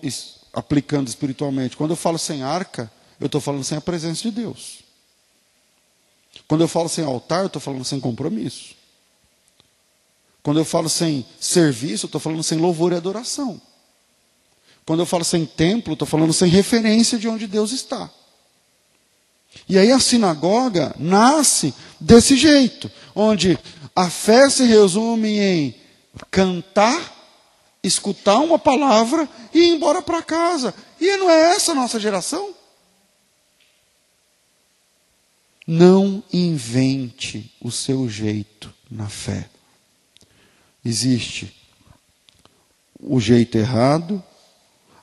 aplicando 0.53 1.07
espiritualmente. 1.07 1.75
Quando 1.75 1.91
eu 1.91 1.97
falo 1.97 2.19
sem 2.19 2.43
arca, 2.43 2.91
eu 3.19 3.25
estou 3.25 3.41
falando 3.41 3.63
sem 3.63 3.77
a 3.77 3.81
presença 3.81 4.21
de 4.21 4.31
Deus. 4.31 4.79
Quando 6.47 6.61
eu 6.61 6.67
falo 6.67 6.87
sem 6.87 7.03
altar, 7.03 7.41
eu 7.41 7.47
estou 7.47 7.61
falando 7.61 7.83
sem 7.83 7.99
compromisso. 7.99 8.75
Quando 10.41 10.59
eu 10.59 10.65
falo 10.65 10.89
sem 10.89 11.25
serviço, 11.39 12.05
eu 12.05 12.07
estou 12.07 12.21
falando 12.21 12.43
sem 12.43 12.57
louvor 12.57 12.91
e 12.91 12.95
adoração. 12.95 13.61
Quando 14.85 15.01
eu 15.01 15.05
falo 15.05 15.23
sem 15.23 15.45
templo, 15.45 15.93
estou 15.93 16.07
falando 16.07 16.33
sem 16.33 16.49
referência 16.49 17.17
de 17.17 17.27
onde 17.27 17.45
Deus 17.45 17.71
está. 17.71 18.09
E 19.67 19.77
aí 19.77 19.91
a 19.91 19.99
sinagoga 19.99 20.95
nasce 20.97 21.73
desse 21.99 22.35
jeito, 22.35 22.89
onde 23.13 23.59
a 23.95 24.09
fé 24.09 24.49
se 24.49 24.63
resume 24.63 25.39
em 25.39 25.75
cantar, 26.31 27.15
escutar 27.83 28.37
uma 28.37 28.57
palavra 28.57 29.27
e 29.53 29.59
ir 29.59 29.75
embora 29.75 30.01
para 30.01 30.23
casa. 30.23 30.73
E 30.99 31.17
não 31.17 31.29
é 31.29 31.55
essa 31.55 31.73
a 31.73 31.75
nossa 31.75 31.99
geração? 31.99 32.55
Não 35.71 36.23
invente 36.33 37.53
o 37.61 37.69
seu 37.69 38.09
jeito 38.09 38.73
na 38.89 39.07
fé. 39.07 39.47
Existe 40.83 41.55
o 42.99 43.19
jeito 43.19 43.55
errado. 43.55 44.23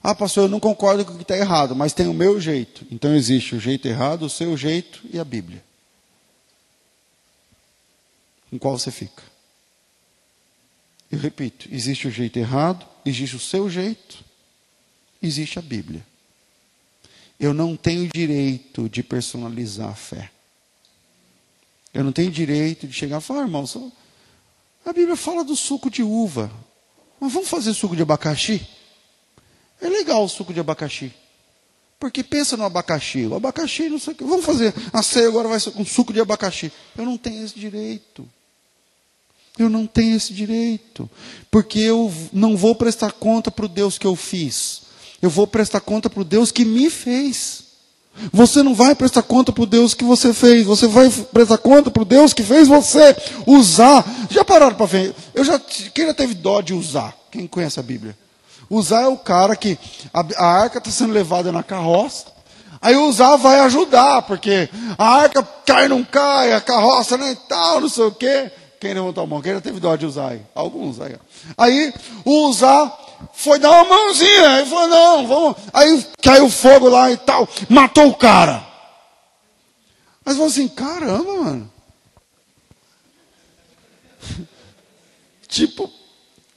Ah, 0.03 0.13
pastor, 0.13 0.47
eu 0.47 0.49
não 0.49 0.59
concordo 0.59 1.05
com 1.05 1.13
o 1.13 1.17
que 1.19 1.23
está 1.23 1.37
errado, 1.37 1.77
mas 1.77 1.93
tem 1.93 2.09
o 2.09 2.13
meu 2.13 2.41
jeito. 2.41 2.85
Então 2.91 3.15
existe 3.15 3.55
o 3.55 3.61
jeito 3.61 3.87
errado, 3.87 4.25
o 4.25 4.29
seu 4.29 4.57
jeito 4.57 5.03
e 5.13 5.21
a 5.21 5.25
Bíblia. 5.25 5.63
Com 8.51 8.59
qual 8.59 8.77
você 8.77 8.91
fica? 8.91 9.23
Eu 11.13 11.21
repito: 11.21 11.69
existe 11.71 12.09
o 12.09 12.11
jeito 12.11 12.41
errado, 12.41 12.85
existe 13.05 13.37
o 13.37 13.41
seu 13.41 13.71
jeito, 13.71 14.19
existe 15.23 15.61
a 15.61 15.63
Bíblia. 15.63 16.05
Eu 17.39 17.55
não 17.55 17.77
tenho 17.77 18.09
direito 18.09 18.89
de 18.89 19.05
personalizar 19.05 19.91
a 19.91 19.95
fé. 19.95 20.33
Eu 21.97 22.05
não 22.05 22.13
tenho 22.13 22.31
direito 22.31 22.87
de 22.87 22.93
chegar 22.93 23.19
e 23.19 23.21
falar, 23.23 23.41
ah, 23.41 23.45
irmão, 23.45 23.65
a 24.85 24.93
Bíblia 24.93 25.17
fala 25.17 25.43
do 25.43 25.57
suco 25.57 25.89
de 25.89 26.03
uva. 26.03 26.53
Mas 27.19 27.33
vamos 27.33 27.49
fazer 27.49 27.73
suco 27.73 27.97
de 27.97 28.03
abacaxi? 28.03 28.69
É 29.81 29.89
legal 29.89 30.23
o 30.23 30.29
suco 30.29 30.53
de 30.53 30.61
abacaxi. 30.61 31.11
Porque 31.99 32.23
pensa 32.23 32.55
no 32.55 32.65
abacaxi. 32.65 33.25
O 33.25 33.35
abacaxi, 33.35 33.89
não 33.89 33.99
sei 33.99 34.13
o 34.13 34.17
que. 34.17 34.25
Vamos 34.25 34.45
fazer. 34.45 34.75
A 34.93 35.03
ceia 35.03 35.27
agora 35.27 35.49
vai 35.49 35.59
ser 35.59 35.71
com 35.71 35.87
suco 35.87 36.13
de 36.13 36.21
abacaxi. 36.21 36.71
Eu 36.95 37.07
não 37.07 37.17
tenho 37.17 37.43
esse 37.43 37.59
direito. 37.59 38.29
Eu 39.59 39.71
não 39.71 39.87
tenho 39.87 40.19
esse 40.19 40.35
direito. 40.35 41.09
Porque 41.51 41.79
eu 41.79 42.13
não 42.31 42.59
vou 42.59 42.75
prestar 42.75 43.13
conta 43.13 43.51
para 43.51 43.65
o 43.65 43.69
Deus 43.69 43.97
que 43.97 44.07
eu 44.07 44.15
fiz. 44.15 44.83
Eu 45.23 45.31
vou 45.31 45.47
prestar 45.47 45.81
conta 45.81 46.11
para 46.11 46.21
o 46.21 46.25
Deus 46.25 46.53
que 46.53 46.63
me 46.63 46.91
fez. 46.91 47.56
Você 48.33 48.63
não 48.63 48.75
vai 48.75 48.95
prestar 48.95 49.23
conta 49.23 49.53
para 49.53 49.63
o 49.63 49.67
Deus 49.67 49.95
que 49.95 50.05
você 50.05 50.33
fez, 50.33 50.67
você 50.67 50.87
vai 50.87 51.11
prestar 51.11 51.59
conta 51.59 51.91
para 51.91 52.03
o 52.03 52.07
Deus 52.07 52.33
que 52.33 52.43
fez 52.43 52.67
você 52.69 53.17
usar. 53.47 54.05
Já 54.31 54.45
pararam 54.45 54.77
para 54.77 54.87
ver? 54.87 55.15
Eu 55.35 55.45
já, 55.45 55.59
quem 55.59 56.07
já 56.07 56.15
teve 56.15 56.35
dó 56.35 56.61
de 56.61 56.75
usar? 56.75 57.15
Quem 57.31 57.47
conhece 57.47 57.79
a 57.79 57.83
Bíblia? 57.83 58.17
Usar 58.69 59.03
é 59.03 59.09
o 59.09 59.17
cara 59.17 59.55
que 59.55 59.79
a, 60.13 60.25
a 60.37 60.47
arca 60.63 60.79
está 60.79 60.91
sendo 60.91 61.13
levada 61.13 61.53
na 61.53 61.63
carroça, 61.63 62.27
aí 62.81 62.97
usar 62.97 63.37
vai 63.37 63.61
ajudar, 63.61 64.23
porque 64.23 64.69
a 64.99 65.09
arca 65.09 65.47
cai 65.65 65.87
não 65.87 66.03
cai, 66.03 66.53
a 66.53 66.61
carroça 66.61 67.17
nem 67.17 67.31
né, 67.31 67.39
tal, 67.49 67.81
não 67.81 67.89
sei 67.89 68.05
o 68.05 68.13
quê. 68.13 68.51
Quem 68.81 68.93
levantou 68.93 69.25
a 69.25 69.27
mão? 69.27 69.41
Quem 69.41 69.53
já 69.55 69.61
teve 69.61 69.81
dó 69.81 69.97
de 69.97 70.05
usar 70.05 70.31
aí? 70.31 70.43
Alguns 70.55 71.01
aí. 71.01 71.17
Aí, 71.57 71.95
usar 72.25 73.06
foi 73.33 73.59
dar 73.59 73.71
uma 73.71 73.85
mãozinha. 73.85 74.57
Aí 74.57 74.67
falou, 74.67 74.89
não, 74.89 75.27
vamos. 75.27 75.57
Aí 75.73 76.07
caiu 76.23 76.51
fogo 76.51 76.89
lá 76.89 77.11
e 77.11 77.17
tal, 77.17 77.49
matou 77.69 78.09
o 78.09 78.15
cara. 78.15 78.67
Mas 80.25 80.35
falou 80.35 80.49
assim, 80.49 80.69
caramba, 80.69 81.35
mano. 81.45 81.73
tipo, 85.47 85.85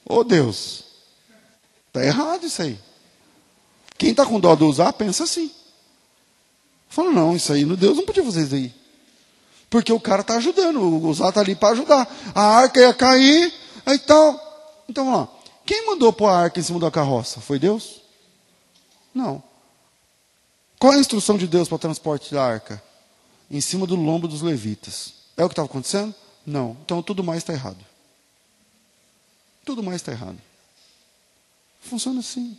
ô 0.04 0.16
oh 0.16 0.24
Deus, 0.24 0.84
tá 1.92 2.04
errado 2.04 2.44
isso 2.44 2.62
aí. 2.62 2.78
Quem 3.96 4.10
está 4.10 4.24
com 4.24 4.40
dó 4.40 4.54
de 4.54 4.64
usar, 4.64 4.92
pensa 4.94 5.24
assim. 5.24 5.50
Fala, 6.88 7.12
não, 7.12 7.36
isso 7.36 7.52
aí, 7.52 7.64
Deus 7.64 7.96
não 7.96 8.04
podia 8.04 8.24
fazer 8.24 8.44
isso 8.44 8.54
aí. 8.54 8.74
Porque 9.70 9.92
o 9.92 10.00
cara 10.00 10.22
está 10.22 10.34
ajudando, 10.34 10.80
o 10.80 11.06
usar 11.08 11.28
está 11.28 11.40
ali 11.40 11.54
para 11.54 11.68
ajudar. 11.68 12.12
A 12.34 12.42
arca 12.42 12.80
ia 12.80 12.92
cair, 12.92 13.54
aí 13.86 13.98
tal. 14.00 14.82
Então, 14.88 15.04
vamos 15.04 15.20
lá. 15.20 15.39
Quem 15.70 15.86
mandou 15.86 16.12
pôr 16.12 16.26
a 16.26 16.36
arca 16.36 16.58
em 16.58 16.64
cima 16.64 16.80
da 16.80 16.90
carroça? 16.90 17.40
Foi 17.40 17.56
Deus? 17.56 18.00
Não. 19.14 19.40
Qual 20.80 20.92
é 20.92 20.96
a 20.96 20.98
instrução 20.98 21.38
de 21.38 21.46
Deus 21.46 21.68
para 21.68 21.76
o 21.76 21.78
transporte 21.78 22.34
da 22.34 22.44
arca? 22.44 22.82
Em 23.48 23.60
cima 23.60 23.86
do 23.86 23.94
lombo 23.94 24.26
dos 24.26 24.42
levitas. 24.42 25.14
É 25.36 25.44
o 25.44 25.48
que 25.48 25.52
estava 25.52 25.66
acontecendo? 25.66 26.12
Não. 26.44 26.76
Então 26.84 27.00
tudo 27.04 27.22
mais 27.22 27.38
está 27.38 27.52
errado. 27.52 27.78
Tudo 29.64 29.80
mais 29.80 29.98
está 29.98 30.10
errado. 30.10 30.40
Funciona 31.80 32.18
assim. 32.18 32.58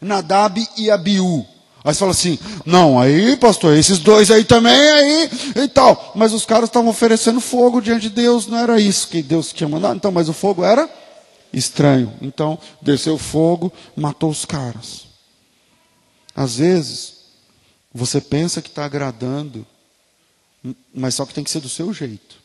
Nadab 0.00 0.66
e 0.78 0.90
Abiú. 0.90 1.46
Aí 1.84 1.92
você 1.92 2.00
fala 2.00 2.12
assim, 2.12 2.38
não, 2.64 2.98
aí, 2.98 3.36
pastor, 3.36 3.76
esses 3.76 3.98
dois 3.98 4.30
aí 4.30 4.42
também, 4.42 4.72
aí, 4.72 5.30
e 5.64 5.68
tal. 5.68 6.12
Mas 6.14 6.32
os 6.32 6.46
caras 6.46 6.70
estavam 6.70 6.88
oferecendo 6.88 7.40
fogo 7.40 7.82
diante 7.82 8.08
de 8.08 8.10
Deus, 8.10 8.46
não 8.46 8.56
era 8.56 8.80
isso 8.80 9.06
que 9.08 9.22
Deus 9.22 9.52
tinha 9.52 9.68
mandado. 9.68 9.96
Então, 9.96 10.10
mas 10.10 10.28
o 10.28 10.32
fogo 10.32 10.64
era 10.64 10.88
estranho. 11.52 12.10
Então, 12.22 12.58
desceu 12.80 13.18
fogo, 13.18 13.70
matou 13.94 14.30
os 14.30 14.46
caras. 14.46 15.04
Às 16.34 16.56
vezes, 16.56 17.12
Você 17.94 18.20
pensa 18.20 18.60
que 18.60 18.68
está 18.68 18.84
agradando, 18.84 19.64
mas 20.92 21.14
só 21.14 21.24
que 21.24 21.32
tem 21.32 21.44
que 21.44 21.50
ser 21.50 21.60
do 21.60 21.68
seu 21.68 21.94
jeito. 21.94 22.42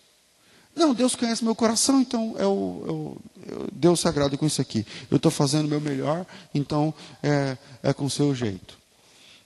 Não, 0.76 0.94
Deus 0.94 1.16
conhece 1.16 1.44
meu 1.44 1.56
coração, 1.56 2.00
então 2.00 2.36
eu, 2.38 2.84
eu, 2.88 3.18
eu 3.48 3.68
Deus 3.74 4.00
se 4.00 4.08
agrada 4.08 4.38
com 4.38 4.46
isso 4.46 4.62
aqui. 4.62 4.86
Eu 5.10 5.18
estou 5.18 5.32
fazendo 5.32 5.66
o 5.66 5.70
meu 5.70 5.82
melhor, 5.82 6.24
então 6.54 6.94
é, 7.24 7.58
é 7.82 7.92
com 7.92 8.06
o 8.06 8.10
seu 8.10 8.34
jeito. 8.36 8.78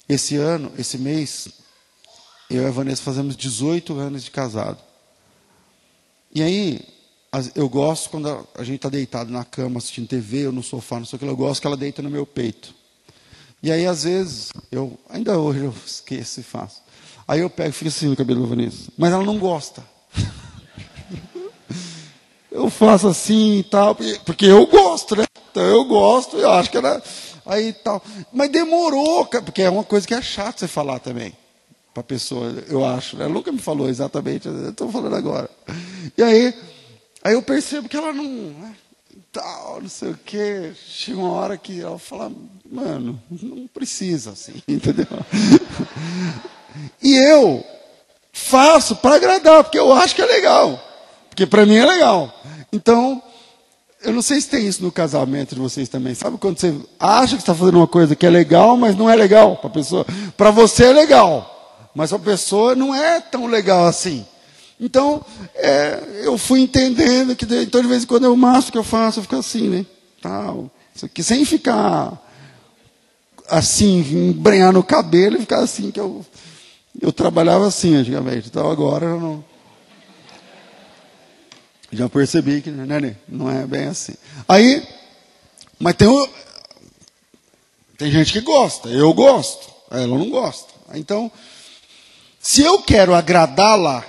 Esse 0.08 0.36
ano, 0.36 0.72
esse 0.78 0.98
mês, 0.98 1.48
eu 2.50 2.64
e 2.64 2.66
a 2.66 2.72
Vanessa 2.72 3.02
fazemos 3.02 3.36
18 3.36 3.98
anos 3.98 4.24
de 4.24 4.32
casado. 4.32 4.78
E 6.34 6.42
aí, 6.42 6.82
eu 7.56 7.70
gosto 7.70 8.10
quando 8.10 8.48
a 8.56 8.64
gente 8.64 8.78
está 8.78 8.90
deitado 8.90 9.32
na 9.32 9.44
cama 9.44 9.78
assistindo 9.78 10.08
TV 10.08 10.48
ou 10.48 10.54
no 10.54 10.62
sofá, 10.62 11.00
não 11.00 11.06
sei 11.06 11.18
o 11.18 11.20
que, 11.20 11.26
eu 11.26 11.38
gosto 11.38 11.62
que 11.62 11.68
ela 11.68 11.78
deita 11.78 12.02
no 12.02 12.10
meu 12.10 12.26
peito. 12.26 12.74
E 13.62 13.72
aí, 13.72 13.86
às 13.86 14.04
vezes, 14.04 14.50
eu, 14.72 15.00
ainda 15.10 15.40
hoje 15.40 15.62
eu 15.62 15.74
esqueço 15.86 16.42
e 16.42 16.44
faço. 16.44 16.82
Aí 17.28 17.40
eu 17.40 17.50
pego 17.50 17.70
e 17.70 17.72
fico 17.72 17.88
assim 17.88 18.08
no 18.08 18.16
cabelo 18.16 18.42
da 18.42 18.48
Vanessa. 18.48 18.92
Mas 18.98 19.14
ela 19.14 19.24
não 19.24 19.40
gosta. 19.40 19.84
eu 22.52 22.70
faço 22.70 23.08
assim 23.08 23.60
e 23.60 23.64
tal, 23.64 23.96
porque 24.26 24.46
eu 24.46 24.68
gosto, 24.68 25.16
né? 25.16 25.24
Então 25.50 25.64
eu 25.64 25.86
gosto, 25.86 26.38
eu 26.38 26.52
acho 26.52 26.70
que 26.70 26.78
ela. 26.78 27.02
Aí 27.46 27.74
tal. 27.74 28.02
Mas 28.32 28.50
demorou, 28.50 29.26
porque 29.26 29.62
é 29.62 29.70
uma 29.70 29.84
coisa 29.84 30.08
que 30.08 30.14
é 30.14 30.22
chato 30.22 30.60
você 30.60 30.68
falar 30.68 31.00
também 31.00 31.36
para 31.94 32.02
a 32.02 32.04
pessoa, 32.04 32.52
eu 32.68 32.84
acho. 32.84 33.16
Né? 33.16 33.26
Ela 33.26 33.34
nunca 33.34 33.52
me 33.52 33.60
falou 33.60 33.88
exatamente, 33.88 34.48
eu 34.48 34.70
estou 34.70 34.92
falando 34.92 35.16
agora. 35.16 35.50
E 36.18 36.24
aí, 36.24 36.54
aí 37.24 37.34
eu 37.34 37.42
percebo 37.44 37.88
que 37.88 37.96
ela 37.96 38.12
não. 38.12 38.26
Né, 38.26 38.76
tal, 39.32 39.80
não 39.82 39.90
sei 39.90 40.12
o 40.12 40.20
quê. 40.26 40.74
Chega 40.88 41.20
uma 41.20 41.32
hora 41.32 41.58
que 41.58 41.82
ela 41.82 42.00
fala, 42.00 42.32
mano, 42.70 43.22
não 43.30 43.68
precisa 43.68 44.32
assim, 44.32 44.62
entendeu? 44.68 45.08
E 47.02 47.16
eu 47.16 47.64
faço 48.32 48.96
para 48.96 49.16
agradar, 49.16 49.64
porque 49.64 49.78
eu 49.78 49.94
acho 49.94 50.16
que 50.16 50.22
é 50.22 50.26
legal. 50.26 50.82
Porque 51.30 51.46
para 51.46 51.66
mim 51.66 51.76
é 51.76 51.86
legal. 51.86 52.34
Então, 52.72 53.22
eu 54.04 54.14
não 54.14 54.22
sei 54.22 54.40
se 54.40 54.50
tem 54.50 54.68
isso 54.68 54.84
no 54.84 54.92
casamento 54.92 55.56
de 55.56 55.62
vocês 55.62 55.90
também. 55.90 56.14
Sabe 56.14 56.38
quando 56.38 56.60
você 56.60 56.76
acha 57.00 57.36
que 57.36 57.42
está 57.42 57.56
fazendo 57.56 57.78
uma 57.78 57.88
coisa 57.88 58.16
que 58.16 58.26
é 58.26 58.30
legal, 58.30 58.78
mas 58.78 58.96
não 58.96 59.10
é 59.10 59.16
legal 59.16 59.58
para 59.58 59.70
a 59.70 59.74
pessoa? 59.74 60.06
Para 60.38 60.52
você 60.52 60.86
é 60.86 60.94
legal 60.94 61.54
mas 61.96 62.12
a 62.12 62.20
pessoa 62.20 62.76
não 62.76 62.94
é 62.94 63.20
tão 63.20 63.46
legal 63.46 63.86
assim. 63.86 64.26
Então, 64.80 65.24
é, 65.56 66.22
eu 66.24 66.38
fui 66.38 66.62
entendendo 66.62 67.36
que, 67.36 67.46
então, 67.46 67.82
de 67.82 67.88
vez 67.88 68.04
em 68.04 68.08
quando, 68.08 68.26
eu, 68.26 68.34
o 68.34 68.38
máximo 68.38 68.72
que 68.72 68.78
eu 68.78 68.84
faço, 68.84 69.20
eu 69.20 69.24
fico 69.24 69.36
assim, 69.36 69.70
né? 69.70 69.86
Tal, 70.22 70.70
isso 70.96 71.06
aqui, 71.06 71.24
sem 71.24 71.46
ficar 71.46 72.20
assim, 73.48 74.00
embrenhar 74.30 74.74
no 74.74 74.84
cabelo 74.84 75.38
e 75.38 75.42
ficar 75.42 75.60
assim, 75.60 75.92
que 75.92 76.00
eu, 76.00 76.26
eu 77.00 77.12
trabalhava 77.12 77.68
assim 77.68 77.96
antigamente. 77.96 78.48
Então, 78.48 78.70
agora 78.70 79.06
eu 79.06 79.20
não. 79.20 79.53
Já 81.94 82.10
percebi 82.10 82.62
que 82.62 82.72
né, 82.72 83.16
não 83.28 83.50
é 83.50 83.66
bem 83.68 83.86
assim. 83.86 84.16
Aí, 84.48 84.86
mas 85.80 85.96
tem, 85.96 86.08
tem 87.98 88.12
gente 88.12 88.34
que 88.34 88.42
gosta, 88.42 88.90
eu 88.90 89.14
gosto, 89.14 89.72
ela 89.92 90.18
não 90.18 90.30
gosta. 90.30 90.74
Então, 90.96 91.32
se 92.40 92.64
eu 92.64 92.82
quero 92.82 93.14
agradá-la, 93.14 94.04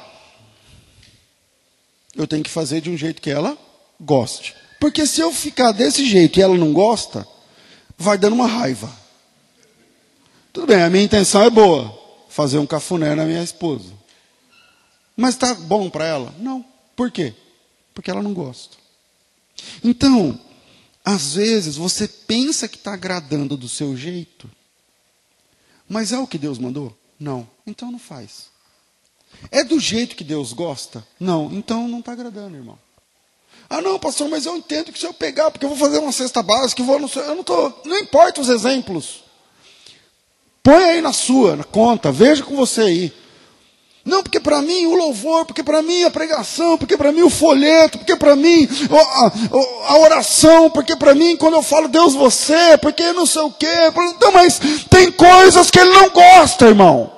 eu 2.16 2.26
tenho 2.26 2.42
que 2.42 2.50
fazer 2.50 2.80
de 2.80 2.88
um 2.88 2.96
jeito 2.96 3.20
que 3.20 3.30
ela 3.30 3.56
goste. 4.00 4.56
Porque 4.80 5.06
se 5.06 5.20
eu 5.20 5.30
ficar 5.30 5.72
desse 5.72 6.06
jeito 6.06 6.38
e 6.38 6.42
ela 6.42 6.56
não 6.56 6.72
gosta, 6.72 7.28
vai 7.98 8.16
dando 8.16 8.34
uma 8.34 8.46
raiva. 8.46 8.90
Tudo 10.54 10.68
bem, 10.68 10.82
a 10.82 10.88
minha 10.88 11.04
intenção 11.04 11.42
é 11.42 11.50
boa, 11.50 11.96
fazer 12.30 12.58
um 12.58 12.66
cafuné 12.66 13.14
na 13.14 13.24
minha 13.24 13.42
esposa. 13.42 13.92
Mas 15.14 15.34
está 15.34 15.52
bom 15.54 15.90
para 15.90 16.06
ela? 16.06 16.34
Não. 16.38 16.64
Por 16.96 17.10
quê? 17.10 17.34
Porque 17.94 18.10
ela 18.10 18.22
não 18.22 18.34
gosta. 18.34 18.76
Então, 19.82 20.38
às 21.04 21.34
vezes 21.34 21.76
você 21.76 22.08
pensa 22.08 22.66
que 22.66 22.76
está 22.76 22.92
agradando 22.94 23.56
do 23.56 23.68
seu 23.68 23.96
jeito, 23.96 24.50
mas 25.88 26.12
é 26.12 26.18
o 26.18 26.26
que 26.26 26.38
Deus 26.38 26.58
mandou? 26.58 26.96
Não. 27.18 27.48
Então 27.66 27.90
não 27.90 27.98
faz. 27.98 28.46
É 29.50 29.62
do 29.62 29.78
jeito 29.78 30.16
que 30.16 30.24
Deus 30.24 30.52
gosta? 30.52 31.06
Não. 31.20 31.50
Então 31.52 31.86
não 31.88 32.00
está 32.00 32.12
agradando, 32.12 32.56
irmão. 32.56 32.78
Ah, 33.68 33.80
não, 33.80 33.98
pastor, 33.98 34.28
mas 34.28 34.46
eu 34.46 34.56
entendo 34.56 34.92
que 34.92 34.98
se 34.98 35.06
eu 35.06 35.14
pegar, 35.14 35.50
porque 35.50 35.64
eu 35.64 35.70
vou 35.70 35.78
fazer 35.78 35.98
uma 35.98 36.12
cesta 36.12 36.42
básica, 36.42 36.82
eu 36.82 36.86
vou 36.86 36.96
eu 36.96 37.34
não 37.34 37.44
tô, 37.44 37.72
não 37.84 37.98
importa 37.98 38.40
os 38.40 38.48
exemplos. 38.48 39.24
Põe 40.62 40.84
aí 40.84 41.00
na 41.00 41.12
sua, 41.12 41.56
na 41.56 41.64
conta, 41.64 42.12
veja 42.12 42.42
com 42.42 42.56
você 42.56 42.80
aí. 42.82 43.12
Não, 44.04 44.22
porque 44.22 44.38
para 44.38 44.60
mim 44.60 44.84
o 44.86 44.94
louvor, 44.94 45.46
porque 45.46 45.62
para 45.62 45.80
mim 45.80 46.04
a 46.04 46.10
pregação, 46.10 46.76
porque 46.76 46.94
para 46.94 47.10
mim 47.10 47.22
o 47.22 47.30
folheto, 47.30 47.96
porque 47.96 48.14
para 48.14 48.36
mim 48.36 48.68
a, 48.90 49.92
a, 49.92 49.98
oração, 49.98 50.68
porque 50.68 50.94
para 50.94 51.14
mim 51.14 51.38
quando 51.38 51.54
eu 51.54 51.62
falo 51.62 51.88
Deus 51.88 52.12
você, 52.12 52.76
porque 52.76 53.12
não 53.14 53.24
sei 53.24 53.40
o 53.40 53.50
quê. 53.50 53.66
Então, 54.14 54.30
mas 54.32 54.60
tem 54.90 55.10
coisas 55.10 55.70
que 55.70 55.80
ele 55.80 55.90
não 55.90 56.10
gosta, 56.10 56.66
irmão. 56.66 57.10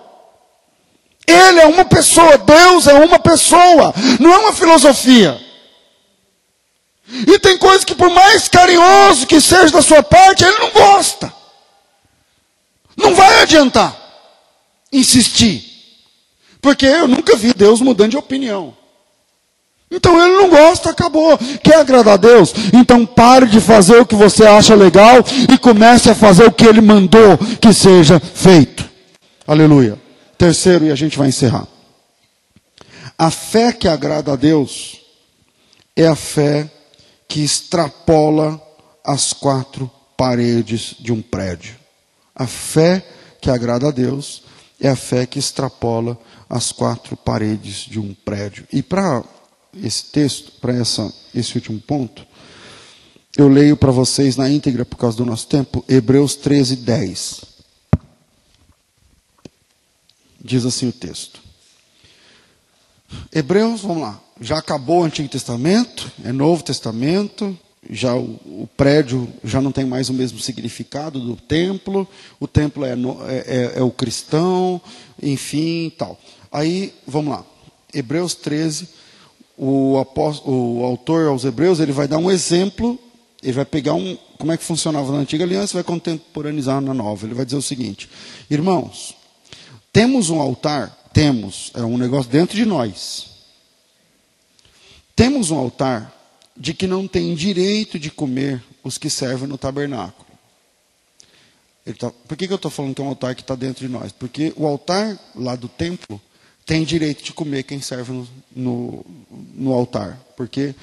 Ele 1.26 1.58
é 1.58 1.66
uma 1.66 1.84
pessoa, 1.84 2.38
Deus 2.38 2.86
é 2.86 2.94
uma 2.94 3.18
pessoa, 3.18 3.92
não 4.20 4.32
é 4.32 4.38
uma 4.38 4.52
filosofia. 4.52 5.44
E 7.08 7.38
tem 7.40 7.58
coisas 7.58 7.84
que 7.84 7.96
por 7.96 8.10
mais 8.10 8.46
carinhoso 8.46 9.26
que 9.26 9.40
seja 9.40 9.72
da 9.72 9.82
sua 9.82 10.04
parte, 10.04 10.44
ele 10.44 10.58
não 10.58 10.70
gosta. 10.70 11.32
Não 12.96 13.12
vai 13.12 13.42
adiantar 13.42 13.96
insistir. 14.92 15.75
Porque 16.60 16.86
eu 16.86 17.06
nunca 17.06 17.36
vi 17.36 17.52
Deus 17.52 17.80
mudando 17.80 18.10
de 18.10 18.16
opinião. 18.16 18.74
Então 19.90 20.20
ele 20.20 20.36
não 20.36 20.50
gosta, 20.50 20.90
acabou. 20.90 21.38
Quer 21.62 21.76
agradar 21.76 22.14
a 22.14 22.16
Deus? 22.16 22.52
Então 22.72 23.06
pare 23.06 23.46
de 23.46 23.60
fazer 23.60 24.00
o 24.00 24.06
que 24.06 24.16
você 24.16 24.44
acha 24.44 24.74
legal 24.74 25.24
e 25.52 25.56
comece 25.58 26.10
a 26.10 26.14
fazer 26.14 26.44
o 26.44 26.52
que 26.52 26.66
ele 26.66 26.80
mandou 26.80 27.38
que 27.60 27.72
seja 27.72 28.18
feito. 28.18 28.88
Aleluia. 29.46 29.98
Terceiro, 30.36 30.86
e 30.86 30.90
a 30.90 30.96
gente 30.96 31.16
vai 31.16 31.28
encerrar. 31.28 31.66
A 33.16 33.30
fé 33.30 33.72
que 33.72 33.88
agrada 33.88 34.32
a 34.32 34.36
Deus 34.36 35.00
é 35.94 36.06
a 36.06 36.16
fé 36.16 36.70
que 37.28 37.42
extrapola 37.42 38.60
as 39.04 39.32
quatro 39.32 39.90
paredes 40.16 40.94
de 40.98 41.12
um 41.12 41.22
prédio. 41.22 41.76
A 42.34 42.46
fé 42.46 43.06
que 43.40 43.48
agrada 43.48 43.88
a 43.88 43.90
Deus 43.90 44.42
é 44.80 44.88
a 44.88 44.96
fé 44.96 45.24
que 45.24 45.38
extrapola 45.38 46.18
as 46.48 46.72
quatro 46.72 47.16
paredes 47.16 47.86
de 47.86 47.98
um 47.98 48.14
prédio. 48.14 48.66
E 48.72 48.82
para 48.82 49.22
esse 49.82 50.06
texto, 50.06 50.52
para 50.60 50.74
esse 51.34 51.54
último 51.54 51.80
ponto, 51.80 52.26
eu 53.36 53.48
leio 53.48 53.76
para 53.76 53.92
vocês 53.92 54.36
na 54.36 54.48
íntegra, 54.48 54.84
por 54.84 54.96
causa 54.96 55.16
do 55.16 55.26
nosso 55.26 55.46
tempo, 55.46 55.84
Hebreus 55.88 56.34
13, 56.36 56.76
10. 56.76 57.40
Diz 60.42 60.64
assim 60.64 60.88
o 60.88 60.92
texto. 60.92 61.40
Hebreus, 63.32 63.82
vamos 63.82 64.02
lá. 64.02 64.20
Já 64.40 64.58
acabou 64.58 65.00
o 65.00 65.04
Antigo 65.04 65.28
Testamento, 65.28 66.10
é 66.24 66.32
Novo 66.32 66.62
Testamento, 66.62 67.58
já 67.90 68.14
o, 68.14 68.38
o, 68.44 68.68
prédio 68.76 69.28
já 69.44 69.60
não 69.60 69.72
tem 69.72 69.84
mais 69.84 70.08
o 70.08 70.14
mesmo 70.14 70.38
significado 70.38 71.20
do 71.20 71.36
templo, 71.36 72.06
o 72.40 72.46
templo 72.46 72.84
é, 72.84 72.94
no, 72.96 73.24
é, 73.28 73.36
é, 73.46 73.72
é 73.76 73.82
o 73.82 73.90
cristão, 73.90 74.80
enfim, 75.22 75.92
tal. 75.96 76.18
Aí, 76.56 76.94
vamos 77.06 77.34
lá. 77.34 77.44
Hebreus 77.92 78.34
13, 78.34 78.88
o, 79.58 79.98
apóstolo, 79.98 80.80
o 80.80 80.84
autor 80.86 81.28
aos 81.28 81.44
Hebreus, 81.44 81.80
ele 81.80 81.92
vai 81.92 82.08
dar 82.08 82.16
um 82.16 82.30
exemplo, 82.30 82.98
ele 83.42 83.52
vai 83.52 83.66
pegar 83.66 83.92
um, 83.92 84.16
como 84.38 84.52
é 84.52 84.56
que 84.56 84.64
funcionava 84.64 85.12
na 85.12 85.18
antiga 85.18 85.44
aliança 85.44 85.74
vai 85.74 85.84
contemporaneizar 85.84 86.80
na 86.80 86.94
nova. 86.94 87.26
Ele 87.26 87.34
vai 87.34 87.44
dizer 87.44 87.58
o 87.58 87.62
seguinte: 87.62 88.08
Irmãos, 88.48 89.14
temos 89.92 90.30
um 90.30 90.40
altar, 90.40 91.10
temos, 91.12 91.70
é 91.74 91.82
um 91.82 91.98
negócio 91.98 92.32
dentro 92.32 92.56
de 92.56 92.64
nós. 92.64 93.26
Temos 95.14 95.50
um 95.50 95.58
altar 95.58 96.10
de 96.56 96.72
que 96.72 96.86
não 96.86 97.06
tem 97.06 97.34
direito 97.34 97.98
de 97.98 98.10
comer 98.10 98.64
os 98.82 98.96
que 98.96 99.10
servem 99.10 99.46
no 99.46 99.58
tabernáculo. 99.58 100.24
Tá, 101.98 102.10
por 102.26 102.34
que, 102.34 102.46
que 102.46 102.52
eu 102.52 102.56
estou 102.56 102.70
falando 102.70 102.94
que 102.94 103.02
é 103.02 103.04
um 103.04 103.08
altar 103.08 103.34
que 103.34 103.42
está 103.42 103.54
dentro 103.54 103.86
de 103.86 103.92
nós? 103.92 104.10
Porque 104.10 104.54
o 104.56 104.66
altar 104.66 105.18
lá 105.34 105.54
do 105.54 105.68
templo 105.68 106.18
tem 106.66 106.82
direito 106.84 107.22
de 107.22 107.32
comer 107.32 107.62
quem 107.62 107.80
serve 107.80 108.12
no, 108.12 108.28
no, 108.54 109.06
no 109.54 109.72
altar, 109.72 110.18
porque 110.36 110.74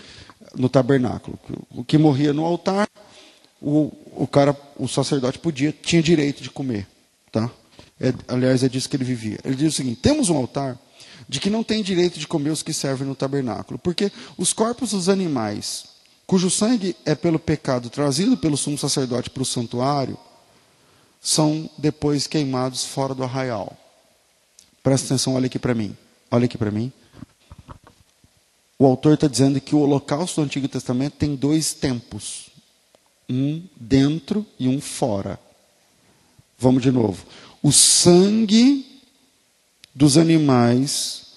no 0.55 0.69
tabernáculo. 0.69 1.37
O 1.69 1.83
que 1.83 1.97
morria 1.97 2.31
no 2.31 2.45
altar, 2.45 2.87
o, 3.61 3.91
o 4.15 4.25
cara, 4.25 4.57
o 4.77 4.87
sacerdote 4.87 5.37
podia, 5.37 5.73
tinha 5.73 6.01
direito 6.01 6.41
de 6.41 6.49
comer, 6.49 6.87
tá? 7.31 7.51
É, 7.99 8.13
aliás, 8.29 8.63
é 8.63 8.69
disso 8.69 8.89
que 8.89 8.95
ele 8.95 9.03
vivia. 9.03 9.37
Ele 9.43 9.55
diz 9.55 9.73
o 9.73 9.75
seguinte: 9.75 9.99
temos 10.01 10.29
um 10.29 10.37
altar 10.37 10.79
de 11.27 11.39
que 11.39 11.49
não 11.49 11.63
tem 11.63 11.83
direito 11.83 12.17
de 12.17 12.27
comer 12.27 12.51
os 12.51 12.63
que 12.63 12.73
servem 12.73 13.07
no 13.07 13.15
tabernáculo, 13.15 13.77
porque 13.77 14.09
os 14.37 14.53
corpos 14.53 14.91
dos 14.91 15.09
animais, 15.09 15.85
cujo 16.25 16.49
sangue 16.49 16.95
é 17.05 17.13
pelo 17.13 17.39
pecado 17.39 17.89
trazido 17.89 18.37
pelo 18.37 18.55
sumo 18.55 18.77
sacerdote 18.77 19.29
para 19.29 19.43
o 19.43 19.45
santuário, 19.45 20.17
são 21.21 21.69
depois 21.77 22.25
queimados 22.25 22.85
fora 22.85 23.13
do 23.13 23.23
arraial. 23.23 23.77
Presta 24.83 25.07
atenção, 25.07 25.35
olha 25.35 25.45
aqui 25.45 25.57
para 25.57 25.73
mim. 25.73 25.95
Olha 26.29 26.43
aqui 26.43 26.57
para 26.57 26.69
mim. 26.69 26.91
O 28.77 28.85
autor 28.85 29.13
está 29.13 29.27
dizendo 29.27 29.61
que 29.61 29.73
o 29.73 29.79
holocausto 29.79 30.41
do 30.41 30.45
Antigo 30.45 30.67
Testamento 30.67 31.13
tem 31.13 31.35
dois 31.35 31.73
tempos: 31.73 32.49
um 33.29 33.63
dentro 33.79 34.45
e 34.59 34.67
um 34.67 34.81
fora. 34.81 35.39
Vamos 36.59 36.83
de 36.83 36.91
novo. 36.91 37.25
O 37.61 37.71
sangue 37.71 39.01
dos 39.95 40.17
animais 40.17 41.27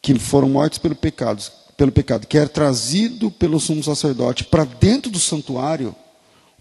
que 0.00 0.18
foram 0.18 0.48
mortos 0.48 0.78
pelo 0.78 0.94
pecado, 0.94 1.42
pelo 1.76 1.92
pecado, 1.92 2.26
que 2.26 2.38
era 2.38 2.48
trazido 2.48 3.30
pelo 3.30 3.60
sumo 3.60 3.84
sacerdote 3.84 4.44
para 4.44 4.64
dentro 4.64 5.10
do 5.10 5.18
santuário, 5.18 5.94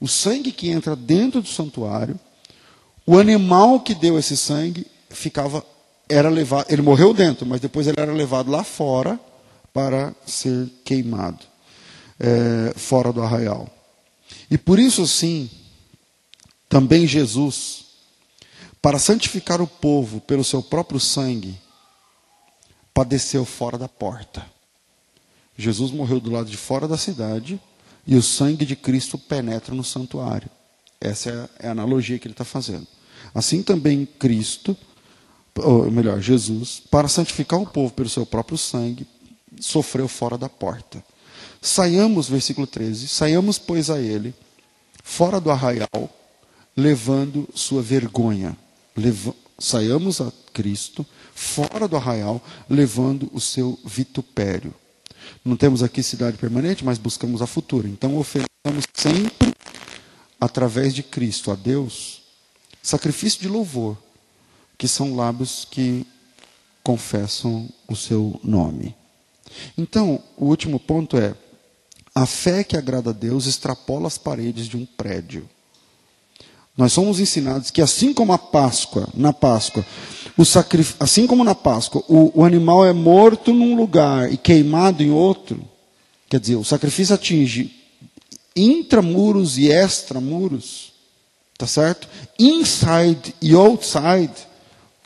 o 0.02 0.10
sangue 0.10 0.52
que 0.52 0.70
entra 0.70 0.94
dentro 0.94 1.42
do 1.42 1.48
santuário, 1.48 2.20
o 3.06 3.18
animal 3.18 3.80
que 3.80 3.96
deu 3.96 4.20
esse 4.20 4.36
sangue 4.36 4.86
ficava 5.10 5.64
era 6.08 6.30
levado, 6.30 6.66
ele 6.70 6.82
morreu 6.82 7.14
dentro, 7.14 7.46
mas 7.46 7.62
depois 7.62 7.86
ele 7.86 8.00
era 8.00 8.12
levado 8.12 8.50
lá 8.50 8.64
fora 8.64 9.20
para 9.72 10.16
ser 10.26 10.68
queimado, 10.84 11.46
é, 12.20 12.74
fora 12.76 13.14
do 13.14 13.22
arraial. 13.22 13.70
E 14.50 14.58
por 14.58 14.80
isso, 14.80 15.06
sim, 15.06 15.50
também 16.68 17.06
Jesus, 17.06 17.86
para 18.82 18.98
santificar 18.98 19.62
o 19.62 19.68
povo 19.68 20.20
pelo 20.22 20.44
seu 20.44 20.64
próprio 20.64 21.00
sangue, 21.00 21.56
padeceu 22.94 23.46
fora 23.46 23.78
da 23.78 23.88
porta. 23.88 24.46
Jesus 25.56 25.92
morreu 25.92 26.20
do 26.20 26.32
lado 26.32 26.50
de 26.50 26.58
fora 26.58 26.88
da 26.88 26.98
cidade 26.98 27.60
e 28.08 28.16
o 28.16 28.24
sangue 28.24 28.66
de 28.66 28.76
Cristo 28.76 29.18
penetra 29.18 29.76
no 29.76 29.84
santuário. 29.84 30.50
Essa 31.00 31.50
é 31.60 31.68
a 31.68 31.72
analogia 31.72 32.18
que 32.18 32.28
ele 32.28 32.34
está 32.34 32.46
fazendo. 32.46 32.88
Assim 33.34 33.62
também 33.62 34.06
Cristo, 34.06 34.76
ou 35.64 35.92
melhor, 35.92 36.20
Jesus, 36.22 36.82
para 36.90 37.08
santificar 37.08 37.60
o 37.60 37.68
povo 37.68 37.94
pelo 37.94 38.10
seu 38.10 38.26
próprio 38.26 38.58
sangue, 38.58 39.08
sofreu 39.60 40.08
fora 40.08 40.38
da 40.38 40.50
porta. 40.50 41.04
Saiamos, 41.62 42.30
versículo 42.30 42.66
13, 42.66 43.08
saiamos, 43.08 43.60
pois, 43.60 43.90
a 43.90 44.00
ele, 44.00 44.34
fora 45.04 45.40
do 45.42 45.52
arraial, 45.52 46.10
levando 46.76 47.48
sua 47.54 47.82
vergonha. 47.82 48.58
Leva, 48.96 49.36
saiamos 49.58 50.22
a 50.22 50.32
Cristo, 50.54 51.06
fora 51.36 51.88
do 51.88 51.98
arraial, 51.98 52.42
levando 52.70 53.30
o 53.34 53.42
seu 53.42 53.78
vitupério. 53.86 54.74
Não 55.44 55.56
temos 55.56 55.84
aqui 55.84 56.02
cidade 56.02 56.38
permanente, 56.38 56.84
mas 56.84 56.98
buscamos 56.98 57.42
a 57.42 57.48
futura. 57.48 57.88
Então 57.88 58.18
oferecemos 58.18 58.86
sempre, 58.94 59.54
através 60.40 60.94
de 60.94 61.04
Cristo, 61.04 61.52
a 61.52 61.56
Deus, 61.56 62.22
sacrifício 62.82 63.42
de 63.42 63.48
louvor, 63.48 63.98
que 64.80 64.88
são 64.88 65.16
lábios 65.16 65.68
que 65.70 66.08
confessam 66.82 67.70
o 67.88 67.96
seu 67.96 68.40
nome. 68.44 68.96
Então, 69.78 70.24
o 70.38 70.46
último 70.46 70.80
ponto 70.80 71.18
é: 71.18 71.36
a 72.16 72.26
fé 72.26 72.64
que 72.64 72.78
agrada 72.78 73.12
a 73.12 73.14
Deus 73.14 73.46
extrapola 73.46 74.08
as 74.08 74.18
paredes 74.18 74.68
de 74.68 74.78
um 74.78 74.86
prédio. 74.86 75.48
Nós 76.78 76.94
somos 76.94 77.20
ensinados 77.20 77.70
que 77.72 77.82
assim 77.82 78.14
como 78.14 78.32
a 78.32 78.38
Páscoa, 78.38 79.10
na 79.14 79.34
Páscoa, 79.34 79.86
sacrif... 80.46 80.96
assim 80.98 81.28
como 81.28 81.44
na 81.44 81.54
Páscoa, 81.54 82.02
o, 82.08 82.40
o 82.40 82.46
animal 82.46 82.86
é 82.86 82.94
morto 82.94 83.54
num 83.54 83.76
lugar 83.76 84.32
e 84.32 84.38
queimado 84.38 85.04
em 85.04 85.12
outro, 85.12 85.62
quer 86.30 86.40
dizer, 86.40 86.56
o 86.56 86.64
sacrifício 86.64 87.14
atinge 87.14 87.76
intramuros 88.56 89.58
e 89.58 89.68
extramuros, 89.68 90.94
tá 91.58 91.68
certo? 91.68 92.08
Inside 92.40 93.36
e 93.42 93.54
outside, 93.54 94.49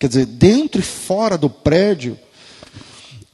quer 0.04 0.10
dizer, 0.10 0.26
dentro 0.26 0.82
e 0.82 0.84
fora 0.84 1.38
do 1.38 1.50
prédio, 1.50 2.20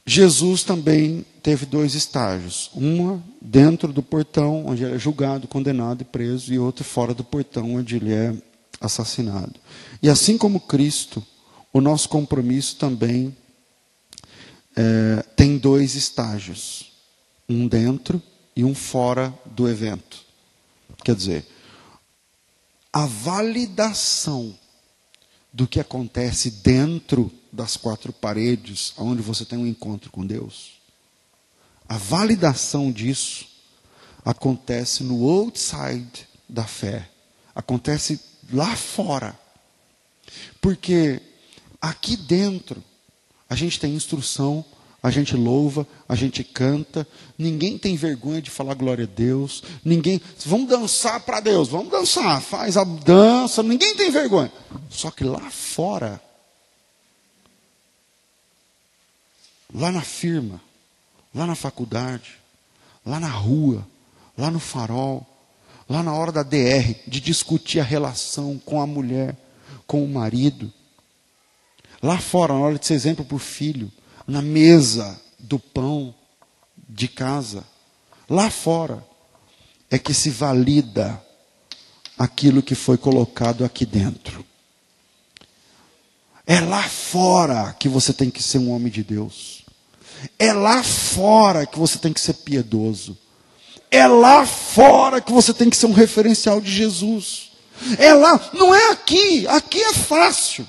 Jesus 0.06 0.62
também 0.62 1.26
teve 1.42 1.66
dois 1.66 1.96
estágios. 1.96 2.70
Uma 2.72 3.20
dentro 3.42 3.92
do 3.92 4.04
portão, 4.04 4.66
onde 4.66 4.84
ele 4.84 4.94
é 4.94 4.98
julgado, 4.98 5.48
condenado 5.48 6.02
e 6.02 6.04
preso, 6.04 6.54
e 6.54 6.60
outra 6.60 6.84
fora 6.84 7.12
do 7.12 7.24
portão, 7.24 7.74
onde 7.74 7.96
ele 7.96 8.12
é 8.12 8.32
assassinado. 8.80 9.54
E 10.00 10.08
assim 10.08 10.38
como 10.38 10.60
Cristo, 10.60 11.20
o 11.72 11.80
nosso 11.80 12.08
compromisso 12.08 12.76
também 12.76 13.36
é, 14.76 15.24
tem 15.34 15.58
dois 15.58 15.96
estágios: 15.96 16.92
um 17.48 17.66
dentro 17.66 18.22
e 18.54 18.62
um 18.62 18.76
fora 18.76 19.34
do 19.44 19.68
evento. 19.68 20.18
Quer 21.02 21.16
dizer, 21.16 21.44
a 22.92 23.06
validação 23.06 24.54
do 25.52 25.66
que 25.66 25.80
acontece 25.80 26.50
dentro 26.50 27.30
das 27.52 27.76
quatro 27.76 28.12
paredes, 28.12 28.92
onde 28.96 29.22
você 29.22 29.44
tem 29.44 29.58
um 29.58 29.66
encontro 29.66 30.10
com 30.10 30.26
Deus, 30.26 30.80
a 31.88 31.96
validação 31.96 32.92
disso 32.92 33.46
acontece 34.24 35.02
no 35.02 35.28
outside 35.28 36.28
da 36.48 36.64
fé, 36.64 37.08
acontece 37.54 38.20
lá 38.52 38.76
fora. 38.76 39.38
Porque 40.60 41.20
aqui 41.80 42.16
dentro 42.16 42.82
a 43.48 43.56
gente 43.56 43.80
tem 43.80 43.94
instrução, 43.94 44.64
a 45.02 45.10
gente 45.10 45.34
louva, 45.34 45.86
a 46.08 46.14
gente 46.14 46.44
canta, 46.44 47.06
ninguém 47.38 47.78
tem 47.78 47.96
vergonha 47.96 48.42
de 48.42 48.50
falar 48.50 48.74
glória 48.74 49.04
a 49.04 49.08
Deus, 49.08 49.62
ninguém, 49.84 50.20
vamos 50.44 50.68
dançar 50.68 51.20
para 51.20 51.40
Deus, 51.40 51.68
vamos 51.68 51.90
dançar, 51.90 52.40
faz 52.42 52.76
a 52.76 52.84
dança, 52.84 53.62
ninguém 53.62 53.96
tem 53.96 54.10
vergonha. 54.10 54.52
Só 54.90 55.10
que 55.10 55.24
lá 55.24 55.50
fora, 55.50 56.20
lá 59.72 59.90
na 59.90 60.02
firma, 60.02 60.60
lá 61.34 61.46
na 61.46 61.54
faculdade, 61.54 62.38
lá 63.04 63.18
na 63.18 63.30
rua, 63.30 63.86
lá 64.36 64.50
no 64.50 64.60
farol, 64.60 65.26
lá 65.88 66.02
na 66.02 66.12
hora 66.12 66.30
da 66.30 66.42
DR, 66.42 66.94
de 67.06 67.20
discutir 67.20 67.80
a 67.80 67.84
relação 67.84 68.58
com 68.58 68.82
a 68.82 68.86
mulher, 68.86 69.34
com 69.86 70.04
o 70.04 70.08
marido. 70.08 70.70
Lá 72.02 72.18
fora, 72.18 72.52
na 72.52 72.60
hora 72.60 72.78
de 72.78 72.86
ser 72.86 72.94
exemplo 72.94 73.24
para 73.24 73.36
o 73.36 73.38
filho, 73.38 73.90
na 74.30 74.40
mesa 74.40 75.20
do 75.38 75.58
pão 75.58 76.14
de 76.88 77.08
casa. 77.08 77.64
Lá 78.28 78.48
fora 78.48 79.04
é 79.90 79.98
que 79.98 80.14
se 80.14 80.30
valida 80.30 81.20
aquilo 82.16 82.62
que 82.62 82.76
foi 82.76 82.96
colocado 82.96 83.64
aqui 83.64 83.84
dentro. 83.84 84.46
É 86.46 86.60
lá 86.60 86.82
fora 86.82 87.74
que 87.78 87.88
você 87.88 88.12
tem 88.12 88.30
que 88.30 88.42
ser 88.42 88.58
um 88.58 88.70
homem 88.70 88.90
de 88.90 89.02
Deus. 89.02 89.64
É 90.38 90.52
lá 90.52 90.82
fora 90.84 91.66
que 91.66 91.78
você 91.78 91.98
tem 91.98 92.12
que 92.12 92.20
ser 92.20 92.34
piedoso. 92.34 93.18
É 93.90 94.06
lá 94.06 94.46
fora 94.46 95.20
que 95.20 95.32
você 95.32 95.52
tem 95.52 95.68
que 95.68 95.76
ser 95.76 95.86
um 95.86 95.92
referencial 95.92 96.60
de 96.60 96.70
Jesus. 96.70 97.50
É 97.98 98.14
lá, 98.14 98.50
não 98.52 98.72
é 98.72 98.90
aqui. 98.92 99.46
Aqui 99.48 99.82
é 99.82 99.92
fácil. 99.92 100.68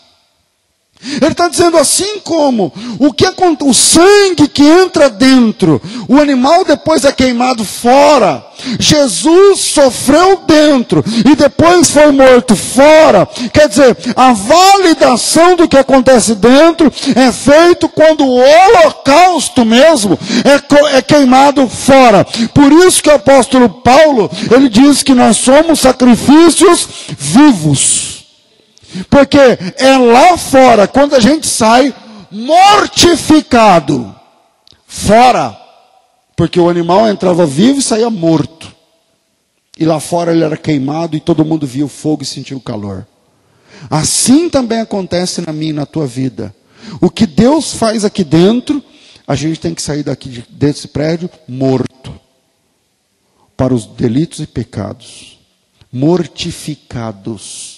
Ele 1.03 1.31
está 1.31 1.47
dizendo 1.47 1.77
assim 1.77 2.19
como 2.19 2.71
o 2.99 3.11
que 3.11 3.25
o 3.61 3.73
sangue 3.73 4.47
que 4.47 4.63
entra 4.63 5.09
dentro, 5.09 5.81
o 6.07 6.19
animal 6.19 6.63
depois 6.63 7.03
é 7.05 7.11
queimado 7.11 7.63
fora. 7.65 8.45
Jesus 8.79 9.59
sofreu 9.59 10.41
dentro 10.45 11.03
e 11.25 11.35
depois 11.35 11.89
foi 11.89 12.11
morto 12.11 12.55
fora. 12.55 13.27
Quer 13.51 13.67
dizer, 13.67 13.97
a 14.15 14.33
validação 14.33 15.55
do 15.55 15.67
que 15.67 15.77
acontece 15.77 16.35
dentro 16.35 16.91
é 17.15 17.31
feito 17.31 17.89
quando 17.89 18.23
o 18.23 18.39
holocausto 18.39 19.65
mesmo 19.65 20.19
é, 20.45 20.97
é 20.97 21.01
queimado 21.01 21.67
fora. 21.67 22.25
Por 22.53 22.71
isso 22.71 23.01
que 23.01 23.09
o 23.09 23.15
apóstolo 23.15 23.67
Paulo 23.69 24.29
ele 24.51 24.69
diz 24.69 25.01
que 25.01 25.13
nós 25.13 25.37
somos 25.37 25.79
sacrifícios 25.79 26.87
vivos. 27.17 28.10
Porque 29.09 29.37
é 29.37 29.97
lá 29.97 30.37
fora, 30.37 30.87
quando 30.87 31.15
a 31.15 31.19
gente 31.19 31.47
sai 31.47 31.93
mortificado, 32.29 34.13
fora, 34.85 35.57
porque 36.35 36.59
o 36.59 36.69
animal 36.69 37.07
entrava 37.07 37.45
vivo 37.45 37.79
e 37.79 37.83
saía 37.83 38.09
morto. 38.09 38.73
E 39.77 39.85
lá 39.85 39.99
fora 39.99 40.31
ele 40.31 40.43
era 40.43 40.57
queimado 40.57 41.15
e 41.15 41.19
todo 41.19 41.45
mundo 41.45 41.65
via 41.65 41.85
o 41.85 41.89
fogo 41.89 42.23
e 42.23 42.25
sentia 42.25 42.57
o 42.57 42.61
calor. 42.61 43.07
Assim 43.89 44.49
também 44.49 44.79
acontece 44.79 45.41
na 45.41 45.53
minha 45.53 45.71
e 45.71 45.73
na 45.73 45.85
tua 45.85 46.05
vida. 46.05 46.53
O 46.99 47.09
que 47.09 47.25
Deus 47.25 47.73
faz 47.73 48.03
aqui 48.03 48.23
dentro, 48.23 48.83
a 49.25 49.35
gente 49.35 49.59
tem 49.59 49.73
que 49.73 49.81
sair 49.81 50.03
daqui 50.03 50.43
desse 50.49 50.87
prédio 50.87 51.29
morto 51.47 52.13
para 53.55 53.73
os 53.73 53.85
delitos 53.85 54.39
e 54.39 54.47
pecados, 54.47 55.39
mortificados 55.91 57.70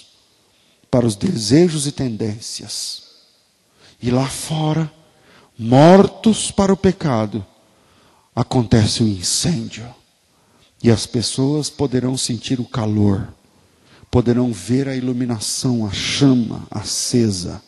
para 0.94 1.08
os 1.08 1.16
desejos 1.16 1.88
e 1.88 1.90
tendências. 1.90 3.02
E 4.00 4.12
lá 4.12 4.28
fora, 4.28 4.88
mortos 5.58 6.52
para 6.52 6.72
o 6.72 6.76
pecado, 6.76 7.44
acontece 8.32 9.02
o 9.02 9.06
um 9.06 9.08
incêndio. 9.08 9.84
E 10.80 10.92
as 10.92 11.04
pessoas 11.04 11.68
poderão 11.68 12.16
sentir 12.16 12.60
o 12.60 12.64
calor, 12.64 13.26
poderão 14.08 14.52
ver 14.52 14.88
a 14.88 14.94
iluminação, 14.94 15.84
a 15.84 15.90
chama 15.90 16.62
acesa, 16.70 17.60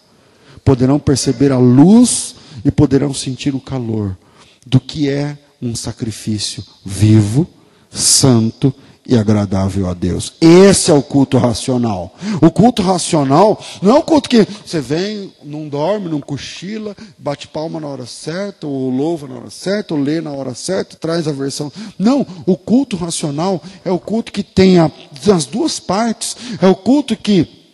poderão 0.65 1.01
perceber 1.01 1.51
a 1.51 1.59
luz 1.59 2.37
e 2.65 2.71
poderão 2.71 3.13
sentir 3.13 3.57
o 3.57 3.61
calor 3.61 4.17
do 4.65 4.79
que 4.79 5.11
é 5.11 5.37
um 5.61 5.75
sacrifício 5.75 6.63
vivo, 6.85 7.45
santo 7.91 8.73
e 9.09 9.17
agradável 9.17 9.89
a 9.89 9.95
Deus. 9.95 10.35
Esse 10.41 10.91
é 10.91 10.95
o 10.95 11.03
culto 11.03 11.39
racional. 11.39 12.15
O 12.41 12.51
culto 12.51 12.83
racional 12.83 13.63
não 13.81 13.97
é 13.97 13.99
o 13.99 14.03
culto 14.03 14.29
que 14.29 14.47
você 14.65 14.81
vem, 14.81 15.33
não 15.45 15.69
dorme, 15.69 16.09
não 16.09 16.21
cochila, 16.21 16.97
bate 17.19 17.47
palma 17.49 17.81
na 17.81 17.87
hora 17.87 18.07
certa, 18.07 18.67
ou 18.67 18.91
louva 18.91 19.29
na 19.29 19.37
hora 19.37 19.51
certa, 19.51 19.95
ou 19.95 20.01
lê 20.01 20.21
na 20.21 20.31
hora 20.31 20.55
certa, 20.55 20.97
traz 20.97 21.29
a 21.29 21.33
versão. 21.33 21.73
Não, 21.99 22.27
o 22.47 22.57
culto 22.57 22.97
racional 22.97 23.63
é 23.85 23.91
o 23.91 23.99
culto 23.99 24.33
que 24.33 24.43
tem 24.43 24.79
a, 24.79 24.91
as 25.33 25.47
duas 25.47 25.79
partes. 25.79 26.37
É 26.61 26.67
o 26.67 26.75
culto 26.75 27.17
que 27.17 27.66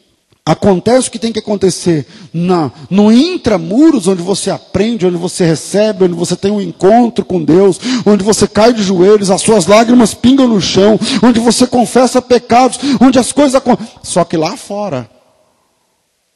Acontece 0.44 1.06
o 1.06 1.10
que 1.12 1.20
tem 1.20 1.32
que 1.32 1.38
acontecer 1.38 2.04
na, 2.32 2.72
no 2.90 3.12
intramuros, 3.12 4.08
onde 4.08 4.22
você 4.22 4.50
aprende, 4.50 5.06
onde 5.06 5.16
você 5.16 5.44
recebe, 5.44 6.04
onde 6.04 6.14
você 6.14 6.34
tem 6.34 6.50
um 6.50 6.60
encontro 6.60 7.24
com 7.24 7.42
Deus, 7.42 7.78
onde 8.04 8.24
você 8.24 8.48
cai 8.48 8.72
de 8.72 8.82
joelhos, 8.82 9.30
as 9.30 9.40
suas 9.40 9.66
lágrimas 9.66 10.14
pingam 10.14 10.48
no 10.48 10.60
chão, 10.60 10.98
onde 11.22 11.38
você 11.38 11.64
confessa 11.64 12.20
pecados, 12.20 12.80
onde 13.00 13.20
as 13.20 13.30
coisas 13.30 13.54
acontecem. 13.54 13.94
Só 14.02 14.24
que 14.24 14.36
lá 14.36 14.56
fora, 14.56 15.08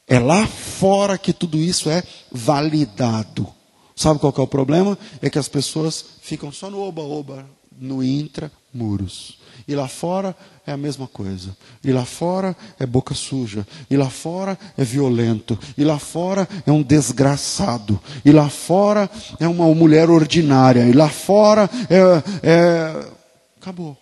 é 0.07 0.17
lá 0.19 0.47
fora 0.47 1.17
que 1.17 1.33
tudo 1.33 1.57
isso 1.57 1.89
é 1.89 2.01
validado. 2.31 3.45
Sabe 3.93 4.21
qual 4.21 4.33
é 4.37 4.41
o 4.41 4.47
problema? 4.47 4.97
É 5.21 5.29
que 5.29 5.37
as 5.39 5.49
pessoas 5.49 6.05
ficam 6.21 6.49
só 6.49 6.69
no 6.69 6.79
oba-oba, 6.79 7.45
no 7.79 8.03
intramuros. 8.03 9.39
E 9.67 9.75
lá 9.75 9.87
fora 9.87 10.35
é 10.65 10.71
a 10.71 10.77
mesma 10.77 11.07
coisa. 11.07 11.55
E 11.83 11.91
lá 11.91 12.05
fora 12.05 12.55
é 12.79 12.85
boca 12.85 13.13
suja. 13.13 13.67
E 13.89 13.97
lá 13.97 14.09
fora 14.09 14.57
é 14.77 14.83
violento. 14.83 15.57
E 15.77 15.83
lá 15.83 15.99
fora 15.99 16.47
é 16.65 16.71
um 16.71 16.81
desgraçado. 16.81 17.99
E 18.23 18.31
lá 18.31 18.49
fora 18.49 19.09
é 19.39 19.47
uma 19.47 19.67
mulher 19.73 20.09
ordinária. 20.09 20.87
E 20.87 20.93
lá 20.93 21.09
fora 21.09 21.69
é. 21.89 22.49
é... 22.49 23.11
Acabou. 23.59 23.97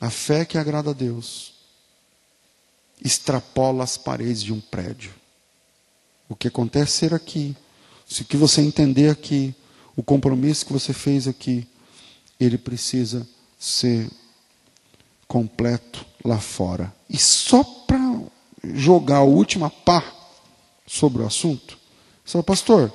A 0.00 0.10
fé 0.10 0.44
que 0.44 0.58
agrada 0.58 0.90
a 0.90 0.92
Deus 0.94 1.52
extrapola 3.04 3.84
as 3.84 3.96
paredes 3.96 4.42
de 4.42 4.52
um 4.52 4.60
prédio. 4.60 5.12
O 6.28 6.36
que 6.36 6.48
acontece 6.48 6.92
ser 6.92 7.14
aqui, 7.14 7.56
se 8.06 8.24
que 8.24 8.36
você 8.36 8.60
entender 8.60 9.10
aqui, 9.10 9.54
o 9.96 10.02
compromisso 10.02 10.66
que 10.66 10.72
você 10.72 10.92
fez 10.92 11.28
aqui, 11.28 11.66
ele 12.38 12.58
precisa 12.58 13.26
ser 13.58 14.10
completo 15.28 16.04
lá 16.24 16.38
fora. 16.38 16.94
E 17.08 17.18
só 17.18 17.62
para 17.62 18.20
jogar 18.74 19.18
a 19.18 19.22
última 19.22 19.70
pá 19.70 20.04
sobre 20.86 21.22
o 21.22 21.26
assunto, 21.26 21.78
você 22.24 22.32
fala, 22.32 22.44
pastor, 22.44 22.92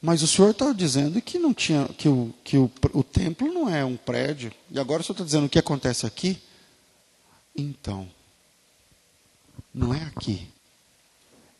mas 0.00 0.22
o 0.22 0.28
senhor 0.28 0.50
está 0.50 0.72
dizendo 0.72 1.20
que 1.20 1.38
não 1.38 1.52
tinha, 1.52 1.86
que, 1.96 2.08
o, 2.08 2.32
que 2.44 2.56
o, 2.56 2.70
o 2.92 3.02
templo 3.02 3.52
não 3.52 3.68
é 3.68 3.84
um 3.84 3.96
prédio, 3.96 4.52
e 4.70 4.78
agora 4.78 5.02
o 5.02 5.04
senhor 5.04 5.14
está 5.14 5.24
dizendo 5.24 5.46
o 5.46 5.48
que 5.48 5.58
acontece 5.58 6.06
aqui? 6.06 6.40
Então, 7.56 8.08
não 9.74 9.92
é 9.92 10.02
aqui, 10.04 10.48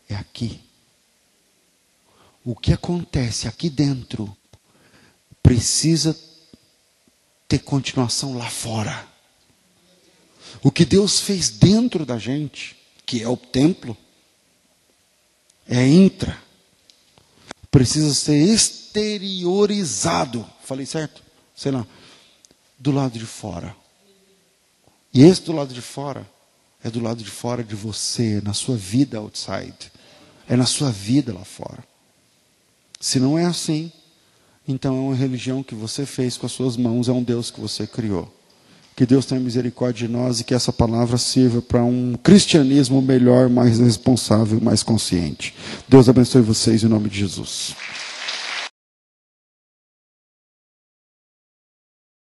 é 0.08 0.14
aqui. 0.14 0.67
O 2.48 2.56
que 2.56 2.72
acontece 2.72 3.46
aqui 3.46 3.68
dentro 3.68 4.34
precisa 5.42 6.18
ter 7.46 7.58
continuação 7.58 8.38
lá 8.38 8.48
fora. 8.48 9.06
O 10.62 10.72
que 10.72 10.86
Deus 10.86 11.20
fez 11.20 11.50
dentro 11.50 12.06
da 12.06 12.16
gente, 12.16 12.74
que 13.04 13.22
é 13.22 13.28
o 13.28 13.36
templo, 13.36 13.94
é 15.68 15.86
intra, 15.86 16.42
precisa 17.70 18.14
ser 18.14 18.38
exteriorizado. 18.38 20.48
Falei 20.64 20.86
certo? 20.86 21.22
Sei 21.54 21.70
lá. 21.70 21.86
Do 22.78 22.92
lado 22.92 23.18
de 23.18 23.26
fora. 23.26 23.76
E 25.12 25.22
esse 25.22 25.42
do 25.42 25.52
lado 25.52 25.74
de 25.74 25.82
fora 25.82 26.26
é 26.82 26.88
do 26.88 27.00
lado 27.00 27.22
de 27.22 27.30
fora 27.30 27.62
de 27.62 27.74
você, 27.74 28.40
na 28.40 28.54
sua 28.54 28.78
vida 28.78 29.18
outside. 29.18 29.92
É 30.48 30.56
na 30.56 30.64
sua 30.64 30.90
vida 30.90 31.34
lá 31.34 31.44
fora. 31.44 31.86
Se 33.00 33.20
não 33.20 33.38
é 33.38 33.44
assim, 33.44 33.92
então 34.66 34.96
é 34.96 35.00
uma 35.00 35.14
religião 35.14 35.62
que 35.62 35.74
você 35.74 36.04
fez 36.04 36.36
com 36.36 36.46
as 36.46 36.52
suas 36.52 36.76
mãos, 36.76 37.08
é 37.08 37.12
um 37.12 37.22
Deus 37.22 37.50
que 37.50 37.60
você 37.60 37.86
criou. 37.86 38.32
Que 38.96 39.06
Deus 39.06 39.24
tenha 39.24 39.40
misericórdia 39.40 40.08
de 40.08 40.12
nós 40.12 40.40
e 40.40 40.44
que 40.44 40.52
essa 40.52 40.72
palavra 40.72 41.16
sirva 41.16 41.62
para 41.62 41.84
um 41.84 42.18
cristianismo 42.20 43.00
melhor, 43.00 43.48
mais 43.48 43.78
responsável, 43.78 44.60
mais 44.60 44.82
consciente. 44.82 45.54
Deus 45.88 46.08
abençoe 46.08 46.42
vocês 46.42 46.82
em 46.82 46.88
nome 46.88 47.08
de 47.08 47.20
Jesus. 47.20 47.76